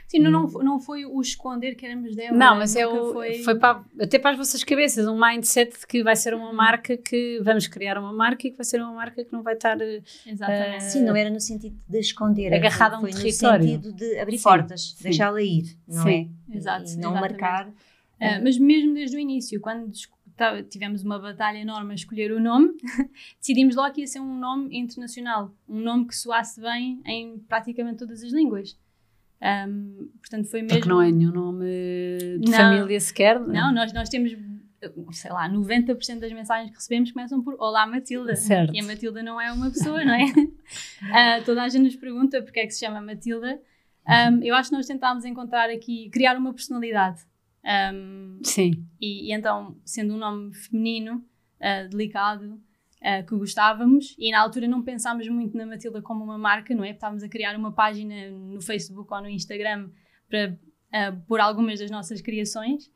Sim, 0.06 0.20
não, 0.20 0.30
não, 0.30 0.46
não 0.62 0.78
foi 0.78 1.04
o 1.04 1.20
esconder 1.20 1.74
que 1.74 1.84
éramos 1.84 2.14
dela. 2.14 2.36
Não, 2.36 2.56
mas 2.56 2.76
é 2.76 2.86
o, 2.86 3.12
foi... 3.12 3.42
foi 3.42 3.58
para, 3.58 3.82
até 4.00 4.18
para 4.18 4.30
as 4.30 4.36
vossas 4.36 4.62
cabeças, 4.62 5.06
um 5.08 5.18
mindset 5.18 5.80
de 5.80 5.86
que 5.86 6.02
vai 6.02 6.14
ser 6.14 6.32
uma 6.32 6.52
marca 6.52 6.96
que 6.96 7.40
vamos 7.42 7.66
criar 7.66 7.98
uma 7.98 8.12
marca 8.12 8.46
e 8.46 8.50
que 8.50 8.56
vai 8.56 8.64
ser 8.64 8.80
uma 8.80 8.92
marca 8.92 9.24
que 9.24 9.32
não 9.32 9.42
vai 9.42 9.54
estar. 9.54 9.76
Exatamente. 9.80 10.84
Uh, 10.84 10.90
Sim, 10.90 11.04
não 11.04 11.16
era 11.16 11.28
no 11.28 11.40
sentido 11.40 11.76
de 11.88 11.98
esconder, 11.98 12.54
agarrada 12.54 12.96
a 12.96 12.98
um 12.98 13.02
foi 13.02 13.12
território. 13.12 13.64
no 13.64 13.72
sentido 13.72 13.92
de 13.92 14.18
abrir 14.18 14.38
Sim. 14.38 14.44
portas, 14.44 14.96
deixá-la 15.00 15.42
ir, 15.42 15.76
não 15.88 16.04
Sim. 16.04 16.32
é? 16.50 16.56
Exato. 16.56 16.84
E 16.84 16.96
não 16.96 17.10
exatamente. 17.10 17.20
marcar. 17.20 17.68
Uh, 17.68 18.42
mas 18.42 18.56
mesmo 18.58 18.94
desde 18.94 19.16
o 19.16 19.18
início, 19.18 19.60
quando 19.60 19.90
tivemos 20.68 21.02
uma 21.02 21.18
batalha 21.18 21.58
enorme 21.58 21.92
a 21.92 21.94
escolher 21.94 22.30
o 22.32 22.40
nome, 22.40 22.74
decidimos 23.40 23.74
logo 23.74 23.92
que 23.92 24.02
ia 24.02 24.06
ser 24.06 24.20
um 24.20 24.38
nome 24.38 24.76
internacional, 24.76 25.52
um 25.68 25.80
nome 25.80 26.06
que 26.06 26.14
soasse 26.14 26.60
bem 26.60 27.00
em 27.04 27.38
praticamente 27.40 27.98
todas 27.98 28.22
as 28.22 28.32
línguas. 28.32 28.78
Um, 29.42 30.08
portanto, 30.20 30.48
foi 30.48 30.62
mesmo. 30.62 30.78
Porque 30.78 30.88
não 30.88 31.02
é 31.02 31.10
nenhum 31.10 31.32
nome 31.32 31.66
de 32.40 32.50
não, 32.50 32.58
família 32.58 33.00
sequer. 33.00 33.38
Não, 33.40 33.52
não 33.52 33.74
nós, 33.74 33.92
nós 33.92 34.08
temos, 34.08 34.34
sei 35.12 35.30
lá, 35.30 35.48
90% 35.48 36.18
das 36.18 36.32
mensagens 36.32 36.70
que 36.70 36.76
recebemos 36.76 37.12
começam 37.12 37.42
por 37.42 37.54
Olá 37.58 37.86
Matilda. 37.86 38.34
Certo. 38.34 38.74
E 38.74 38.80
a 38.80 38.84
Matilda 38.84 39.22
não 39.22 39.40
é 39.40 39.52
uma 39.52 39.70
pessoa, 39.70 40.04
não 40.04 40.14
é? 40.14 40.24
uh, 40.24 41.44
toda 41.44 41.62
a 41.62 41.68
gente 41.68 41.84
nos 41.84 41.96
pergunta 41.96 42.42
porque 42.42 42.60
é 42.60 42.66
que 42.66 42.72
se 42.72 42.84
chama 42.84 43.00
Matilda. 43.00 43.60
Um, 44.08 44.42
eu 44.42 44.54
acho 44.54 44.70
que 44.70 44.76
nós 44.76 44.86
tentámos 44.86 45.24
encontrar 45.24 45.68
aqui, 45.68 46.08
criar 46.10 46.36
uma 46.36 46.52
personalidade. 46.52 47.22
Um, 47.92 48.38
Sim. 48.44 48.86
E, 49.00 49.28
e, 49.28 49.34
então, 49.34 49.76
sendo 49.84 50.14
um 50.14 50.16
nome 50.16 50.54
feminino, 50.54 51.24
uh, 51.60 51.88
delicado, 51.88 52.60
uh, 53.02 53.26
que 53.26 53.34
gostávamos 53.36 54.14
e 54.18 54.30
na 54.30 54.40
altura 54.40 54.68
não 54.68 54.82
pensámos 54.82 55.28
muito 55.28 55.56
na 55.56 55.66
Matilda 55.66 56.02
como 56.02 56.24
uma 56.24 56.38
marca, 56.38 56.74
não 56.74 56.84
é? 56.84 56.90
Estávamos 56.90 57.22
a 57.22 57.28
criar 57.28 57.56
uma 57.56 57.72
página 57.72 58.30
no 58.30 58.60
Facebook 58.60 59.12
ou 59.12 59.22
no 59.22 59.28
Instagram 59.28 59.90
para 60.28 60.50
uh, 60.52 61.20
pôr 61.26 61.40
algumas 61.40 61.80
das 61.80 61.90
nossas 61.90 62.20
criações, 62.20 62.86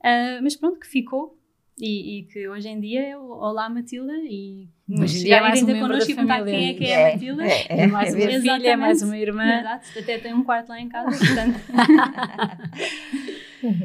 uh, 0.00 0.42
mas 0.42 0.56
pronto, 0.56 0.78
que 0.78 0.86
ficou 0.86 1.38
e, 1.78 2.18
e, 2.18 2.22
que 2.24 2.48
hoje 2.48 2.68
em 2.68 2.78
dia 2.80 3.08
é 3.08 3.16
Olá 3.16 3.68
Matilda 3.70 4.12
e 4.24 4.68
hoje 4.90 5.20
em 5.20 5.24
dia 5.24 5.36
é 5.36 5.40
mais 5.40 5.58
ainda 5.58 5.80
connosco 5.80 6.10
e 6.10 6.14
quem 6.14 6.68
é 6.68 6.74
que 6.74 6.84
é, 6.84 6.90
é 6.90 7.08
a 7.08 7.12
Matilda. 7.12 7.46
É, 7.46 7.48
é, 7.48 7.80
é 7.80 7.86
mais 7.86 8.14
uma 8.14 8.20
filha, 8.28 8.68
é 8.68 8.76
mais 8.76 9.02
uma 9.02 9.16
irmã. 9.16 9.58
Exato, 9.60 9.98
até 9.98 10.18
tem 10.18 10.34
um 10.34 10.44
quarto 10.44 10.68
lá 10.68 10.80
em 10.80 10.88
casa, 10.88 11.18
portanto. 11.18 11.60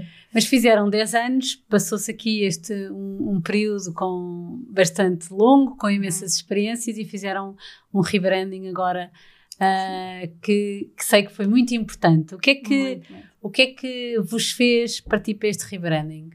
Mas 0.37 0.45
fizeram 0.45 0.87
10 0.87 1.15
anos, 1.15 1.55
passou-se 1.67 2.11
aqui 2.11 2.43
este 2.43 2.71
um, 2.91 3.31
um, 3.31 3.41
período 3.41 3.91
com 3.91 4.63
bastante 4.69 5.33
longo, 5.33 5.75
com 5.77 5.89
imensas 5.89 6.33
uhum. 6.33 6.37
experiências 6.37 6.95
e 6.95 7.05
fizeram 7.05 7.55
um 7.91 8.01
rebranding 8.01 8.67
agora 8.67 9.11
uh, 9.55 10.39
que, 10.39 10.91
que, 10.95 11.03
sei 11.03 11.23
que 11.23 11.33
foi 11.33 11.47
muito 11.47 11.73
importante. 11.73 12.35
O 12.35 12.37
que 12.37 12.51
é 12.51 12.55
que, 12.55 13.01
o 13.41 13.49
que, 13.49 13.61
é 13.63 13.65
que 13.73 14.19
vos 14.19 14.51
fez 14.51 15.01
partir 15.01 15.33
para 15.33 15.49
este 15.49 15.63
rebranding? 15.71 16.29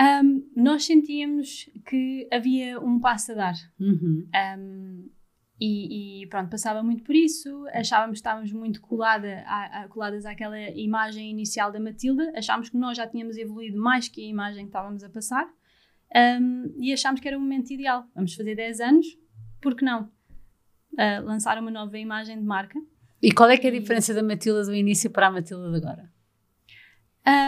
Um, 0.00 0.48
nós 0.56 0.86
sentíamos 0.86 1.68
que 1.84 2.26
havia 2.32 2.80
um 2.80 2.98
passo 2.98 3.32
a 3.32 3.34
dar. 3.34 3.54
Uhum. 3.78 4.26
Um, 4.58 5.10
e, 5.64 6.22
e, 6.22 6.26
pronto, 6.26 6.50
passava 6.50 6.82
muito 6.82 7.04
por 7.04 7.14
isso, 7.14 7.64
achávamos 7.72 8.14
que 8.14 8.18
estávamos 8.18 8.52
muito 8.52 8.80
colada 8.80 9.44
a, 9.46 9.82
a, 9.82 9.88
coladas 9.88 10.26
àquela 10.26 10.58
imagem 10.70 11.30
inicial 11.30 11.70
da 11.70 11.78
Matilda, 11.78 12.32
achámos 12.36 12.68
que 12.68 12.76
nós 12.76 12.96
já 12.96 13.06
tínhamos 13.06 13.36
evoluído 13.36 13.78
mais 13.78 14.08
que 14.08 14.20
a 14.20 14.28
imagem 14.28 14.64
que 14.64 14.70
estávamos 14.70 15.04
a 15.04 15.08
passar 15.08 15.48
um, 16.40 16.74
e 16.80 16.92
achámos 16.92 17.20
que 17.20 17.28
era 17.28 17.38
o 17.38 17.40
momento 17.40 17.70
ideal. 17.70 18.04
Vamos 18.12 18.34
fazer 18.34 18.56
10 18.56 18.80
anos, 18.80 19.06
por 19.60 19.76
que 19.76 19.84
não? 19.84 20.10
Uh, 20.94 21.24
lançar 21.24 21.56
uma 21.58 21.70
nova 21.70 21.96
imagem 21.96 22.40
de 22.40 22.44
marca. 22.44 22.76
E 23.22 23.30
qual 23.30 23.48
é 23.48 23.56
que 23.56 23.68
é 23.68 23.70
a 23.70 23.72
diferença 23.72 24.12
da 24.12 24.22
Matilda 24.22 24.64
do 24.64 24.74
início 24.74 25.10
para 25.10 25.28
a 25.28 25.30
Matilda 25.30 25.70
de 25.70 25.76
agora? 25.76 26.12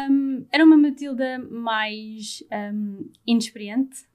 Um, 0.09 0.47
era 0.53 0.65
uma 0.65 0.77
Matilda 0.77 1.41
mais 1.51 2.45
um, 2.73 3.11
inexperiente, 3.27 4.07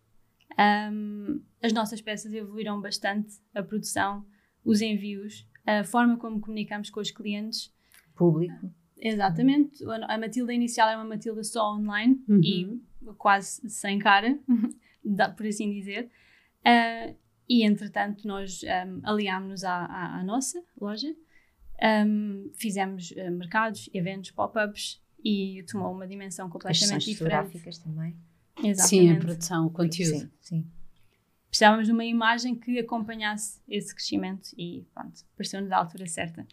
um, 0.60 1.42
as 1.62 1.72
nossas 1.72 2.02
peças 2.02 2.34
evoluíram 2.34 2.82
bastante, 2.82 3.36
a 3.54 3.64
produção, 3.64 4.26
os 4.64 4.82
envios, 4.82 5.48
a 5.66 5.84
forma 5.84 6.18
como 6.18 6.40
comunicamos 6.42 6.90
com 6.90 7.00
os 7.00 7.12
clientes. 7.12 7.74
Público. 8.16 8.70
Exatamente. 8.98 9.84
A 10.08 10.18
Matilda 10.18 10.54
inicial 10.54 10.90
era 10.90 10.98
uma 10.98 11.08
Matilda 11.08 11.44
só 11.44 11.74
online 11.74 12.22
uhum. 12.28 12.42
e 12.44 12.82
quase 13.18 13.70
sem 13.70 13.98
cara, 13.98 14.38
por 15.38 15.46
assim 15.46 15.72
dizer. 15.72 16.10
Uh, 16.60 17.16
e 17.48 17.64
entretanto, 17.64 18.28
nós 18.28 18.62
um, 18.64 19.02
aliámos-nos 19.04 19.64
à, 19.64 19.86
à, 19.86 20.20
à, 20.20 20.24
nossa 20.24 20.62
loja, 20.80 21.16
um, 22.06 22.52
fizemos 22.54 23.12
uh, 23.12 23.32
mercados, 23.32 23.90
eventos, 23.94 24.32
pop-ups 24.32 25.02
e 25.24 25.64
tomou 25.72 25.92
uma 25.92 26.06
dimensão 26.06 26.50
completamente 26.50 26.98
As 26.98 27.04
diferente. 27.04 27.82
também. 27.82 28.16
Exatamente. 28.64 28.88
Sim, 28.88 29.12
a 29.12 29.20
produção, 29.20 29.66
o 29.68 29.70
conteúdo. 29.70 30.20
Sim, 30.20 30.30
sim. 30.42 30.66
Precisávamos 31.50 31.88
de 31.88 31.92
uma 31.92 32.06
imagem 32.06 32.54
que 32.54 32.78
acompanhasse 32.78 33.60
esse 33.68 33.94
crescimento 33.94 34.50
e 34.58 34.86
pronto, 34.94 35.22
pareceu-nos 35.36 35.72
a 35.72 35.78
altura 35.78 36.06
certa. 36.06 36.46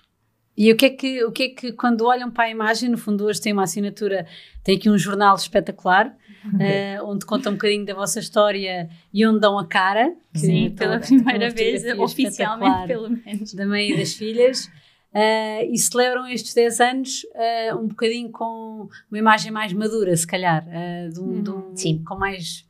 E 0.57 0.73
o 0.73 0.77
que, 0.77 0.87
é 0.87 0.91
que, 0.91 1.25
o 1.25 1.31
que 1.31 1.43
é 1.43 1.49
que, 1.51 1.73
quando 1.73 2.07
olham 2.07 2.31
para 2.31 2.45
a 2.45 2.51
imagem, 2.51 2.89
no 2.89 2.97
fundo 2.97 3.25
hoje 3.27 3.41
tem 3.43 3.53
uma 3.53 3.65
assinatura, 3.65 4.27
tem 4.65 4.77
aqui 4.77 4.89
um 4.89 4.97
jornal 4.97 5.37
espetacular, 5.37 6.07
uh, 6.07 7.05
onde 7.05 7.27
conta 7.27 7.51
um 7.51 7.53
bocadinho 7.53 7.85
da 7.85 7.93
vossa 7.93 8.21
história 8.21 8.89
e 9.13 9.27
onde 9.27 9.41
dão 9.41 9.59
a 9.59 9.67
cara. 9.67 10.17
Sim, 10.35 10.71
pela 10.71 10.99
primeira 10.99 11.51
vez, 11.51 11.85
oficialmente 11.99 12.87
pelo 12.87 13.11
menos. 13.11 13.53
Da 13.53 13.67
mãe 13.67 13.91
e 13.91 13.97
das 13.99 14.15
filhas. 14.15 14.71
Uh, 15.17 15.73
e 15.73 15.79
celebram 15.79 16.29
estes 16.29 16.53
10 16.53 16.81
anos 16.81 17.25
uh, 17.25 17.79
um 17.79 17.87
bocadinho 17.87 18.31
com 18.31 18.87
uma 19.11 19.19
imagem 19.19 19.51
mais 19.51 19.73
madura, 19.73 20.15
se 20.15 20.27
calhar, 20.27 20.63
uh, 20.69 21.11
de 21.11 21.19
um, 21.19 21.43
de 21.43 21.51
um, 21.51 21.75
Sim. 21.75 22.05
com 22.05 22.17
mais 22.17 22.67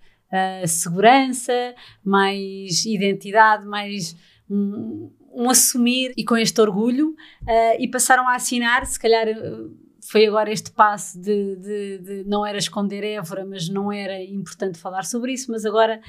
segurança, 0.66 1.74
mais 2.04 2.85
identidade, 2.85 3.64
mais 3.64 4.14
um, 4.50 5.11
um, 5.32 5.48
assumir 5.48 6.12
e 6.14 6.24
com 6.24 6.37
este 6.37 6.61
orgulho, 6.61 7.14
e 7.78 7.88
passaram 7.88 8.28
a 8.28 8.35
assinar, 8.35 8.85
se 8.85 8.98
calhar 8.98 9.26
foi 10.02 10.26
agora 10.26 10.52
este 10.52 10.70
passo 10.72 11.18
de, 11.18 11.56
de, 11.56 11.98
de, 11.98 12.24
não 12.24 12.44
era 12.44 12.59
esconder 12.59 13.02
Évora, 13.02 13.46
mas 13.46 13.68
não 13.68 13.90
era 13.90 14.22
importante 14.22 14.78
falar 14.78 15.04
sobre 15.04 15.32
isso, 15.32 15.50
mas 15.50 15.64
agora 15.64 16.02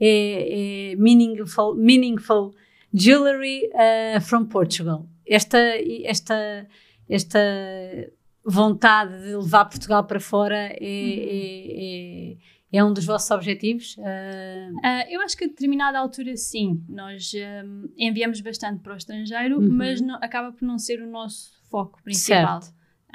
é, 0.00 0.92
é 0.92 0.96
meaningful, 0.96 1.74
meaningful 1.74 2.54
Jewelry 2.94 3.68
uh, 3.74 4.20
from 4.20 4.46
Portugal. 4.46 5.06
Esta, 5.26 5.58
esta, 6.04 6.68
esta 7.08 7.38
vontade 8.44 9.18
de 9.22 9.36
levar 9.36 9.64
Portugal 9.66 10.04
para 10.04 10.20
fora 10.20 10.56
é, 10.56 10.78
é, 10.80 12.32
é, 12.32 12.36
é 12.72 12.84
um 12.84 12.92
dos 12.92 13.04
vossos 13.04 13.30
objetivos? 13.30 13.96
Uh... 13.96 14.74
Uh, 14.76 15.08
eu 15.08 15.20
acho 15.22 15.36
que 15.36 15.44
a 15.44 15.48
determinada 15.48 15.98
altura, 15.98 16.36
sim. 16.36 16.84
Nós 16.88 17.32
um, 17.64 17.88
enviamos 17.96 18.40
bastante 18.40 18.80
para 18.80 18.94
o 18.94 18.96
estrangeiro, 18.96 19.58
uhum. 19.58 19.68
mas 19.70 20.00
não, 20.00 20.16
acaba 20.16 20.52
por 20.52 20.64
não 20.64 20.78
ser 20.78 21.00
o 21.00 21.06
nosso 21.06 21.52
foco 21.70 22.02
principal. 22.02 22.60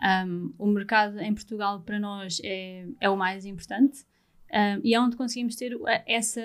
Um, 0.01 0.53
o 0.57 0.65
mercado 0.67 1.19
em 1.19 1.33
Portugal 1.33 1.81
para 1.81 1.99
nós 1.99 2.39
é, 2.43 2.85
é 3.01 3.09
o 3.09 3.17
mais 3.17 3.45
importante 3.45 4.05
um, 4.51 4.81
e 4.83 4.95
é 4.95 4.99
onde 4.99 5.15
conseguimos 5.15 5.55
ter 5.55 5.77
essa. 6.05 6.41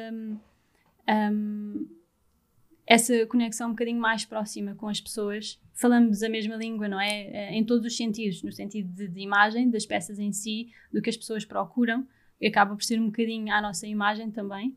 Essa 2.87 3.27
conexão 3.27 3.69
um 3.69 3.71
bocadinho 3.73 4.01
mais 4.01 4.25
próxima 4.25 4.75
com 4.75 4.89
as 4.89 5.01
pessoas. 5.01 5.61
Falamos 5.73 6.23
a 6.23 6.29
mesma 6.29 6.57
língua, 6.57 6.89
não 6.89 7.01
é? 7.01 7.23
Eh, 7.25 7.55
em 7.55 7.65
todos 7.65 7.87
os 7.87 7.97
sentidos, 7.97 8.43
no 8.43 8.53
sentido 8.53 8.93
de, 8.93 9.09
de 9.09 9.21
imagem, 9.21 9.71
das 9.71 9.87
peças 9.87 10.19
em 10.19 10.33
si, 10.33 10.71
do 10.93 11.01
que 11.01 11.11
as 11.11 11.17
pessoas 11.17 11.45
procuram, 11.45 12.07
e 12.41 12.47
acaba 12.47 12.75
por 12.75 12.83
ser 12.83 13.01
um 13.01 13.07
bocadinho 13.07 13.53
a 13.53 13.61
nossa 13.61 13.87
imagem 13.87 14.31
também. 14.31 14.77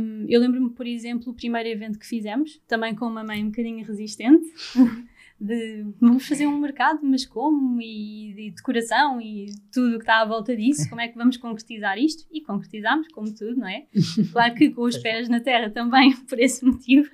Um, 0.00 0.26
eu 0.28 0.40
lembro-me, 0.40 0.70
por 0.70 0.86
exemplo, 0.86 1.32
o 1.32 1.34
primeiro 1.34 1.68
evento 1.68 1.98
que 1.98 2.06
fizemos, 2.06 2.60
também 2.66 2.94
com 2.94 3.06
uma 3.06 3.24
mãe 3.24 3.42
um 3.42 3.48
bocadinho 3.48 3.84
resistente, 3.84 4.46
de 5.40 5.84
vamos 6.00 6.26
fazer 6.26 6.46
um 6.46 6.58
mercado, 6.58 7.00
mas 7.02 7.26
como? 7.26 7.80
E, 7.80 8.48
e 8.48 8.50
decoração 8.50 9.20
e 9.20 9.46
tudo 9.72 9.96
o 9.96 9.98
que 9.98 10.04
está 10.04 10.20
à 10.20 10.24
volta 10.24 10.56
disso, 10.56 10.88
como 10.88 11.00
é 11.00 11.08
que 11.08 11.16
vamos 11.16 11.36
concretizar 11.36 11.98
isto? 11.98 12.26
E 12.30 12.40
concretizamos, 12.40 13.08
como 13.08 13.32
tudo, 13.34 13.56
não 13.56 13.68
é? 13.68 13.86
Claro 14.32 14.54
que 14.54 14.70
com 14.70 14.82
os 14.82 14.96
pés 14.98 15.28
na 15.28 15.40
terra 15.40 15.70
também, 15.70 16.14
por 16.26 16.38
esse 16.38 16.64
motivo. 16.64 17.08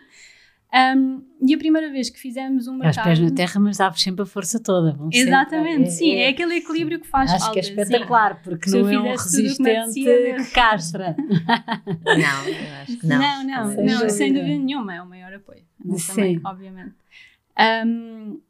Um, 0.73 1.25
e 1.45 1.53
a 1.53 1.59
primeira 1.59 1.91
vez 1.91 2.11
que 2.11 2.21
fizemos 2.21 2.69
um 2.69 2.75
mercado. 2.75 2.99
Os 2.99 3.19
pés 3.19 3.19
na 3.19 3.35
terra, 3.35 3.61
mas 3.61 3.79
dá 3.79 3.93
sempre 3.93 4.23
a 4.23 4.27
força 4.27 4.61
toda. 4.63 4.97
Exatamente, 5.13 5.91
sempre, 5.91 5.91
sim, 5.91 6.13
é, 6.13 6.27
é, 6.27 6.29
aquele 6.29 6.59
equilíbrio 6.59 7.01
que 7.01 7.09
faz 7.09 7.33
acho 7.33 7.45
falta. 7.47 7.59
Acho 7.59 7.73
que 7.73 7.81
é 7.81 7.83
espetacular, 7.83 8.37
sim. 8.37 8.41
porque 8.45 8.71
Se 8.71 8.81
não 8.81 8.89
é 8.89 9.01
um 9.01 9.11
resistente 9.11 9.95
que 9.95 10.51
castra. 10.53 11.17
não, 11.19 12.49
eu 12.49 12.75
acho 12.83 12.99
que 12.99 13.07
não. 13.07 13.19
Não, 13.19 13.45
não, 13.45 13.75
não, 13.75 14.01
não 14.01 14.09
sem 14.09 14.33
dúvida 14.33 14.59
nenhuma, 14.59 14.95
é 14.95 15.03
o 15.03 15.07
maior 15.09 15.35
apoio. 15.35 15.65
Sim. 15.97 16.15
Também, 16.15 16.41
obviamente. 16.45 16.95
Um, 17.61 18.41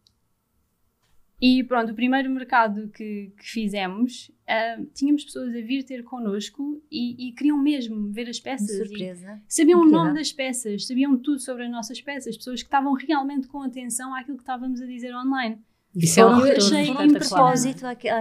e 1.41 1.65
pronto, 1.65 1.93
o 1.93 1.95
primeiro 1.95 2.31
mercado 2.31 2.89
que, 2.91 3.33
que 3.39 3.45
fizemos, 3.45 4.31
uh, 4.43 4.85
tínhamos 4.93 5.25
pessoas 5.25 5.49
a 5.57 5.61
vir 5.61 5.83
ter 5.85 6.05
connosco 6.05 6.83
e, 6.91 7.29
e 7.29 7.33
queriam 7.33 7.57
mesmo 7.57 8.13
ver 8.13 8.29
as 8.29 8.39
peças. 8.39 8.77
surpresa. 8.77 9.41
Sabiam 9.49 9.81
o 9.81 9.87
nome 9.87 10.15
das 10.15 10.31
peças, 10.31 10.87
sabiam 10.87 11.17
tudo 11.17 11.41
sobre 11.41 11.65
as 11.65 11.71
nossas 11.71 11.99
peças, 12.01 12.37
pessoas 12.37 12.61
que 12.63 12.67
estavam 12.67 12.93
realmente 12.93 13.49
com 13.49 13.63
atenção 13.63 14.15
àquilo 14.15 14.37
que 14.37 14.43
estávamos 14.43 14.83
a 14.83 14.87
dizer 14.87 15.15
online. 15.15 15.59
Isso 15.97 16.21
é 16.21 16.27
um 16.27 16.47
eu 16.47 16.57
achei 16.57 16.91
um 16.91 17.09
propósito 17.09 17.87
àquele, 17.87 18.13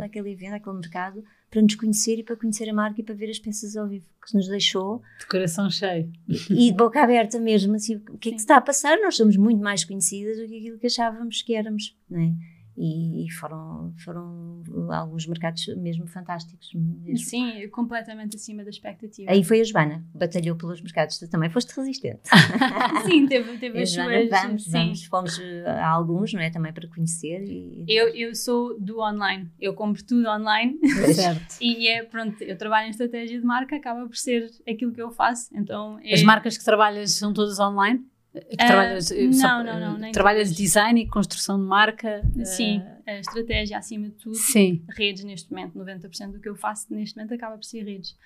àquele 0.00 0.30
evento, 0.30 0.54
àquele 0.54 0.76
mercado, 0.76 1.24
para 1.52 1.60
nos 1.60 1.74
conhecer 1.74 2.18
e 2.18 2.22
para 2.22 2.34
conhecer 2.34 2.66
a 2.70 2.72
marca 2.72 2.98
e 2.98 3.04
para 3.04 3.14
ver 3.14 3.28
as 3.28 3.38
peças 3.38 3.76
ao 3.76 3.86
vivo 3.86 4.06
que 4.26 4.34
nos 4.34 4.48
deixou. 4.48 5.02
De 5.20 5.26
coração 5.26 5.70
cheio. 5.70 6.10
E, 6.48 6.70
de 6.70 6.72
boca 6.72 7.02
aberta 7.02 7.38
mesmo, 7.38 7.74
assim, 7.74 7.96
o 8.08 8.16
que 8.16 8.30
é 8.30 8.32
que 8.32 8.38
está 8.38 8.56
a 8.56 8.60
passar? 8.60 8.96
Nós 9.02 9.16
somos 9.16 9.36
muito 9.36 9.62
mais 9.62 9.84
conhecidas 9.84 10.38
do 10.38 10.48
que 10.48 10.56
aquilo 10.56 10.78
que 10.78 10.86
achávamos 10.86 11.42
que 11.42 11.54
éramos, 11.54 11.94
não 12.08 12.20
é? 12.20 12.32
E, 12.76 13.30
foram, 13.32 13.94
foram 14.02 14.62
alguns 14.90 15.26
mercados 15.26 15.66
mesmo 15.76 16.06
fantásticos. 16.06 16.70
Mesmo. 16.74 17.18
Sim, 17.18 17.68
completamente 17.68 18.36
acima 18.36 18.64
da 18.64 18.70
expectativa. 18.70 19.30
Aí 19.30 19.44
foi 19.44 19.60
a 19.60 19.64
Joana, 19.64 20.04
batalhou 20.14 20.56
pelos 20.56 20.80
mercados, 20.80 21.18
tu 21.18 21.28
também 21.28 21.50
foste 21.50 21.74
resistente. 21.76 22.22
sim, 23.04 23.26
teve, 23.26 23.58
teve 23.58 23.82
as 23.82 23.90
suas... 23.90 24.28
Vamos, 24.28 24.66
vamos, 24.68 25.04
fomos 25.04 25.38
eh, 25.38 25.64
a 25.66 25.88
alguns, 25.88 26.32
não 26.32 26.40
é, 26.40 26.50
também 26.50 26.72
para 26.72 26.88
conhecer. 26.88 27.44
E... 27.44 27.84
Eu, 27.88 28.08
eu 28.08 28.34
sou 28.34 28.78
do 28.80 29.00
online, 29.00 29.50
eu 29.60 29.74
compro 29.74 30.02
tudo 30.02 30.26
online. 30.28 30.78
Certo. 31.14 31.56
e 31.60 31.88
é, 31.88 32.02
pronto, 32.02 32.42
eu 32.42 32.56
trabalho 32.56 32.86
em 32.86 32.90
estratégia 32.90 33.38
de 33.38 33.44
marca, 33.44 33.76
acaba 33.76 34.06
por 34.06 34.16
ser 34.16 34.50
aquilo 34.66 34.92
que 34.92 35.02
eu 35.02 35.10
faço, 35.10 35.50
então... 35.54 35.98
É... 36.02 36.14
As 36.14 36.22
marcas 36.22 36.56
que 36.56 36.64
trabalhas 36.64 37.12
são 37.12 37.32
todas 37.32 37.58
online? 37.58 38.04
Que 38.32 38.56
trabalhas, 38.56 39.10
uh, 39.10 39.14
não, 39.14 39.32
só, 39.32 39.62
não, 39.62 39.78
não, 39.78 39.98
nem 39.98 40.10
trabalhas 40.10 40.54
design 40.54 41.02
e 41.02 41.06
construção 41.06 41.60
de 41.60 41.66
marca? 41.66 42.22
Sim, 42.44 42.78
uh, 42.78 43.02
a 43.06 43.18
estratégia 43.18 43.76
acima 43.76 44.08
de 44.08 44.14
tudo. 44.14 44.34
Sim. 44.34 44.82
Redes 44.88 45.22
neste 45.22 45.50
momento, 45.50 45.78
90% 45.78 46.32
do 46.32 46.40
que 46.40 46.48
eu 46.48 46.56
faço 46.56 46.86
neste 46.90 47.16
momento 47.16 47.34
acaba 47.34 47.56
por 47.56 47.64
ser 47.64 47.84
redes. 47.84 48.16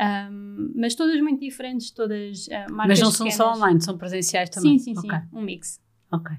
Um, 0.00 0.72
mas 0.76 0.94
todas 0.94 1.20
muito 1.20 1.40
diferentes, 1.40 1.90
todas 1.90 2.46
uh, 2.46 2.72
marcas 2.72 3.00
Mas 3.00 3.00
não 3.00 3.10
são 3.10 3.26
pequenas. 3.26 3.34
só 3.34 3.52
online, 3.52 3.80
são 3.80 3.98
presenciais 3.98 4.48
também? 4.48 4.78
Sim, 4.78 4.94
sim, 4.94 4.98
okay. 4.98 5.18
sim, 5.18 5.26
um 5.32 5.42
mix. 5.42 5.80
Ok. 6.12 6.36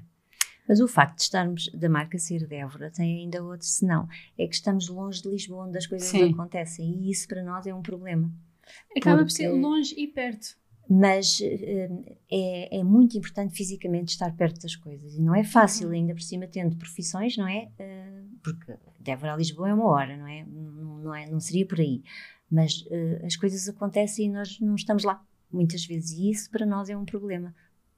Mas 0.65 0.79
o 0.79 0.87
facto 0.87 1.17
de 1.17 1.23
estarmos 1.23 1.69
da 1.73 1.89
marca 1.89 2.17
ser 2.17 2.47
de 2.47 2.55
Évora 2.55 2.89
tem 2.89 3.23
ainda 3.23 3.43
outro 3.43 3.65
senão. 3.65 4.07
É 4.37 4.47
que 4.47 4.55
estamos 4.55 4.87
longe 4.87 5.21
de 5.21 5.27
Lisboa, 5.27 5.65
onde 5.65 5.77
as 5.77 5.87
coisas 5.87 6.07
sim. 6.07 6.31
acontecem. 6.31 6.85
E 7.01 7.11
isso 7.11 7.27
para 7.27 7.43
nós 7.43 7.67
é 7.67 7.73
um 7.73 7.81
problema. 7.81 8.31
Acaba 8.95 9.17
porque... 9.17 9.23
por 9.25 9.31
ser 9.31 9.49
longe 9.49 9.93
e 9.97 10.07
perto 10.07 10.55
mas 10.89 11.39
uh, 11.39 12.15
é, 12.31 12.79
é, 12.79 12.83
muito 12.83 13.15
importante 13.15 13.55
fisicamente 13.55 14.09
estar 14.09 14.35
perto 14.35 14.59
das 14.59 14.75
coisas 14.75 15.13
e 15.13 15.21
não 15.21 15.35
é 15.35 15.43
fácil, 15.43 15.89
uhum. 15.89 15.93
ainda 15.93 16.15
por 16.15 16.23
cima 16.23 16.47
tendo 16.47 16.75
profissões, 16.77 17.37
não 17.37 17.47
é? 17.47 17.69
Uh, 17.79 18.39
porque 18.43 18.73
Évora 19.05 19.33
a 19.33 19.37
Lisboa 19.37 19.69
é 19.69 19.73
uma 19.73 19.85
hora, 19.85 20.17
não 20.17 20.27
é? 20.27 20.43
Não, 20.45 20.97
não, 20.97 21.15
é, 21.15 21.29
não 21.29 21.39
seria 21.39 21.67
por 21.67 21.79
aí. 21.79 22.01
Mas 22.49 22.81
uh, 22.87 23.23
as 23.23 23.35
coisas 23.35 23.69
acontecem 23.69 24.25
e 24.25 24.29
nós 24.29 24.59
não 24.59 24.73
estamos 24.73 25.03
lá, 25.03 25.23
muitas 25.51 25.85
vezes, 25.85 26.11
e 26.17 26.31
isso 26.31 26.49
para 26.49 26.65
nós 26.65 26.89
é 26.89 26.97
um 26.97 27.05
problema. 27.05 27.53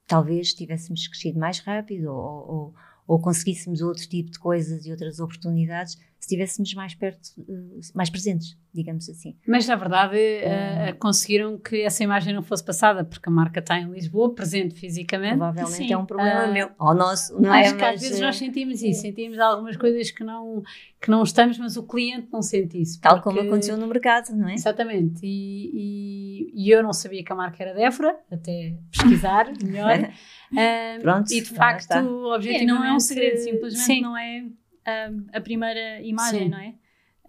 Talvez 0.06 0.52
tivéssemos 0.52 1.08
crescido 1.08 1.38
mais 1.38 1.60
rápido 1.60 2.12
ou, 2.12 2.50
ou, 2.50 2.74
ou 3.06 3.20
conseguíssemos 3.22 3.80
outro 3.80 4.06
tipo 4.06 4.30
de 4.30 4.38
coisas 4.38 4.84
e 4.84 4.90
outras 4.90 5.18
oportunidades 5.18 5.96
se 6.22 6.26
estivéssemos 6.26 6.72
mais 6.74 6.94
perto, 6.94 7.30
eh, 7.36 7.80
mais 7.96 8.08
presentes, 8.08 8.56
digamos 8.72 9.08
assim. 9.08 9.36
Mas 9.44 9.66
na 9.66 9.74
verdade 9.74 10.16
uh, 10.16 10.96
conseguiram 11.00 11.58
que 11.58 11.82
essa 11.82 12.04
imagem 12.04 12.32
não 12.32 12.44
fosse 12.44 12.64
passada, 12.64 13.04
porque 13.04 13.28
a 13.28 13.32
marca 13.32 13.58
está 13.58 13.76
em 13.76 13.90
Lisboa, 13.90 14.32
presente 14.32 14.76
fisicamente. 14.76 15.36
Provavelmente 15.36 15.88
Sim. 15.88 15.92
é 15.92 15.98
um 15.98 16.06
problema 16.06 16.46
uh, 16.46 16.52
meu, 16.52 16.70
ou 16.78 16.94
nosso, 16.94 17.40
não 17.40 17.52
acho 17.52 17.74
é? 17.74 17.76
que 17.76 17.84
às 17.84 18.00
vezes 18.00 18.20
nós 18.20 18.36
sentimos 18.36 18.80
isso, 18.80 19.00
sentimos 19.00 19.36
algumas 19.40 19.76
coisas 19.76 20.12
que 20.12 20.22
não, 20.22 20.62
que 21.00 21.10
não 21.10 21.24
estamos, 21.24 21.58
mas 21.58 21.76
o 21.76 21.82
cliente 21.82 22.28
não 22.32 22.40
sente 22.40 22.80
isso. 22.80 23.00
Tal 23.00 23.14
porque... 23.14 23.28
como 23.28 23.40
aconteceu 23.40 23.76
no 23.76 23.88
mercado, 23.88 24.30
não 24.30 24.48
é? 24.48 24.54
Exatamente, 24.54 25.20
e, 25.24 25.70
e, 25.74 26.52
e 26.54 26.70
eu 26.70 26.84
não 26.84 26.92
sabia 26.92 27.24
que 27.24 27.32
a 27.32 27.34
marca 27.34 27.60
era 27.64 27.74
Defra, 27.74 28.16
até 28.30 28.76
pesquisar 28.92 29.52
melhor. 29.60 30.08
Uh, 30.52 31.02
Pronto, 31.02 31.32
e 31.32 31.40
de 31.40 31.50
facto, 31.50 31.96
o 31.96 32.32
objetivo 32.32 32.62
é, 32.62 32.66
não 32.74 32.84
é 32.84 32.92
um 32.92 33.00
segredo, 33.00 33.38
simplesmente 33.38 33.84
Sim. 33.84 34.02
não 34.02 34.16
é 34.16 34.44
um, 34.86 35.26
a 35.32 35.40
primeira 35.40 36.00
imagem, 36.02 36.44
Sim. 36.44 36.48
não 36.48 36.58
é? 36.58 36.74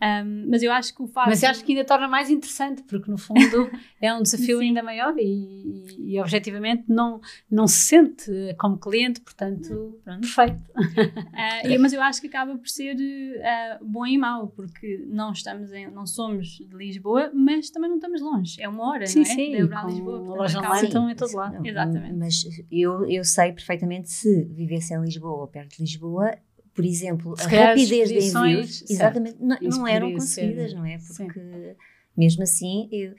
Um, 0.03 0.49
mas 0.49 0.61
eu 0.61 0.71
acho 0.71 0.93
que 0.93 1.01
o 1.01 1.07
facto. 1.07 1.29
Mas 1.29 1.43
acho 1.45 1.63
que 1.63 1.71
ainda 1.71 1.85
torna 1.85 2.09
mais 2.09 2.29
interessante, 2.29 2.83
porque 2.83 3.09
no 3.09 3.17
fundo 3.17 3.39
é 4.01 4.13
um 4.13 4.21
desafio 4.21 4.59
ainda 4.59 4.83
maior 4.83 5.13
e, 5.17 5.23
e, 5.23 6.15
e, 6.15 6.19
objetivamente 6.19 6.83
não, 6.89 7.21
não 7.49 7.67
se 7.67 7.79
sente 7.79 8.31
como 8.59 8.77
cliente, 8.77 9.21
portanto, 9.21 9.97
pronto, 10.03 10.21
perfeito. 10.21 10.61
Uh, 10.75 11.79
mas 11.79 11.93
eu 11.93 12.01
acho 12.01 12.19
que 12.19 12.27
acaba 12.27 12.57
por 12.57 12.67
ser 12.67 12.95
uh, 12.97 13.85
bom 13.85 14.05
e 14.05 14.17
mau, 14.17 14.47
porque 14.47 15.05
não 15.07 15.31
estamos 15.31 15.71
em, 15.71 15.89
não 15.89 16.05
somos 16.05 16.57
de 16.57 16.75
Lisboa, 16.75 17.31
mas 17.33 17.69
também 17.69 17.89
não 17.89 17.95
estamos 17.95 18.19
longe. 18.19 18.61
É 18.61 18.67
uma 18.67 18.89
hora, 18.89 19.05
sim, 19.05 19.21
não 19.21 19.25
é? 19.25 19.35
Sim, 19.35 19.51
de 19.51 19.61
Lisboa. 19.61 20.17
A 20.17 20.35
loja 20.35 20.59
online 20.59 20.87
estão 20.87 21.09
em 21.09 21.15
todo 21.15 21.33
lado. 21.33 21.65
Exatamente. 21.65 22.13
Mas 22.15 22.43
eu, 22.69 23.09
eu 23.09 23.23
sei 23.23 23.53
perfeitamente 23.53 24.09
se 24.09 24.43
vivesse 24.45 24.93
em 24.93 25.01
Lisboa 25.01 25.41
ou 25.41 25.47
perto 25.47 25.77
de 25.77 25.83
Lisboa 25.83 26.35
por 26.73 26.85
exemplo, 26.85 27.35
Se 27.37 27.55
a 27.55 27.67
rapidez 27.67 28.09
de 28.09 28.17
envios, 28.17 28.83
exatamente, 28.89 29.37
não, 29.39 29.57
não 29.61 29.87
eram 29.87 30.11
conseguidas, 30.13 30.71
ser, 30.71 30.77
não 30.77 30.85
é? 30.85 30.97
Porque 30.97 31.39
sim. 31.39 31.75
mesmo 32.17 32.43
assim, 32.43 32.89
eu, 32.91 33.13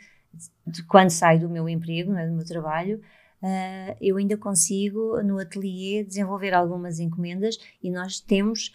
quando 0.88 1.10
saio 1.10 1.40
do 1.40 1.48
meu 1.48 1.68
emprego, 1.68 2.12
é, 2.14 2.26
do 2.26 2.32
meu 2.32 2.44
trabalho, 2.44 3.00
uh, 3.42 3.96
eu 4.00 4.16
ainda 4.16 4.36
consigo 4.36 5.22
no 5.22 5.38
ateliê 5.38 6.02
desenvolver 6.02 6.52
algumas 6.52 6.98
encomendas 6.98 7.58
e 7.82 7.90
nós 7.90 8.18
temos 8.20 8.72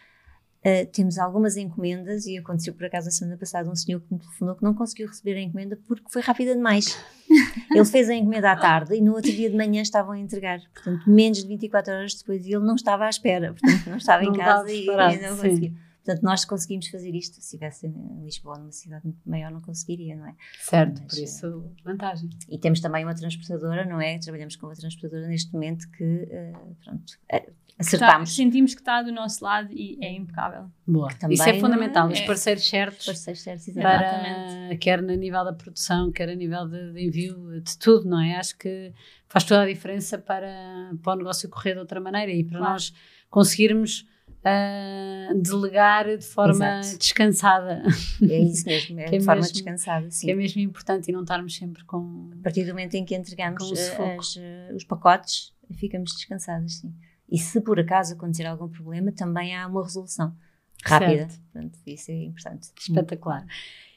Uh, 0.60 0.86
temos 0.92 1.18
algumas 1.18 1.56
encomendas 1.56 2.26
e 2.26 2.38
aconteceu 2.38 2.74
por 2.74 2.86
acaso 2.86 3.08
a 3.08 3.12
semana 3.12 3.38
passada 3.38 3.70
um 3.70 3.76
senhor 3.76 4.02
que 4.02 4.14
me 4.14 4.20
telefonou 4.20 4.56
que 4.56 4.64
não 4.64 4.74
conseguiu 4.74 5.08
receber 5.08 5.38
a 5.38 5.42
encomenda 5.42 5.80
porque 5.88 6.10
foi 6.10 6.22
rápida 6.22 6.54
demais. 6.54 6.98
ele 7.74 7.86
fez 7.86 8.10
a 8.10 8.14
encomenda 8.14 8.52
à 8.52 8.58
tarde 8.58 8.96
e 8.96 9.02
no 9.02 9.14
outro 9.14 9.32
dia 9.32 9.50
de 9.50 9.56
manhã 9.56 9.82
estavam 9.82 10.12
a 10.12 10.20
entregar. 10.20 10.60
Portanto, 10.74 11.10
menos 11.10 11.42
de 11.42 11.48
24 11.48 11.94
horas 11.94 12.14
depois 12.16 12.46
ele 12.46 12.60
não 12.60 12.76
estava 12.76 13.06
à 13.06 13.10
espera. 13.10 13.54
Portanto, 13.54 13.90
não 13.90 13.98
estava 13.98 14.24
não 14.24 14.34
em 14.34 14.38
casa 14.38 14.72
e, 14.72 14.84
e 14.84 15.22
não 15.22 15.38
conseguiu. 15.38 15.74
Portanto, 16.04 16.24
nós 16.24 16.44
conseguimos 16.44 16.88
fazer 16.88 17.14
isto. 17.14 17.36
Se 17.36 17.42
estivesse 17.42 17.88
em 17.88 18.24
Lisboa, 18.24 18.58
numa 18.58 18.72
cidade 18.72 19.14
maior, 19.26 19.52
não 19.52 19.62
conseguiria, 19.62 20.16
não 20.16 20.28
é? 20.28 20.36
Certo, 20.60 21.02
Mas, 21.04 21.14
por 21.14 21.24
isso, 21.24 21.72
vantagem. 21.84 22.30
E 22.50 22.58
temos 22.58 22.80
também 22.80 23.04
uma 23.04 23.14
transportadora, 23.14 23.86
não 23.86 24.02
é? 24.02 24.18
Trabalhamos 24.18 24.56
com 24.56 24.68
uma 24.68 24.76
transportadora 24.76 25.28
neste 25.28 25.54
momento 25.54 25.90
que, 25.92 26.04
uh, 26.04 26.76
pronto, 26.84 27.14
uh, 27.32 27.54
acertámos. 27.80 28.36
sentimos 28.36 28.76
que 28.76 28.82
está 28.82 29.02
do 29.02 29.12
nosso 29.12 29.44
lado 29.44 29.70
e 29.72 29.98
é 30.02 30.12
impecável. 30.12 30.70
Boa. 30.86 31.10
Isso 31.30 31.44
é 31.44 31.60
fundamental, 31.60 32.10
é, 32.10 32.14
os 32.14 32.20
parceiros 32.22 32.68
certos. 32.68 33.06
Parceiros 33.06 33.42
certos, 33.42 33.74
para, 33.74 34.76
quer 34.80 35.02
no 35.02 35.16
nível 35.16 35.46
da 35.46 35.54
produção, 35.54 36.12
quer 36.12 36.30
a 36.30 36.36
nível 36.36 36.68
de, 36.68 36.94
de, 36.94 37.06
envio, 37.06 37.62
de 37.62 37.78
tudo, 37.78 38.10
não 38.10 38.20
é? 38.22 38.36
Acho 38.36 38.58
que 38.58 38.94
faz 39.28 39.44
toda 39.46 39.62
a 39.62 39.66
diferença 39.66 40.18
para, 40.18 40.92
para 41.02 41.14
o 41.14 41.16
negócio 41.16 41.48
correr 41.50 41.74
de 41.74 41.80
outra 41.80 42.02
maneira 42.02 42.32
e 42.32 42.44
para 42.44 42.58
claro. 42.58 42.74
nós 42.74 42.94
conseguirmos 43.30 44.06
uh, 44.40 45.42
delegar 45.42 46.18
de 46.18 46.26
forma 46.26 46.80
Exato. 46.80 46.98
descansada. 46.98 47.84
É 48.22 48.40
isso 48.40 48.66
mesmo, 48.66 49.00
é, 49.00 49.06
de 49.10 49.16
é 49.16 49.20
forma 49.22 49.42
mesmo, 49.42 49.54
descansada, 49.54 50.12
sim. 50.12 50.28
Que 50.28 50.32
é 50.34 50.36
mesmo 50.36 50.62
importante 50.62 51.10
e 51.10 51.12
não 51.14 51.22
estarmos 51.22 51.56
sempre 51.56 51.84
com. 51.86 52.30
A 52.40 52.44
partir 52.44 52.66
do 52.66 52.70
momento 52.70 52.96
em 52.96 53.06
que 53.06 53.16
entregamos 53.16 53.72
as, 53.72 54.38
os 54.76 54.84
pacotes, 54.84 55.54
ficamos 55.76 56.14
descansadas, 56.14 56.80
sim. 56.80 56.94
E 57.32 57.38
se 57.38 57.62
por 57.62 57.80
acaso 57.80 58.14
acontecer 58.14 58.46
algum 58.46 58.68
problema, 58.68 59.12
também 59.12 59.56
há 59.56 59.68
uma 59.68 59.84
resolução 59.84 60.36
rápida. 60.84 61.28
Portanto, 61.52 61.80
isso 61.86 62.12
é 62.12 62.24
importante. 62.26 62.70
Espetacular. 62.78 63.46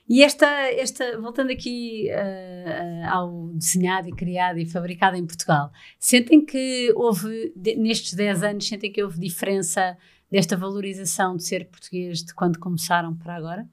E 0.08 0.22
esta, 0.22 0.46
esta 0.46 1.18
voltando 1.20 1.52
aqui 1.52 2.08
uh, 2.10 3.06
uh, 3.06 3.08
ao 3.08 3.48
desenhado 3.54 4.08
e 4.08 4.12
criado 4.12 4.58
e 4.58 4.66
fabricado 4.66 5.16
em 5.16 5.24
Portugal, 5.24 5.72
sentem 5.98 6.44
que 6.44 6.92
houve, 6.96 7.52
de, 7.56 7.76
nestes 7.76 8.14
10 8.14 8.42
anos, 8.42 8.68
sentem 8.68 8.92
que 8.92 9.02
houve 9.02 9.18
diferença 9.18 9.96
desta 10.30 10.56
valorização 10.56 11.36
de 11.36 11.44
ser 11.44 11.68
português 11.68 12.22
de 12.22 12.34
quando 12.34 12.58
começaram 12.58 13.16
para 13.16 13.36
agora? 13.36 13.68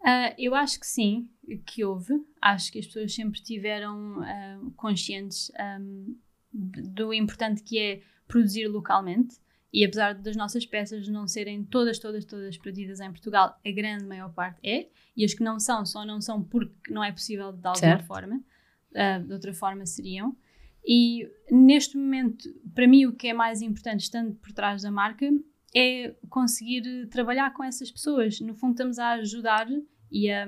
Uh, 0.00 0.34
eu 0.36 0.54
acho 0.54 0.78
que 0.78 0.86
sim, 0.86 1.28
que 1.64 1.84
houve. 1.84 2.14
Acho 2.40 2.70
que 2.70 2.78
as 2.78 2.86
pessoas 2.86 3.14
sempre 3.14 3.40
tiveram 3.40 4.20
uh, 4.20 4.70
conscientes 4.76 5.50
um, 5.80 6.16
do 6.52 7.14
importante 7.14 7.62
que 7.62 7.78
é 7.78 8.02
produzir 8.26 8.66
localmente 8.66 9.36
E 9.72 9.84
apesar 9.84 10.14
das 10.14 10.36
nossas 10.36 10.66
peças 10.66 11.08
não 11.08 11.26
serem 11.26 11.64
todas, 11.64 11.98
todas, 11.98 12.24
todas 12.26 12.58
produzidas 12.58 13.00
em 13.00 13.10
Portugal, 13.10 13.58
a 13.64 13.70
grande 13.70 14.04
maior 14.04 14.32
parte 14.32 14.58
é, 14.62 14.88
e 15.16 15.24
as 15.24 15.32
que 15.32 15.42
não 15.42 15.58
são, 15.58 15.86
só 15.86 16.04
não 16.04 16.20
são 16.20 16.42
porque 16.42 16.92
não 16.92 17.02
é 17.02 17.10
possível 17.10 17.52
de 17.52 17.66
alguma 17.66 17.76
certo. 17.76 18.04
forma, 18.04 18.36
uh, 18.36 19.26
de 19.26 19.32
outra 19.32 19.54
forma 19.54 19.86
seriam. 19.86 20.36
E 20.84 21.28
neste 21.50 21.96
momento, 21.96 22.52
para 22.74 22.86
mim, 22.86 23.06
o 23.06 23.12
que 23.12 23.28
é 23.28 23.32
mais 23.32 23.62
importante, 23.62 24.00
estando 24.00 24.34
por 24.34 24.52
trás 24.52 24.82
da 24.82 24.90
marca, 24.90 25.30
é 25.74 26.14
conseguir 26.28 27.06
trabalhar 27.08 27.54
com 27.54 27.64
essas 27.64 27.90
pessoas. 27.90 28.40
No 28.40 28.54
fundo, 28.54 28.72
estamos 28.72 28.98
a 28.98 29.12
ajudar 29.12 29.68
e 30.10 30.30
a, 30.30 30.46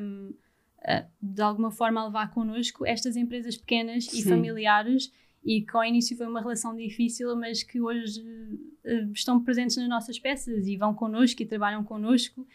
a 0.85 1.07
de 1.23 1.41
alguma 1.41 1.71
forma 1.71 2.01
a 2.01 2.07
levar 2.07 2.31
connosco 2.31 2.85
estas 2.85 3.17
empresas 3.17 3.57
pequenas 3.57 4.05
Sim. 4.05 4.19
e 4.19 4.23
familiares 4.23 5.11
e 5.45 5.61
que 5.61 5.77
ao 5.77 5.85
início 5.85 6.17
foi 6.17 6.27
uma 6.27 6.41
relação 6.41 6.75
difícil, 6.75 7.37
mas 7.37 7.63
que 7.63 7.81
hoje 7.81 8.21
uh, 8.21 9.13
estão 9.13 9.43
presentes 9.43 9.77
nas 9.77 9.89
nossas 9.89 10.19
peças 10.19 10.67
e 10.67 10.77
vão 10.77 10.95
connosco 10.95 11.43
e 11.43 11.47
trabalham 11.47 11.85
connosco. 11.85 12.47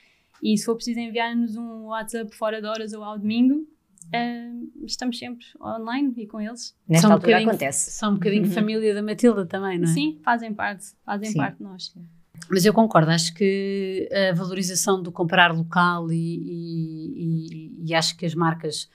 E 0.42 0.58
se 0.58 0.66
for 0.66 0.76
preciso 0.76 1.00
enviar-nos 1.00 1.56
um 1.56 1.88
WhatsApp 1.88 2.34
fora 2.36 2.62
de 2.62 2.68
horas 2.68 2.94
ou 2.94 3.04
ao 3.04 3.20
domingo, 3.20 3.56
uh, 3.56 4.86
estamos 4.86 5.20
sempre 5.20 5.46
online 5.62 6.14
e 6.18 6.26
com 6.26 6.42
eles. 6.42 6.76
Nesta 6.88 7.08
são 7.08 7.16
altura 7.16 7.40
um 7.40 7.48
acontece. 7.48 7.92
São 7.92 8.12
um 8.12 8.14
bocadinho 8.16 8.46
uhum. 8.46 8.52
família 8.52 8.94
da 8.94 9.04
Matilda 9.04 9.46
também, 9.46 9.78
não 9.78 9.90
é? 9.90 9.94
Sim, 9.94 10.20
fazem 10.24 10.54
parte, 10.54 10.88
fazem 11.06 11.32
Sim. 11.32 11.38
parte 11.38 11.58
de 11.58 11.64
nós. 11.64 11.94
Mas 12.50 12.66
eu 12.66 12.74
concordo, 12.74 13.12
acho 13.12 13.34
que 13.36 14.10
a 14.12 14.34
valorização 14.34 15.04
do 15.04 15.12
comprar 15.12 15.54
local 15.54 16.12
e, 16.12 16.16
e, 16.16 17.18
e, 17.18 17.90
e 17.90 17.94
acho 17.94 18.18
que 18.18 18.26
as 18.26 18.34
marcas 18.34 18.90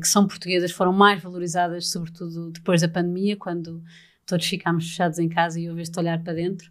que 0.00 0.08
são 0.08 0.26
portuguesas 0.26 0.72
foram 0.72 0.92
mais 0.92 1.22
valorizadas, 1.22 1.90
sobretudo 1.90 2.50
depois 2.50 2.82
da 2.82 2.88
pandemia, 2.88 3.36
quando 3.36 3.82
todos 4.26 4.46
ficámos 4.46 4.88
fechados 4.88 5.18
em 5.18 5.28
casa 5.28 5.58
e 5.58 5.68
houve 5.68 5.82
este 5.82 5.98
olhar 5.98 6.22
para 6.22 6.34
dentro. 6.34 6.70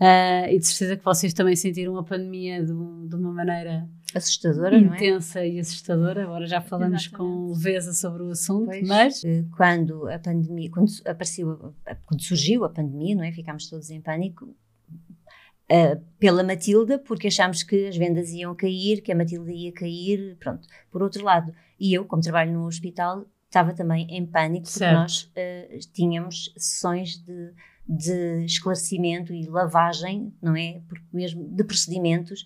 Uh, 0.00 0.46
e 0.48 0.58
de 0.58 0.66
certeza 0.66 0.96
que 0.96 1.04
vocês 1.04 1.32
também 1.34 1.56
sentiram 1.56 1.96
a 1.96 2.04
pandemia 2.04 2.60
de, 2.60 2.72
de 2.72 3.14
uma 3.16 3.32
maneira 3.32 3.88
assustadora, 4.14 4.76
intensa 4.76 5.40
é? 5.40 5.50
e 5.50 5.58
assustadora. 5.58 6.22
Agora 6.22 6.46
já 6.46 6.60
falamos 6.60 7.02
Exatamente. 7.02 7.32
com 7.32 7.52
leveza 7.52 7.92
sobre 7.92 8.22
o 8.22 8.30
assunto, 8.30 8.66
pois, 8.66 8.86
mas 8.86 9.24
eh, 9.24 9.44
quando 9.56 10.08
a 10.08 10.18
pandemia, 10.18 10.70
quando 10.70 10.90
apareceu, 11.04 11.74
quando 12.06 12.22
surgiu 12.22 12.64
a 12.64 12.70
pandemia, 12.70 13.16
não 13.16 13.24
é? 13.24 13.32
Ficámos 13.32 13.68
todos 13.68 13.90
em 13.90 14.00
pânico 14.00 14.46
uh, 14.46 16.00
pela 16.18 16.44
Matilda, 16.44 16.98
porque 16.98 17.26
achámos 17.26 17.62
que 17.62 17.88
as 17.88 17.96
vendas 17.96 18.30
iam 18.30 18.54
cair, 18.54 19.02
que 19.02 19.10
a 19.10 19.16
Matilda 19.16 19.50
ia 19.50 19.72
cair, 19.72 20.36
pronto. 20.38 20.66
Por 20.90 21.02
outro 21.02 21.24
lado, 21.24 21.52
e 21.78 21.94
eu, 21.94 22.04
como 22.04 22.22
trabalho 22.22 22.52
no 22.52 22.66
hospital, 22.66 23.24
estava 23.46 23.72
também 23.72 24.06
em 24.10 24.26
pânico, 24.26 24.66
porque 24.66 24.78
certo. 24.78 24.94
nós 24.94 25.22
uh, 25.22 25.78
tínhamos 25.92 26.52
sessões 26.56 27.18
de, 27.18 27.52
de 27.86 28.44
esclarecimento 28.44 29.32
e 29.32 29.46
lavagem, 29.46 30.32
não 30.42 30.54
é? 30.56 30.82
Porque 30.88 31.04
mesmo 31.12 31.48
de 31.48 31.64
procedimentos 31.64 32.44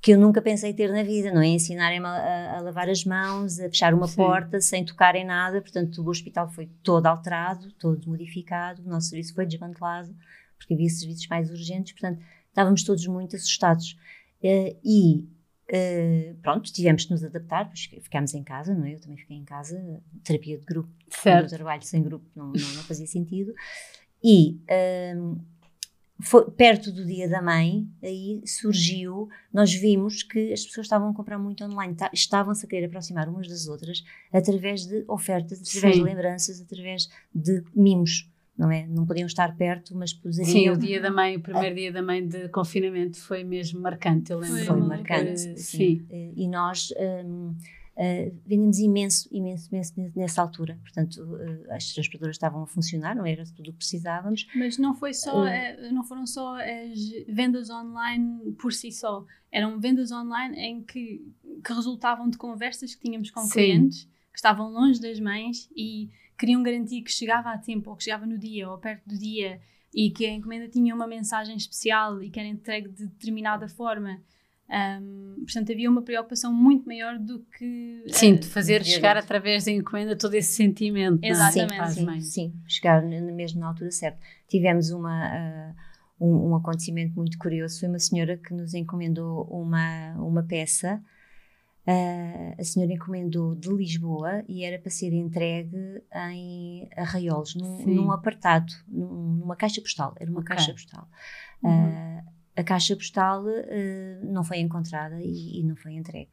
que 0.00 0.12
eu 0.12 0.18
nunca 0.18 0.40
pensei 0.40 0.72
ter 0.72 0.92
na 0.92 1.02
vida, 1.02 1.32
não 1.32 1.42
é? 1.42 1.48
Ensinarem-me 1.48 2.06
a, 2.06 2.58
a, 2.58 2.60
lavar 2.60 2.88
as 2.88 3.04
mãos, 3.04 3.58
a 3.58 3.64
fechar 3.64 3.92
uma 3.92 4.06
Sim. 4.06 4.16
porta 4.16 4.60
sem 4.60 4.84
tocar 4.84 5.16
em 5.16 5.24
nada. 5.24 5.60
Portanto, 5.60 6.00
o 6.00 6.08
hospital 6.08 6.48
foi 6.48 6.70
todo 6.82 7.06
alterado, 7.06 7.72
todo 7.72 8.08
modificado, 8.08 8.82
o 8.82 8.88
nosso 8.88 9.08
serviço 9.08 9.34
foi 9.34 9.46
desmantelado 9.46 10.14
porque 10.56 10.74
havia 10.74 10.88
serviços 10.88 11.26
mais 11.28 11.50
urgentes, 11.50 11.92
portanto, 11.92 12.22
estávamos 12.48 12.82
todos 12.82 13.06
muito 13.06 13.36
assustados. 13.36 13.98
Uh, 14.42 14.78
e 14.84 15.28
uh, 15.70 16.34
pronto, 16.42 16.72
tivemos 16.72 17.04
que 17.04 17.10
nos 17.10 17.24
adaptar, 17.24 17.66
pois 17.66 17.84
ficámos 18.02 18.34
em 18.34 18.42
casa, 18.42 18.74
não 18.74 18.84
é? 18.84 18.94
Eu 18.94 19.00
também 19.00 19.16
fiquei 19.16 19.36
em 19.36 19.44
casa, 19.44 20.02
terapia 20.24 20.58
de 20.58 20.64
grupo, 20.64 20.90
certo. 21.08 21.50
trabalho 21.50 21.82
sem 21.82 22.02
grupo 22.02 22.26
não, 22.34 22.46
não, 22.46 22.52
não 22.52 22.82
fazia 22.82 23.06
sentido. 23.06 23.54
E 24.22 24.60
uh, 25.14 25.40
foi, 26.20 26.50
perto 26.50 26.90
do 26.90 27.04
dia 27.04 27.28
da 27.28 27.42
mãe, 27.42 27.86
aí 28.02 28.40
surgiu, 28.46 29.28
nós 29.52 29.72
vimos 29.74 30.22
que 30.22 30.52
as 30.52 30.64
pessoas 30.64 30.86
estavam 30.86 31.10
a 31.10 31.14
comprar 31.14 31.38
muito 31.38 31.62
online, 31.64 31.94
tá, 31.94 32.10
estavam-se 32.12 32.64
a 32.64 32.68
querer 32.68 32.86
aproximar 32.86 33.28
umas 33.28 33.48
das 33.48 33.66
outras 33.66 34.02
através 34.32 34.86
de 34.86 35.04
ofertas, 35.08 35.60
através 35.60 35.96
Sim. 35.96 36.02
de 36.02 36.08
lembranças, 36.08 36.60
através 36.60 37.08
de 37.34 37.62
mimos 37.74 38.30
não 38.56 38.70
é? 38.70 38.86
Não 38.86 39.04
podiam 39.04 39.26
estar 39.26 39.54
perto, 39.56 39.96
mas 39.96 40.12
poderiam. 40.12 40.46
Sim, 40.46 40.70
o 40.70 40.76
dia 40.76 41.00
da 41.00 41.10
mãe, 41.10 41.36
o 41.36 41.40
primeiro 41.40 41.74
dia 41.74 41.92
da 41.92 42.02
mãe 42.02 42.26
de 42.26 42.48
confinamento 42.48 43.18
foi 43.20 43.44
mesmo 43.44 43.80
marcante, 43.80 44.32
eu 44.32 44.38
lembro. 44.38 44.64
Foi 44.64 44.80
marcante, 44.80 45.40
sim. 45.40 45.56
sim. 45.56 46.32
E 46.34 46.48
nós 46.48 46.92
um, 47.24 47.48
uh, 47.48 47.54
eh, 47.96 48.32
vendemos 48.46 48.78
imenso, 48.78 49.28
imenso, 49.32 49.68
imenso 49.72 49.94
nessa 50.14 50.42
altura. 50.42 50.78
Portanto, 50.82 51.16
uh, 51.22 51.72
as 51.72 51.92
transportadoras 51.92 52.36
estavam 52.36 52.62
a 52.62 52.66
funcionar, 52.66 53.14
não 53.14 53.26
era 53.26 53.44
tudo 53.44 53.70
o 53.70 53.72
que 53.72 53.78
precisávamos. 53.78 54.46
Mas 54.54 54.78
não 54.78 54.94
foi 54.94 55.12
só, 55.12 55.44
uh, 55.44 55.92
não 55.92 56.04
foram 56.04 56.26
só 56.26 56.56
as 56.56 56.98
vendas 57.28 57.70
online 57.70 58.52
por 58.52 58.72
si 58.72 58.92
só. 58.92 59.24
Eram 59.50 59.78
vendas 59.80 60.12
online 60.12 60.56
em 60.58 60.82
que, 60.82 61.26
que 61.64 61.72
resultavam 61.72 62.28
de 62.28 62.36
conversas 62.36 62.94
que 62.94 63.00
tínhamos 63.02 63.30
com 63.30 63.42
sim. 63.42 63.52
clientes 63.52 64.04
que 64.04 64.38
estavam 64.38 64.70
longe 64.70 65.00
das 65.00 65.18
mães 65.18 65.70
e 65.74 66.10
queriam 66.38 66.62
garantir 66.62 67.02
que 67.02 67.10
chegava 67.10 67.50
a 67.50 67.58
tempo, 67.58 67.90
ou 67.90 67.96
que 67.96 68.04
chegava 68.04 68.26
no 68.26 68.38
dia, 68.38 68.68
ou 68.68 68.78
perto 68.78 69.08
do 69.08 69.18
dia, 69.18 69.60
e 69.94 70.10
que 70.10 70.26
a 70.26 70.32
encomenda 70.32 70.68
tinha 70.68 70.94
uma 70.94 71.06
mensagem 71.06 71.56
especial 71.56 72.22
e 72.22 72.30
que 72.30 72.38
era 72.38 72.48
entregue 72.48 72.88
de 72.88 73.06
determinada 73.06 73.68
forma. 73.68 74.20
Um, 74.68 75.36
portanto, 75.44 75.70
havia 75.70 75.88
uma 75.88 76.02
preocupação 76.02 76.52
muito 76.52 76.86
maior 76.86 77.18
do 77.18 77.38
que. 77.56 78.04
Sim, 78.08 78.34
de 78.34 78.46
fazer 78.48 78.84
chegar 78.84 79.16
através 79.16 79.64
da 79.64 79.70
encomenda 79.70 80.16
todo 80.16 80.34
esse 80.34 80.54
sentimento. 80.54 81.22
É? 81.22 81.28
Exatamente. 81.28 81.92
Sim, 81.92 82.06
sim, 82.06 82.20
sim, 82.20 82.54
chegar 82.66 83.02
mesmo 83.02 83.60
na 83.60 83.68
altura 83.68 83.90
certa. 83.90 84.18
Tivemos 84.48 84.90
uma. 84.90 85.28
Uh, 85.28 85.74
um, 86.18 86.50
um, 86.50 86.56
acontecimento 86.56 87.14
muito 87.14 87.38
curioso. 87.38 87.78
Foi 87.78 87.88
uma 87.88 87.98
senhora 87.98 88.36
que 88.36 88.52
nos 88.54 88.74
encomendou 88.74 89.44
uma, 89.44 90.14
uma 90.18 90.42
peça 90.42 91.02
Uh, 91.86 92.60
a 92.60 92.64
senhora 92.64 92.92
encomendou 92.92 93.54
de 93.54 93.68
Lisboa 93.68 94.42
e 94.48 94.64
era 94.64 94.76
para 94.76 94.90
ser 94.90 95.12
entregue 95.12 96.02
em 96.32 96.90
Arraiolos, 96.96 97.54
num, 97.54 97.86
num 97.86 98.10
apartado, 98.10 98.72
num, 98.88 99.36
numa 99.36 99.54
caixa 99.54 99.80
postal. 99.80 100.12
Era 100.18 100.28
uma 100.28 100.40
okay. 100.40 100.56
caixa 100.56 100.72
postal. 100.72 101.08
Uhum. 101.62 101.88
Uh, 101.88 102.24
a 102.56 102.64
caixa 102.64 102.96
postal 102.96 103.44
uh, 103.44 104.32
não 104.32 104.42
foi 104.42 104.58
encontrada 104.58 105.20
e, 105.22 105.60
e, 105.60 105.62
não 105.62 105.76
foi 105.76 105.92
entregue. 105.92 106.32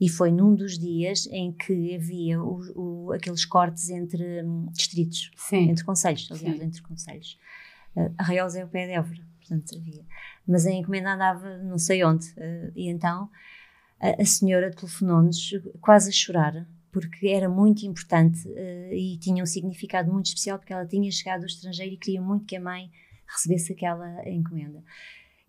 E 0.00 0.08
foi 0.08 0.32
num 0.32 0.56
dos 0.56 0.76
dias 0.76 1.28
em 1.30 1.52
que 1.52 1.94
havia 1.94 2.42
o, 2.42 2.58
o, 2.74 3.12
aqueles 3.12 3.44
cortes 3.44 3.90
entre 3.90 4.42
um, 4.42 4.66
distritos, 4.72 5.30
Sim. 5.36 5.70
entre 5.70 5.84
conselhos, 5.84 6.28
aliás, 6.32 6.58
Sim. 6.58 6.64
entre 6.64 6.82
conselhos. 6.82 7.38
Arraiolos 8.18 8.56
é 8.56 8.64
o 8.64 8.68
pé 8.68 8.86
de 8.86 8.92
Évora, 8.94 9.22
portanto 9.38 9.76
havia. 9.76 10.04
Mas 10.48 10.66
a 10.66 10.72
encomenda 10.72 11.12
andava 11.14 11.58
não 11.58 11.78
sei 11.78 12.02
onde. 12.02 12.26
e 12.74 12.88
então 12.88 13.28
a, 14.00 14.22
a 14.22 14.24
senhora 14.24 14.70
telefonou-nos 14.70 15.52
quase 15.80 16.08
a 16.08 16.12
chorar, 16.12 16.66
porque 16.90 17.28
era 17.28 17.48
muito 17.48 17.84
importante 17.84 18.48
uh, 18.48 18.92
e 18.92 19.18
tinha 19.18 19.42
um 19.42 19.46
significado 19.46 20.12
muito 20.12 20.26
especial, 20.26 20.58
porque 20.58 20.72
ela 20.72 20.86
tinha 20.86 21.10
chegado 21.10 21.40
do 21.40 21.46
estrangeiro 21.46 21.94
e 21.94 21.96
queria 21.96 22.20
muito 22.20 22.46
que 22.46 22.56
a 22.56 22.60
mãe 22.60 22.90
recebesse 23.26 23.72
aquela 23.72 24.28
encomenda. 24.28 24.82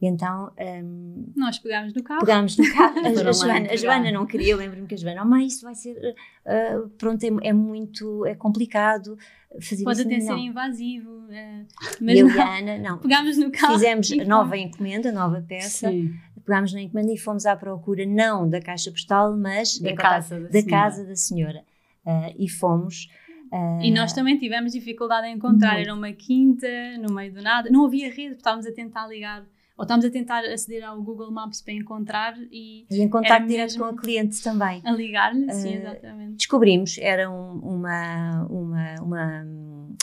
E 0.01 0.07
então. 0.07 0.51
Um, 0.59 1.31
Nós 1.35 1.59
pegámos 1.59 1.93
no 1.93 2.03
carro. 2.03 2.21
Pegámos 2.21 2.57
no 2.57 2.73
carro. 2.73 2.99
A, 3.05 3.29
a, 3.29 3.31
Joana, 3.31 3.71
a 3.71 3.75
Joana 3.75 4.11
não 4.11 4.25
queria, 4.25 4.55
lembro-me 4.55 4.87
que 4.87 4.95
a 4.95 4.97
Joana, 4.97 5.21
oh, 5.21 5.27
mãe, 5.27 5.45
isso 5.45 5.63
vai 5.63 5.75
ser. 5.75 5.95
Uh, 5.95 6.89
pronto, 6.97 7.23
é, 7.23 7.49
é, 7.49 7.53
muito. 7.53 8.25
é 8.25 8.33
complicado. 8.33 9.15
Fazer 9.61 9.83
Pode 9.83 10.01
até 10.01 10.19
ser 10.19 10.33
invasivo. 10.33 11.09
Uh, 11.09 11.67
mas 12.01 12.17
e 12.17 12.21
a 12.21 12.25
Liana, 12.25 12.77
não. 12.79 12.97
Pegámos 12.99 13.37
no 13.37 13.51
carro. 13.51 13.73
Fizemos 13.73 14.09
nova 14.25 14.57
encomenda, 14.57 15.11
nova 15.11 15.43
peça. 15.47 15.89
Sim 15.89 16.11
pegámos 16.45 16.73
na 16.73 16.81
encomenda 16.81 17.11
e 17.11 17.17
fomos 17.17 17.45
à 17.45 17.55
procura 17.55 18.05
não 18.05 18.49
da 18.49 18.61
caixa 18.61 18.91
postal, 18.91 19.35
mas 19.37 19.79
da, 19.79 19.95
casa 19.95 20.39
da, 20.39 20.49
da, 20.49 20.65
casa 20.65 21.05
da 21.05 21.15
senhora. 21.15 21.63
Uh, 22.05 22.33
e 22.37 22.49
fomos. 22.49 23.09
Uh, 23.51 23.81
e 23.81 23.91
nós 23.91 24.13
também 24.13 24.37
tivemos 24.37 24.73
dificuldade 24.73 25.27
em 25.27 25.35
encontrar. 25.35 25.73
Muito. 25.73 25.87
Era 25.87 25.93
uma 25.93 26.11
quinta, 26.11 26.67
no 26.99 27.13
meio 27.13 27.33
do 27.33 27.41
nada. 27.41 27.69
Não 27.69 27.85
havia 27.85 28.09
rede, 28.09 28.35
estávamos 28.35 28.65
a 28.65 28.71
tentar 28.71 29.07
ligar 29.07 29.45
ou 29.81 29.83
estamos 29.83 30.05
a 30.05 30.11
tentar 30.11 30.45
aceder 30.45 30.83
ao 30.83 31.01
Google 31.01 31.31
Maps 31.31 31.59
para 31.59 31.73
encontrar 31.73 32.37
e. 32.51 32.85
E 32.87 33.01
em 33.01 33.09
contato 33.09 33.47
direto 33.47 33.79
com 33.79 33.85
a 33.85 33.97
cliente 33.97 34.39
também. 34.43 34.79
A 34.85 34.91
ligar-lhe, 34.91 35.45
uh, 35.45 35.53
sim, 35.53 35.73
exatamente. 35.73 36.35
Descobrimos, 36.35 36.99
era 36.99 37.27
um, 37.31 37.53
uma, 37.57 38.47
uma, 38.47 38.95
uma, 39.01 39.43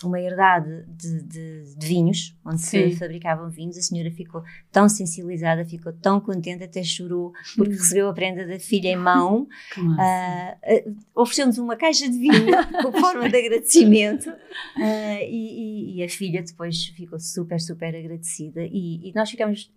uma 0.04 0.20
herdade 0.20 0.84
de, 0.88 1.22
de, 1.22 1.74
de 1.76 1.86
vinhos, 1.86 2.36
onde 2.44 2.60
sim. 2.60 2.90
se 2.90 2.96
fabricavam 2.96 3.50
vinhos. 3.50 3.76
A 3.76 3.82
senhora 3.82 4.10
ficou 4.10 4.42
tão 4.70 4.88
sensibilizada, 4.88 5.64
ficou 5.64 5.92
tão 5.92 6.20
contente, 6.20 6.62
até 6.62 6.82
chorou, 6.82 7.32
porque 7.56 7.72
hum. 7.72 7.76
recebeu 7.76 8.08
a 8.08 8.12
prenda 8.14 8.46
da 8.46 8.58
filha 8.58 8.88
em 8.88 8.96
mão. 8.96 9.46
Uh, 9.98 10.90
uh, 10.90 10.96
Ofereceu-nos 11.14 11.58
uma 11.58 11.76
caixa 11.76 12.08
de 12.08 12.16
vinho 12.18 12.46
com 12.82 12.92
forma 13.00 13.28
de 13.28 13.36
agradecimento. 13.36 14.28
Uh, 14.28 15.22
e, 15.22 15.96
e, 15.96 16.04
a 16.04 16.08
filha 16.08 16.42
depois 16.42 16.86
ficou 16.86 17.18
super, 17.18 17.60
super 17.60 17.94
agradecida. 17.94 18.62
E, 18.62 19.08
e 19.08 19.12
nós 19.14 19.30
ficamos 19.30 19.70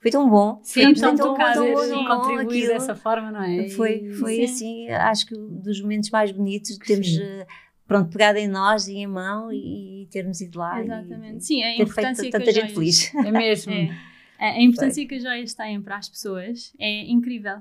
foi 0.00 0.10
tão 0.10 0.28
bom. 0.28 0.60
Sim, 0.62 0.94
tão, 0.94 1.16
tão, 1.16 1.34
tão, 1.34 1.52
tão 1.52 1.72
bom, 1.72 1.88
tão 1.88 2.06
contribuir 2.06 2.44
aquilo. 2.44 2.68
dessa 2.68 2.94
forma, 2.94 3.30
não 3.30 3.42
é? 3.42 3.68
Foi, 3.70 4.10
foi 4.12 4.44
assim, 4.44 4.88
acho 4.88 5.26
que 5.26 5.34
dos 5.34 5.80
momentos 5.80 6.10
mais 6.10 6.30
bonitos, 6.30 6.78
temos 6.78 7.08
uh, 7.08 7.46
pronto, 7.86 8.10
pegada 8.10 8.38
em 8.38 8.48
nós 8.48 8.88
e 8.88 8.96
em 8.96 9.06
mão 9.06 9.52
e, 9.52 10.02
e 10.02 10.06
termos 10.06 10.40
ido 10.40 10.58
lá. 10.58 10.82
Exatamente. 10.82 11.38
E, 11.38 11.40
Sim, 11.40 11.62
a 11.62 11.74
importância 11.74 12.22
feito 12.22 12.32
que 12.32 12.38
tanta 12.38 12.52
gente 12.52 12.74
feliz. 12.74 13.12
É 13.14 13.30
mesmo. 13.30 13.72
É. 13.72 13.90
A 14.38 14.60
importância 14.60 15.06
que 15.06 15.14
as 15.14 15.22
joias 15.22 15.54
têm 15.54 15.80
para 15.80 15.96
as 15.96 16.08
pessoas 16.08 16.74
é 16.78 17.02
incrível. 17.04 17.58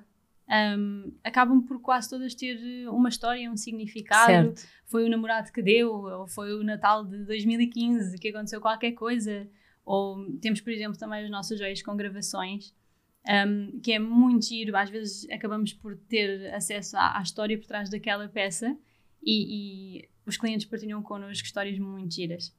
Um, 0.47 1.11
acabam 1.23 1.61
por 1.61 1.81
quase 1.81 2.09
todas 2.09 2.35
ter 2.35 2.59
uma 2.89 3.09
história, 3.09 3.49
um 3.49 3.57
significado. 3.57 4.55
Certo. 4.55 4.67
Foi 4.85 5.05
o 5.05 5.09
namorado 5.09 5.51
que 5.51 5.61
deu, 5.61 5.91
ou 5.91 6.27
foi 6.27 6.53
o 6.53 6.63
Natal 6.63 7.03
de 7.05 7.23
2015 7.25 8.17
que 8.17 8.29
aconteceu 8.29 8.59
qualquer 8.59 8.91
coisa. 8.91 9.47
Ou 9.85 10.31
temos, 10.39 10.61
por 10.61 10.71
exemplo, 10.71 10.97
também 10.97 11.23
as 11.23 11.29
nossas 11.29 11.59
joias 11.59 11.81
com 11.81 11.95
gravações, 11.95 12.73
um, 13.47 13.79
que 13.79 13.93
é 13.93 13.99
muito 13.99 14.45
giro. 14.45 14.75
Às 14.75 14.89
vezes 14.89 15.29
acabamos 15.31 15.73
por 15.73 15.95
ter 15.95 16.53
acesso 16.53 16.97
à, 16.97 17.19
à 17.19 17.21
história 17.21 17.57
por 17.57 17.65
trás 17.65 17.89
daquela 17.89 18.27
peça 18.27 18.75
e, 19.23 19.99
e 19.99 20.09
os 20.25 20.37
clientes 20.37 20.65
partilham 20.65 21.01
connosco 21.01 21.45
histórias 21.45 21.77
muito 21.79 22.13
giras. 22.13 22.53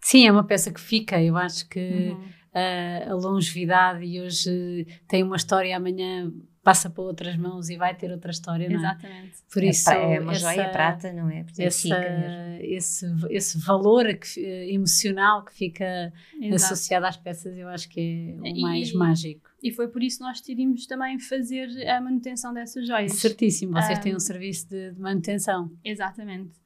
Sim, 0.00 0.26
é 0.26 0.32
uma 0.32 0.44
peça 0.44 0.72
que 0.72 0.80
fica. 0.80 1.22
Eu 1.22 1.36
acho 1.36 1.68
que 1.68 2.10
Uhum. 2.10 2.28
ah, 2.54 3.10
a 3.10 3.14
longevidade 3.14 4.04
e 4.04 4.20
hoje 4.20 4.86
tem 5.06 5.22
uma 5.22 5.36
história, 5.36 5.76
amanhã 5.76 6.32
passa 6.64 6.88
para 6.88 7.02
outras 7.02 7.36
mãos 7.36 7.68
e 7.70 7.76
vai 7.76 7.92
ter 7.94 8.10
outra 8.12 8.30
história, 8.30 8.68
não 8.68 8.76
é? 8.76 8.78
Exatamente. 8.78 9.32
Por 9.52 9.62
É 9.64 9.66
isso, 9.66 9.90
é 9.90 10.20
uma 10.20 10.30
essa- 10.32 10.40
joia 10.54 10.68
prata, 10.70 11.12
não 11.12 11.28
é? 11.28 11.42
Portanto, 11.42 11.66
essa- 11.66 11.82
fica 11.82 11.98
mesmo. 11.98 12.58
esse, 12.76 13.06
esse 13.30 13.58
valor 13.58 14.04
que- 14.16 14.40
emocional 14.72 15.44
que 15.44 15.52
fica 15.54 16.12
Exato. 16.40 16.54
associado 16.72 17.06
às 17.06 17.16
peças, 17.16 17.56
eu 17.56 17.68
acho 17.68 17.88
que 17.88 18.36
é 18.38 18.40
o 18.40 18.46
E- 18.46 18.60
mais 18.60 18.92
mágico. 18.92 19.50
E 19.60 19.72
foi 19.72 19.88
por 19.88 20.02
isso 20.04 20.18
que 20.18 20.24
nós 20.24 20.40
decidimos 20.40 20.86
também 20.86 21.18
fazer 21.18 21.68
a 21.88 22.00
manutenção 22.00 22.54
dessas 22.54 22.86
joias. 22.86 23.12
Certíssimo, 23.14 23.72
vocês 23.72 23.98
têm 23.98 24.12
um 24.12 24.16
Um, 24.16 24.20
serviço 24.20 24.68
de, 24.68 24.92
de 24.92 25.00
manutenção. 25.00 25.68
Exatamente. 25.84 26.61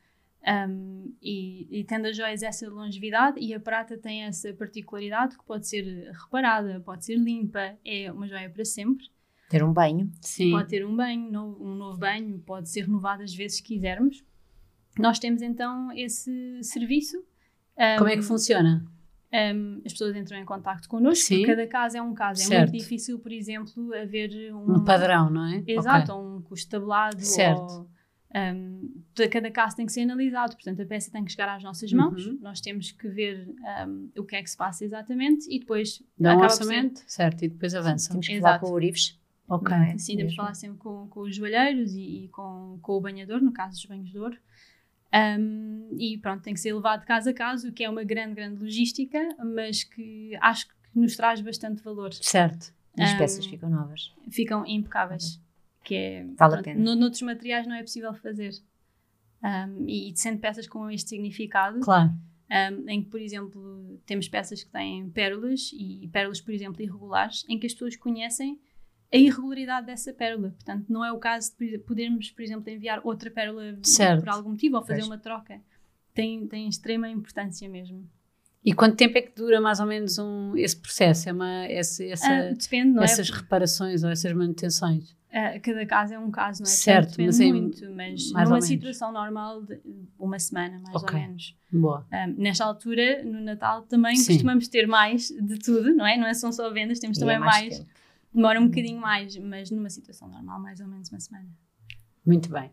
Um, 0.49 1.13
e, 1.21 1.67
e 1.81 1.85
tendo 1.85 2.07
as 2.07 2.17
joias 2.17 2.41
essa 2.43 2.69
longevidade 2.71 3.41
e 3.41 3.53
a 3.53 3.59
prata 3.59 3.99
tem 3.99 4.23
essa 4.23 4.53
particularidade 4.55 5.37
que 5.37 5.45
pode 5.45 5.67
ser 5.67 5.83
reparada, 6.13 6.81
pode 6.81 7.05
ser 7.05 7.17
limpa, 7.17 7.77
é 7.85 8.13
uma 8.13 8.29
joia 8.29 8.49
para 8.49 8.65
sempre. 8.65 9.07
Ter 9.49 9.65
um 9.65 9.73
banho. 9.73 10.09
Sim. 10.21 10.53
Pode 10.53 10.69
ter 10.69 10.87
um 10.87 10.95
banho, 10.95 11.31
no- 11.33 11.61
um 11.61 11.75
novo 11.75 11.99
banho, 11.99 12.39
pode 12.47 12.69
ser 12.69 12.83
renovado 12.83 13.23
às 13.25 13.35
vezes 13.35 13.61
que 13.61 13.75
quisermos. 13.75 14.25
Nós 14.99 15.19
temos 15.19 15.43
então 15.43 15.91
esse 15.93 16.63
serviço. 16.63 17.19
Um, 17.77 17.99
Como 17.99 18.09
é 18.11 18.17
que 18.17 18.23
funciona? 18.23 18.85
um, 19.33 19.83
as 19.85 19.93
pessoas 19.93 20.15
entram 20.17 20.39
em 20.39 20.45
contato 20.45 20.89
connosco, 20.89 21.25
Sim. 21.27 21.45
cada 21.45 21.67
caso 21.67 21.97
é 21.97 22.03
um 22.03 22.15
caso. 22.15 22.41
É 22.43 22.45
Certo. 22.47 22.71
muito 22.71 22.83
difícil, 22.83 23.19
por 23.19 23.33
exemplo, 23.33 23.93
haver 23.95 24.55
Um 24.55 24.85
padrão, 24.85 25.29
não 25.29 25.45
é? 25.45 25.63
Exato, 25.67 26.13
Ok. 26.13 26.25
ou 26.25 26.37
um 26.37 26.41
custo 26.43 26.71
tabulado. 26.71 27.21
Certo. 27.21 27.61
Ou, 27.61 27.91
um, 28.35 29.03
cada 29.31 29.51
caso 29.51 29.77
tem 29.77 29.87
que 29.87 29.93
ser 29.93 30.03
analisado, 30.03 30.55
portanto, 30.55 30.83
a 30.83 30.87
peça 30.87 31.11
tem 31.11 31.25
que 31.25 31.31
chegar 31.33 31.49
às 31.55 31.63
nossas 31.63 31.93
mãos. 31.93 32.27
Uhum. 32.27 32.39
Nós 32.43 32.61
temos 32.61 32.93
que 32.93 33.09
ver 33.09 33.49
um, 33.89 34.11
o 34.17 34.25
que 34.25 34.37
é 34.37 34.43
que 34.43 34.51
se 34.51 34.57
passa 34.57 34.85
exatamente 34.85 35.47
e 35.51 35.59
depois 35.59 36.03
Dá 36.19 36.31
um 36.31 36.39
acaba 36.39 36.49
ser- 36.51 36.63
orçamento, 36.65 37.03
certo, 37.07 37.45
e 37.45 37.49
depois 37.49 37.75
avançam. 37.75 38.11
Temos 38.13 38.27
que 38.27 38.33
Exato. 38.35 38.43
falar 38.43 38.59
com 38.61 38.67
o 38.67 38.75
Urives. 38.75 39.19
Ok. 39.49 39.75
é? 39.77 39.97
Sim, 39.99 40.17
temos 40.17 40.33
que 40.33 40.37
falar 40.37 40.55
sempre 40.55 40.79
com, 40.79 41.07
com 41.09 41.21
os 41.21 41.35
joalheiros 41.37 41.95
e, 41.95 42.25
e 42.25 42.29
com, 42.29 42.79
com 42.83 42.93
o 42.93 43.01
banhador, 43.01 43.41
no 43.41 43.53
caso 43.53 43.77
dos 43.77 43.85
banhos 43.87 44.11
de 44.11 44.19
ouro. 44.19 44.37
Um, 45.15 45.89
e 45.99 46.19
pronto, 46.19 46.43
tem 46.43 46.53
que 46.53 46.61
ser 46.61 46.75
levado 46.75 47.05
caso 47.07 47.31
a 47.31 47.33
caso, 47.33 47.69
o 47.69 47.73
que 47.73 47.85
é 47.85 47.89
uma 47.89 48.05
grande, 48.05 48.35
grande 48.35 48.61
logística, 48.61 49.19
mas 49.55 49.85
que 49.85 50.37
acho 50.43 50.67
que 50.69 50.75
nos 50.95 51.17
traz 51.17 51.41
bastante 51.41 51.83
valor. 51.83 52.13
Certo. 52.13 52.75
E 52.99 53.03
as 53.03 53.13
Um, 53.15 53.19
peças 53.19 53.47
ficam 53.47 53.71
novas. 53.71 54.13
ficam 54.31 54.67
impecáveis. 54.67 55.41
Que 55.85 55.95
é, 55.95 56.25
Vale 56.25 56.35
a 56.35 56.49
pronto, 56.49 56.65
pena. 56.65 56.81
no- 56.83 56.97
noutros 56.97 57.23
materiais 57.23 57.67
não 57.67 57.75
é 57.77 57.83
possível 57.83 58.13
fazer. 58.15 58.51
Um, 59.47 59.85
e, 59.87 60.11
e 60.11 60.17
sendo 60.17 60.41
peças 60.41 60.67
com 60.67 60.91
este 60.91 61.11
significado, 61.11 61.79
Claro. 61.81 62.11
um, 62.51 62.89
em 62.91 63.03
que, 63.05 63.09
por 63.09 63.21
exemplo, 63.21 64.01
temos 64.05 64.29
peças 64.29 64.65
que 64.65 64.71
têm 64.73 65.09
pérolas 65.11 65.71
e 65.73 66.09
pérolas, 66.13 66.41
por 66.41 66.53
exemplo, 66.53 66.83
irregulares, 66.83 67.45
em 67.49 67.57
que 67.59 67.67
as 67.67 67.73
pessoas 67.73 67.95
conhecem 67.97 68.59
a 69.13 69.17
irregularidade 69.17 69.87
dessa 69.87 70.13
pérola. 70.13 70.51
Portanto, 70.51 70.87
não 70.89 71.05
é 71.05 71.13
o 71.13 71.19
caso 71.19 71.53
de 71.59 71.79
podermos, 71.79 72.31
por 72.33 72.43
exemplo, 72.43 72.69
enviar 72.69 73.01
outra 73.05 73.31
pérola 73.31 73.79
Certo. 73.85 74.21
por 74.21 74.29
algum 74.31 74.51
motivo 74.51 74.77
ou 74.77 74.83
fazer 74.83 74.95
Pois. 75.01 75.07
uma 75.07 75.19
troca. 75.19 75.63
Tem, 76.13 76.45
tem 76.49 76.69
extrema 76.69 77.09
importância 77.09 77.69
mesmo. 77.69 78.09
E 78.67 78.73
quanto 78.75 78.97
tempo 78.97 79.17
é 79.17 79.23
que 79.23 79.33
dura 79.35 79.61
mais 79.61 79.79
ou 79.79 79.87
menos 79.87 80.19
um, 80.19 80.57
esse 80.57 80.77
processo? 80.77 81.29
É 81.29 81.33
uma, 81.33 81.65
essa, 81.67 82.03
essa- 82.05 82.27
Ah, 82.29 82.53
depende, 82.53 82.91
não 82.91 83.03
essas 83.05 83.31
é? 83.31 83.33
reparações 83.33 84.03
ou 84.03 84.11
essas 84.11 84.33
manutenções? 84.33 85.15
Ah, 85.33 85.59
cada 85.61 85.87
caso 85.87 86.15
é 86.15 86.19
um 86.19 86.31
caso, 86.33 86.63
não 86.65 86.69
é? 86.69 86.73
Certo, 86.73 87.09
Portanto, 87.11 87.27
mas 87.27 87.39
depende 87.39 87.59
em- 87.59 87.63
muito, 87.63 87.81
mas 87.95 88.33
mais 88.33 88.49
numa 88.49 88.57
menos. 88.57 88.67
situação 88.67 89.13
normal, 89.13 89.63
de 89.63 89.81
uma 90.19 90.39
semana, 90.41 90.81
mais 90.81 90.97
Ok. 90.97 91.15
ou 91.15 91.21
menos. 91.27 91.57
Boa. 91.71 92.07
Um, 92.13 92.43
nesta 92.43 92.65
altura, 92.65 93.23
no 93.23 93.41
Natal, 93.41 93.83
também 93.83 94.17
Sim. 94.17 94.33
costumamos 94.33 94.67
ter 94.67 94.89
mais 94.89 95.29
de 95.29 95.59
tudo, 95.61 95.95
não 95.95 96.05
é? 96.05 96.17
Não 96.17 96.27
é- 96.27 96.35
são 96.35 96.51
só 96.51 96.69
vendas, 96.73 96.99
temos 96.99 97.19
E 97.19 97.21
também 97.21 97.37
é 97.37 97.39
mais. 97.39 97.79
tempo. 97.79 97.91
Demora 98.35 98.61
um 98.61 98.67
bocadinho 98.67 99.01
mais, 99.01 99.37
mas 99.39 99.71
numa 99.71 99.89
situação 99.91 100.29
normal, 100.29 100.61
mais 100.61 100.81
ou 100.81 100.89
menos 100.89 101.09
uma 101.11 101.21
semana. 101.21 101.47
Muito 102.27 102.51
bem. 102.51 102.71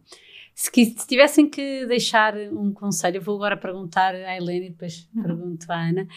Se, 0.56 0.70
se 0.72 1.08
tivessem 1.08 1.50
que 1.50 1.86
deixar 1.86 2.36
um 2.36 2.72
conselho, 2.74 3.18
eu 3.18 3.22
vou 3.22 3.36
agora 3.36 3.58
perguntar 3.58 4.14
à 4.16 4.36
Helena 4.36 4.66
e 4.66 4.70
depois 4.70 5.08
Uhum. 5.16 5.24
pergunto 5.24 5.72
à 5.72 5.76
Ana. 5.90 6.08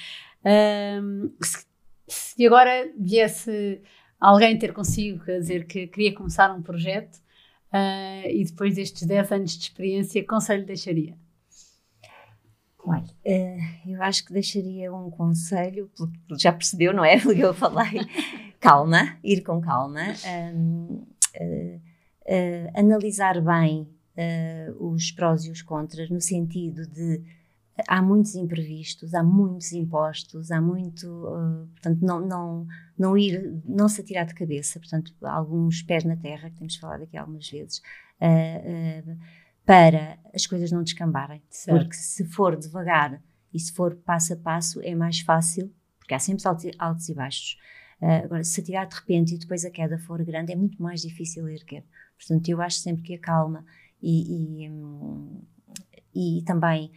Ahm, 0.44 1.30
se, 1.42 1.66
se 2.08 2.46
agora 2.46 2.90
viesse 2.98 3.80
alguém 4.20 4.58
ter 4.58 4.72
consigo 4.72 5.22
a 5.30 5.38
dizer 5.38 5.66
que 5.66 5.86
queria 5.86 6.14
começar 6.14 6.50
um 6.54 6.62
projeto 6.62 7.18
ah, 7.72 8.22
e 8.26 8.44
depois 8.44 8.74
destes 8.76 9.06
10 9.06 9.32
anos 9.32 9.52
de 9.56 9.64
experiência, 9.64 10.20
que 10.20 10.26
conselho 10.28 10.64
deixaria? 10.64 11.16
Olha, 12.88 13.04
eh, 13.24 13.58
eu 13.84 14.00
acho 14.00 14.24
que 14.24 14.32
deixaria 14.32 14.94
um 14.94 15.10
conselho, 15.10 15.90
porque 15.96 16.16
já 16.38 16.52
percebeu, 16.52 16.94
não 16.94 17.04
é? 17.04 17.16
Eu 17.36 17.52
falei. 17.52 18.00
calma, 18.60 19.16
ir 19.24 19.42
com 19.42 19.60
calma, 19.60 20.02
hum, 20.54 21.04
eh, 21.34 21.80
eh, 22.26 22.70
analisar 22.74 23.40
bem 23.40 23.88
eh, 24.16 24.72
os 24.78 25.10
prós 25.12 25.44
e 25.44 25.50
os 25.50 25.62
contras, 25.62 26.10
no 26.10 26.20
sentido 26.20 26.86
de 26.86 27.22
há 27.86 28.00
muitos 28.00 28.34
imprevistos, 28.34 29.14
há 29.14 29.22
muitos 29.22 29.72
impostos, 29.72 30.50
há 30.50 30.60
muito, 30.60 31.06
eh, 31.06 31.66
portanto, 31.72 32.00
não, 32.02 32.20
não, 32.20 32.66
não 32.98 33.18
ir, 33.18 33.60
não 33.64 33.88
se 33.88 34.00
atirar 34.00 34.26
de 34.26 34.34
cabeça, 34.34 34.78
portanto, 34.78 35.12
alguns 35.22 35.82
pés 35.82 36.04
na 36.04 36.16
terra, 36.16 36.50
que 36.50 36.56
temos 36.56 36.76
falado 36.76 37.02
aqui 37.02 37.16
algumas 37.16 37.48
vezes, 37.48 37.82
eh, 38.20 39.02
eh, 39.06 39.16
para 39.64 40.18
as 40.34 40.46
coisas 40.46 40.70
não 40.70 40.82
descambarem. 40.82 41.42
Certo. 41.50 41.78
Porque 41.78 41.96
se 41.96 42.24
for 42.24 42.56
devagar 42.56 43.20
e 43.52 43.58
se 43.58 43.72
for 43.72 43.96
passo 43.96 44.32
a 44.32 44.36
passo, 44.36 44.80
é 44.82 44.94
mais 44.94 45.20
fácil, 45.20 45.72
porque 45.98 46.14
há 46.14 46.18
sempre 46.18 46.46
altos, 46.46 46.70
altos 46.78 47.08
e 47.08 47.14
baixos. 47.14 47.58
Agora, 47.98 48.44
se 48.44 48.60
atirar 48.60 48.86
de 48.86 48.94
repente 48.94 49.34
e 49.34 49.38
depois 49.38 49.64
a 49.64 49.70
queda 49.70 49.98
for 49.98 50.22
grande, 50.22 50.52
é 50.52 50.56
muito 50.56 50.80
mais 50.80 51.00
difícil 51.00 51.48
erguer. 51.48 51.82
Portanto, 52.18 52.48
eu 52.48 52.60
acho 52.60 52.78
sempre 52.78 53.02
que 53.02 53.14
a 53.14 53.18
calma 53.18 53.64
e, 54.02 54.64
e, 54.64 56.38
e 56.38 56.42
também 56.44 56.90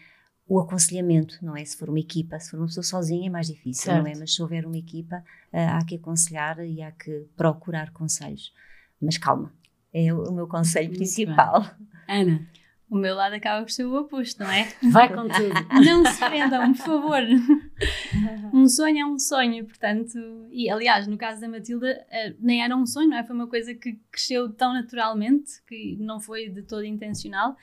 o 0.48 0.60
aconselhamento, 0.60 1.38
não 1.44 1.56
é? 1.56 1.64
Se 1.64 1.78
for 1.78 1.90
uma 1.90 2.00
equipa, 2.00 2.40
se 2.40 2.50
for 2.50 2.58
uma 2.58 2.66
pessoa 2.66 2.84
sozinha 2.84 3.28
é 3.28 3.30
mais 3.30 3.48
difícil, 3.48 3.94
não 3.94 4.02
é? 4.02 4.06
Certo. 4.06 4.20
Mas 4.20 4.34
se 4.34 4.42
houver 4.42 4.66
uma 4.66 4.78
equipa, 4.78 5.24
ah, 5.54 5.78
há 5.78 5.86
que 5.86 5.96
aconselhar 5.96 6.60
e 6.66 6.82
há 6.82 6.92
que 6.92 7.28
procurar 7.38 7.92
conselhos. 7.92 8.52
Mas 9.00 9.18
calma, 9.18 9.54
é 9.94 10.12
o, 10.12 10.32
meu 10.32 10.48
conselho 10.48 10.88
Muito 10.88 10.98
principal. 10.98 11.66
Ana, 12.08 12.48
O 12.90 12.98
meu 12.98 13.14
lado 13.14 13.36
acaba 13.36 13.64
por 13.64 13.72
ser 13.72 13.86
o 13.86 13.96
oposto, 13.96 14.44
não 14.44 14.52
é? 14.52 14.68
vai 14.92 15.08
com 15.08 15.28
tudo. 15.28 15.54
Não 15.86 16.04
se 16.06 16.20
prendam, 16.20 16.74
por 16.74 16.86
favor. 16.86 17.22
Um 18.52 18.68
sonho 18.68 19.00
é 19.00 19.06
um 19.06 19.20
sonho, 19.20 19.64
portanto. 19.66 20.18
E 20.52 20.70
aliás, 20.70 21.08
no 21.08 21.18
caso 21.18 21.40
da 21.40 21.48
Matilda, 21.48 22.04
eh, 22.10 22.36
nem 22.40 22.64
era 22.64 22.76
um 22.76 22.86
sonho, 22.86 23.10
não 23.10 23.18
é? 23.18 23.24
Foi 23.24 23.36
uma 23.36 23.48
coisa 23.48 23.76
que 23.76 24.00
cresceu 24.12 24.52
tão 24.52 24.74
naturalmente 24.74 25.52
que 25.68 25.96
não 26.00 26.20
foi 26.20 26.50
de 26.50 26.64
todo 26.64 26.84
intencional. 26.84 27.56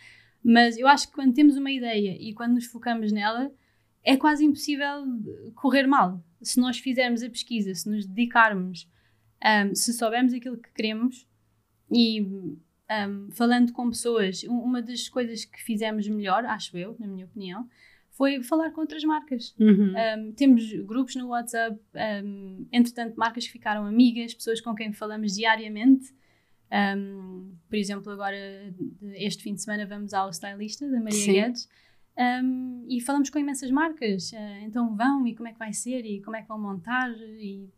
Mas 0.42 0.78
eu 0.78 0.86
acho 0.86 1.08
que 1.08 1.14
quando 1.14 1.34
temos 1.34 1.56
uma 1.56 1.72
ideia 1.72 2.16
e 2.20 2.32
quando 2.32 2.54
nos 2.54 2.66
focamos 2.66 3.10
nela, 3.10 3.50
é 4.04 4.16
quase 4.16 4.44
impossível 4.44 5.04
correr 5.56 5.88
mal. 5.88 6.24
Se 6.40 6.60
nós 6.60 6.78
fizermos 6.78 7.22
a 7.24 7.28
pesquisa, 7.28 7.74
se 7.74 7.90
nos 7.90 8.06
dedicarmos, 8.06 8.88
ahm, 9.42 9.74
se 9.74 9.92
soubermos 9.92 10.32
aquilo 10.32 10.56
que 10.56 10.72
queremos 10.72 11.26
e 11.90 12.24
ahm, 12.88 13.28
falando 13.30 13.72
com 13.72 13.88
pessoas, 13.90 14.44
um- 14.44 14.58
uma 14.60 14.80
das 14.82 15.08
coisas 15.08 15.44
que 15.44 15.62
fizemos 15.62 16.08
melhor, 16.08 16.44
acho 16.44 16.76
eu, 16.76 16.96
na 16.98 17.06
minha 17.06 17.26
opinião, 17.26 17.68
foi 18.10 18.42
falar 18.42 18.70
com 18.70 18.80
outras 18.80 19.04
marcas. 19.04 19.54
Uhum. 19.60 19.92
Um, 19.94 20.32
temos 20.32 20.72
grupos 20.84 21.14
no 21.16 21.28
WhatsApp, 21.28 21.78
um, 22.24 22.66
entretanto, 22.72 23.14
marcas 23.16 23.44
que 23.46 23.52
ficaram 23.52 23.84
amigas, 23.84 24.32
pessoas 24.32 24.60
com 24.60 24.74
quem 24.74 24.92
falamos 24.92 25.34
diariamente. 25.34 26.14
Um, 26.96 27.52
por 27.68 27.76
exemplo, 27.76 28.10
agora, 28.10 28.36
este 29.14 29.42
fim 29.42 29.54
de 29.54 29.62
semana, 29.62 29.84
vamos 29.86 30.14
ao 30.14 30.30
Stylista, 30.30 30.88
da 30.90 30.98
Maria 30.98 31.12
Sim. 31.12 31.32
Guedes, 31.32 31.68
um, 32.42 32.86
e 32.88 33.00
falamos 33.02 33.28
com 33.28 33.38
imensas 33.38 33.70
marcas. 33.70 34.32
Uh, 34.32 34.64
então 34.64 34.96
vão, 34.96 35.26
e 35.26 35.34
como 35.34 35.48
é 35.48 35.52
que 35.52 35.58
vai 35.58 35.72
ser, 35.74 36.04
e 36.06 36.22
como 36.22 36.36
é 36.36 36.42
que 36.42 36.48
vão 36.48 36.58
montar, 36.58 37.10
e 37.38 37.68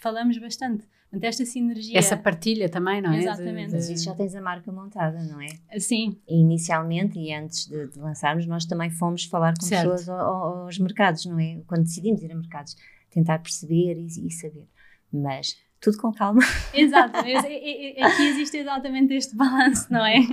falamos 0.00 0.38
bastante. 0.38 0.86
Portanto, 1.12 1.24
esta 1.28 1.44
sinergia. 1.44 1.98
Essa 1.98 2.16
partilha 2.16 2.70
também, 2.70 3.02
não 3.02 3.12
é? 3.12 3.18
Exatamente. 3.18 3.72
Mas 3.72 3.90
isso 3.90 4.04
já 4.04 4.14
tens 4.14 4.34
a 4.34 4.40
marca 4.40 4.72
montada, 4.72 5.22
não 5.24 5.38
é? 5.42 5.48
Sim. 5.78 6.16
E 6.26 6.40
inicialmente, 6.40 7.18
e 7.18 7.34
antes 7.34 7.66
de, 7.68 7.88
de 7.88 7.98
lançarmos, 7.98 8.46
nós 8.46 8.64
também 8.64 8.88
fomos 8.90 9.24
falar 9.26 9.52
com 9.54 9.66
Certo. 9.66 9.90
pessoas 9.90 10.08
ao- 10.08 10.62
aos 10.64 10.78
mercados, 10.78 11.26
não 11.26 11.38
é? 11.38 11.60
Quando 11.66 11.82
decidimos 11.82 12.22
ir 12.22 12.32
a 12.32 12.34
mercados, 12.34 12.74
tentar 13.10 13.38
perceber 13.40 13.94
e, 13.98 14.06
e 14.26 14.30
saber. 14.30 14.66
Mas 15.12 15.54
tudo 15.82 15.98
com 15.98 16.12
calma. 16.12 16.40
Exato, 16.72 17.18
é- 17.18 17.32
é- 17.32 18.00
é- 18.00 18.04
aqui 18.04 18.22
existe 18.28 18.56
exatamente 18.56 19.12
este 19.12 19.36
balanço, 19.36 19.92
não 19.92 20.04
é? 20.06 20.16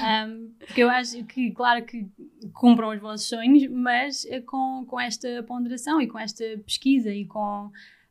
Um, 0.00 0.50
porque 0.58 0.82
eu 0.82 0.88
acho 0.90 1.22
que, 1.24 1.50
claro 1.52 1.84
que 1.84 2.06
cumpram 2.54 2.90
os 2.90 3.00
vossos 3.00 3.28
sonhos, 3.28 3.66
mas 3.70 4.24
eh, 4.26 4.40
com, 4.40 4.84
com 4.86 4.98
esta 4.98 5.42
ponderação 5.44 6.00
e 6.00 6.06
com 6.06 6.18
esta 6.18 6.42
pesquisa 6.64 7.10
e 7.12 7.26
com 7.26 7.70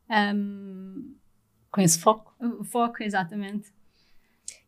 um, 0.09 1.15
Com 1.71 1.81
esse 1.81 1.99
foco. 1.99 2.33
o 2.39 2.63
foco, 2.63 3.03
exatamente. 3.03 3.71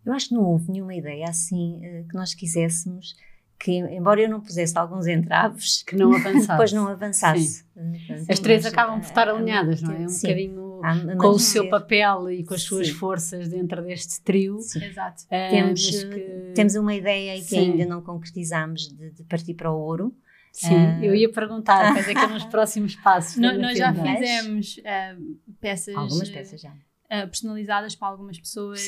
Eu 0.06 0.14
acho 0.14 0.30
que 0.30 0.34
não 0.36 0.44
houve 0.44 0.72
nenhuma 0.72 0.94
ideia 0.96 1.26
assim 1.30 1.80
eh, 1.84 2.04
que 2.10 2.16
nós 2.16 2.34
quiséssemos 2.34 3.16
que, 3.60 3.72
embora 3.74 4.20
eu 4.22 4.28
não 4.30 4.42
pusesse 4.42 4.76
alguns 4.78 5.06
entraves, 5.06 5.84
Que 5.84 5.96
não 5.96 6.12
avançasse. 6.16 6.48
depois 6.48 6.74
não 6.74 6.88
avançasse. 6.88 7.64
Eh, 7.76 7.92
portanto, 8.08 8.32
As 8.32 8.40
três 8.40 8.64
mas, 8.64 8.74
acabam 8.74 9.00
por 9.00 9.06
estar 9.06 9.28
eh, 9.28 9.32
alinhadas, 9.32 9.82
não 9.84 9.94
é? 9.94 10.00
Um 10.00 10.10
sim. 10.10 10.28
bocadinho 10.28 10.82
A- 10.84 10.94
a 10.94 11.16
com 11.18 11.28
o 11.28 11.40
seu 11.40 11.70
papel 11.70 12.32
e 12.32 12.44
com 12.44 12.56
as 12.56 12.64
suas 12.64 12.88
Sim. 12.88 12.94
forças 12.94 13.48
dentro 13.50 13.84
deste 13.84 14.20
trio. 14.24 14.60
Sim. 14.62 14.84
Exato. 14.84 15.24
Temos, 15.28 15.88
eh, 15.94 16.10
que- 16.10 16.54
temos 16.56 16.74
uma 16.76 16.96
ideia 16.96 17.36
e 17.38 17.42
que 17.42 17.46
Sim. 17.50 17.72
ainda 17.74 17.86
não 17.86 18.02
concretizamos 18.02 18.88
de, 18.88 19.12
de 19.12 19.24
partir 19.26 19.54
para 19.54 19.72
o 19.72 19.78
ouro. 19.80 20.16
Sim, 20.52 20.76
Ah. 20.76 21.00
eu 21.06 21.14
ia 21.14 21.32
perguntar 21.32 21.94
quais 21.94 22.08
é 22.10 22.14
que 22.14 22.20
eram 22.20 22.36
os 22.36 22.46
próximos 22.50 22.96
passos. 22.96 23.38
No- 23.38 23.58
nós 23.60 23.78
já 23.78 23.94
fizemos 23.94 24.78
um, 25.20 25.38
peças, 25.62 25.96
Algumas 25.96 26.30
peças 26.32 26.60
já. 26.60 26.74
Uh, 27.12 27.28
personalizadas 27.28 27.96
para 27.96 28.08
algumas 28.08 28.40
pessoas, 28.40 28.80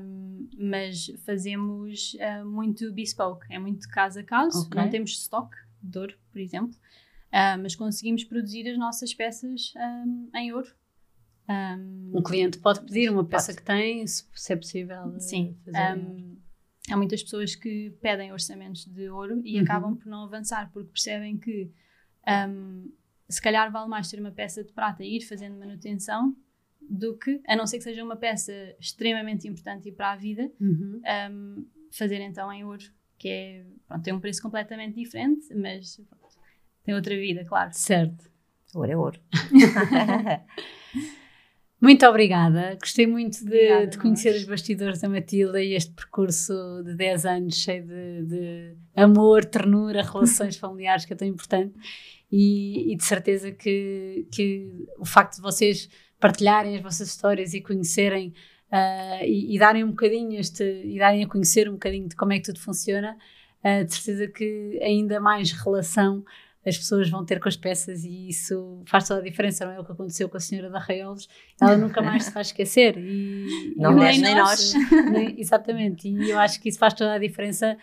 um, 0.00 0.48
mas 0.58 1.10
fazemos 1.26 2.14
uh, 2.14 2.46
muito 2.46 2.92
bespoke, 2.92 3.46
é 3.50 3.58
muito 3.58 3.88
caso 3.88 4.20
a 4.20 4.22
caso. 4.22 4.66
Ok. 4.66 4.80
Não 4.80 4.88
temos 4.88 5.10
stock 5.12 5.54
de 5.82 5.98
ouro, 5.98 6.18
por 6.30 6.38
exemplo, 6.40 6.76
uh, 7.32 7.58
mas 7.60 7.74
conseguimos 7.74 8.24
produzir 8.24 8.68
as 8.70 8.78
nossas 8.78 9.12
peças 9.14 9.72
um, 9.76 10.30
em 10.34 10.52
ouro. 10.52 10.72
Um, 11.48 12.12
Um 12.18 12.22
cliente 12.22 12.58
pode 12.58 12.80
pedir 12.82 13.10
uma 13.10 13.24
peça 13.24 13.54
que 13.54 13.62
tem, 13.62 14.06
se 14.06 14.24
se 14.34 14.52
é 14.52 14.56
possível. 14.56 15.14
eh, 15.16 15.20
Sim. 15.20 15.56
há 16.90 16.96
muitas 16.96 17.22
pessoas 17.22 17.54
que 17.54 17.90
pedem 18.02 18.32
orçamentos 18.32 18.84
de 18.84 19.08
ouro 19.08 19.40
e 19.44 19.56
Uhum. 19.56 19.62
acabam 19.64 19.96
por 19.96 20.06
não 20.06 20.24
avançar 20.24 20.70
porque 20.72 20.90
percebem 20.90 21.38
que 21.38 21.70
um, 22.48 22.92
se 23.30 23.40
calhar 23.40 23.70
vale 23.72 23.88
mais 23.88 24.10
ter 24.10 24.20
uma 24.20 24.30
peça 24.30 24.62
de 24.62 24.72
prata 24.74 25.02
e 25.02 25.16
ir 25.16 25.22
fazendo 25.22 25.58
manutenção 25.58 26.36
do 26.88 27.16
que, 27.18 27.40
a 27.46 27.54
não 27.56 27.66
ser 27.66 27.78
que 27.78 27.84
seja 27.84 28.02
uma 28.02 28.16
peça 28.16 28.52
extremamente 28.80 29.46
importante 29.46 29.88
e 29.88 29.92
para 29.92 30.12
a 30.12 30.16
vida, 30.16 30.50
Uhum. 30.60 31.00
um, 31.30 31.66
fazer 31.90 32.20
então 32.20 32.52
em 32.52 32.64
ouro, 32.64 32.84
que 33.18 33.28
é, 33.28 33.64
pronto, 33.86 34.02
tem 34.02 34.12
um 34.14 34.20
preço 34.20 34.40
completamente 34.42 34.94
diferente, 34.94 35.54
mas 35.54 35.96
pronto, 35.96 36.34
tem 36.84 36.94
outra 36.94 37.16
vida, 37.16 37.44
claro. 37.44 37.70
Certo. 37.72 38.30
Ouro 38.74 38.90
é 38.92 38.96
ouro. 38.96 39.20
Muito 41.80 42.04
obrigada. 42.06 42.76
Gostei 42.80 43.06
muito 43.06 43.38
de, 43.38 43.46
Obrigada, 43.46 43.86
de 43.86 43.98
conhecer 43.98 44.34
os 44.34 44.44
bastidores 44.44 45.00
da 45.00 45.08
Matilda 45.08 45.62
e 45.62 45.74
este 45.74 45.92
percurso 45.92 46.52
de 46.84 46.94
10 46.94 47.24
anos 47.24 47.54
cheio 47.54 47.86
de, 47.86 48.24
de 48.24 48.76
amor, 48.96 49.44
ternura, 49.44 50.02
relações 50.02 50.56
familiares 50.58 51.04
que 51.04 51.12
é 51.12 51.16
tão 51.16 51.28
importante. 51.28 51.72
E, 52.32 52.92
e 52.92 52.96
de 52.96 53.04
certeza 53.04 53.52
que, 53.52 54.26
que 54.32 54.86
o 54.98 55.04
facto 55.06 55.36
de 55.36 55.40
vocês 55.42 55.88
partilharem 56.20 56.76
as 56.76 56.82
vossas 56.82 57.08
histórias 57.08 57.54
e 57.54 57.60
conhecerem 57.60 58.32
ah, 58.70 59.20
e, 59.24 59.54
e 59.54 59.58
darem 59.58 59.84
um 59.84 59.90
bocadinho 59.90 60.38
este, 60.38 60.62
e 60.84 60.98
darem 60.98 61.24
a 61.24 61.28
conhecer 61.28 61.68
um 61.68 61.72
bocadinho 61.72 62.08
de 62.08 62.16
como 62.16 62.32
é 62.32 62.36
que 62.38 62.44
tudo 62.44 62.60
funciona, 62.60 63.16
ah, 63.62 63.82
de 63.82 63.94
certeza 63.94 64.28
que 64.28 64.78
ainda 64.82 65.20
mais 65.20 65.52
relação 65.52 66.24
as 66.66 66.76
pessoas 66.76 67.08
vão 67.08 67.24
ter 67.24 67.40
com 67.40 67.48
as 67.48 67.56
peças 67.56 68.04
e 68.04 68.28
isso 68.28 68.82
faz 68.84 69.08
toda 69.08 69.20
a 69.20 69.22
diferença, 69.24 69.64
não 69.64 69.72
é 69.72 69.80
o 69.80 69.84
que 69.84 69.92
aconteceu 69.92 70.28
com 70.28 70.36
a 70.36 70.40
senhora 70.40 70.68
da 70.68 70.78
Raiolos, 70.78 71.26
ela 71.58 71.76
nunca 71.78 72.02
mais 72.02 72.24
se 72.24 72.30
vai 72.32 72.42
esquecer 72.42 72.98
e 72.98 73.72
Não 73.76 73.92
nós, 73.94 74.10
acho- 74.10 74.20
nem 74.20 74.34
nós. 74.34 74.72
nem- 75.10 75.40
exatamente, 75.40 76.08
e 76.08 76.28
eu 76.30 76.38
acho 76.38 76.60
que 76.60 76.68
isso 76.68 76.78
faz 76.78 76.92
toda 76.92 77.14
a 77.14 77.18
diferença 77.18 77.78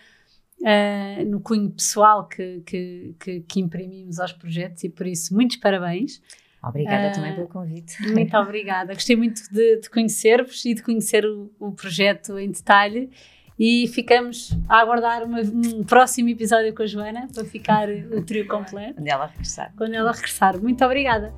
ah, 0.64 1.24
no 1.26 1.40
cunho 1.40 1.70
pessoal 1.70 2.28
que, 2.28 2.60
que, 2.64 3.14
que, 3.18 3.40
que 3.40 3.60
imprimimos 3.60 4.20
aos 4.20 4.32
projetos 4.32 4.84
e 4.84 4.88
por 4.88 5.06
isso 5.06 5.34
muitos 5.34 5.56
parabéns 5.56 6.20
Obrigada 6.68 7.08
Ah, 7.08 7.12
também 7.12 7.34
pelo 7.34 7.48
convite. 7.48 7.96
muito 8.12 8.36
obrigada. 8.38 8.92
Gostei 8.94 9.16
muito 9.16 9.42
de, 9.52 9.80
de 9.80 9.88
conhecer-vos 9.90 10.64
e 10.64 10.74
de 10.74 10.82
conhecer 10.82 11.24
o, 11.24 11.50
o 11.60 11.72
projeto 11.72 12.38
em 12.38 12.50
detalhe. 12.50 13.10
E 13.58 13.88
ficamos 13.88 14.50
a 14.68 14.80
aguardar 14.80 15.22
uma- 15.24 15.40
um 15.40 15.82
próximo 15.82 16.28
episódio 16.28 16.74
com 16.74 16.82
a 16.82 16.86
Joana 16.86 17.26
para 17.32 17.42
ficar 17.44 17.88
o 17.88 18.22
trio 18.22 18.46
completo 18.46 18.94
Quando 18.96 19.08
ela 19.08 19.26
regressar. 19.26 19.72
quando 19.76 19.94
ela 19.94 20.12
regressar. 20.12 20.60
Muito 20.60 20.84
obrigada. 20.84 21.32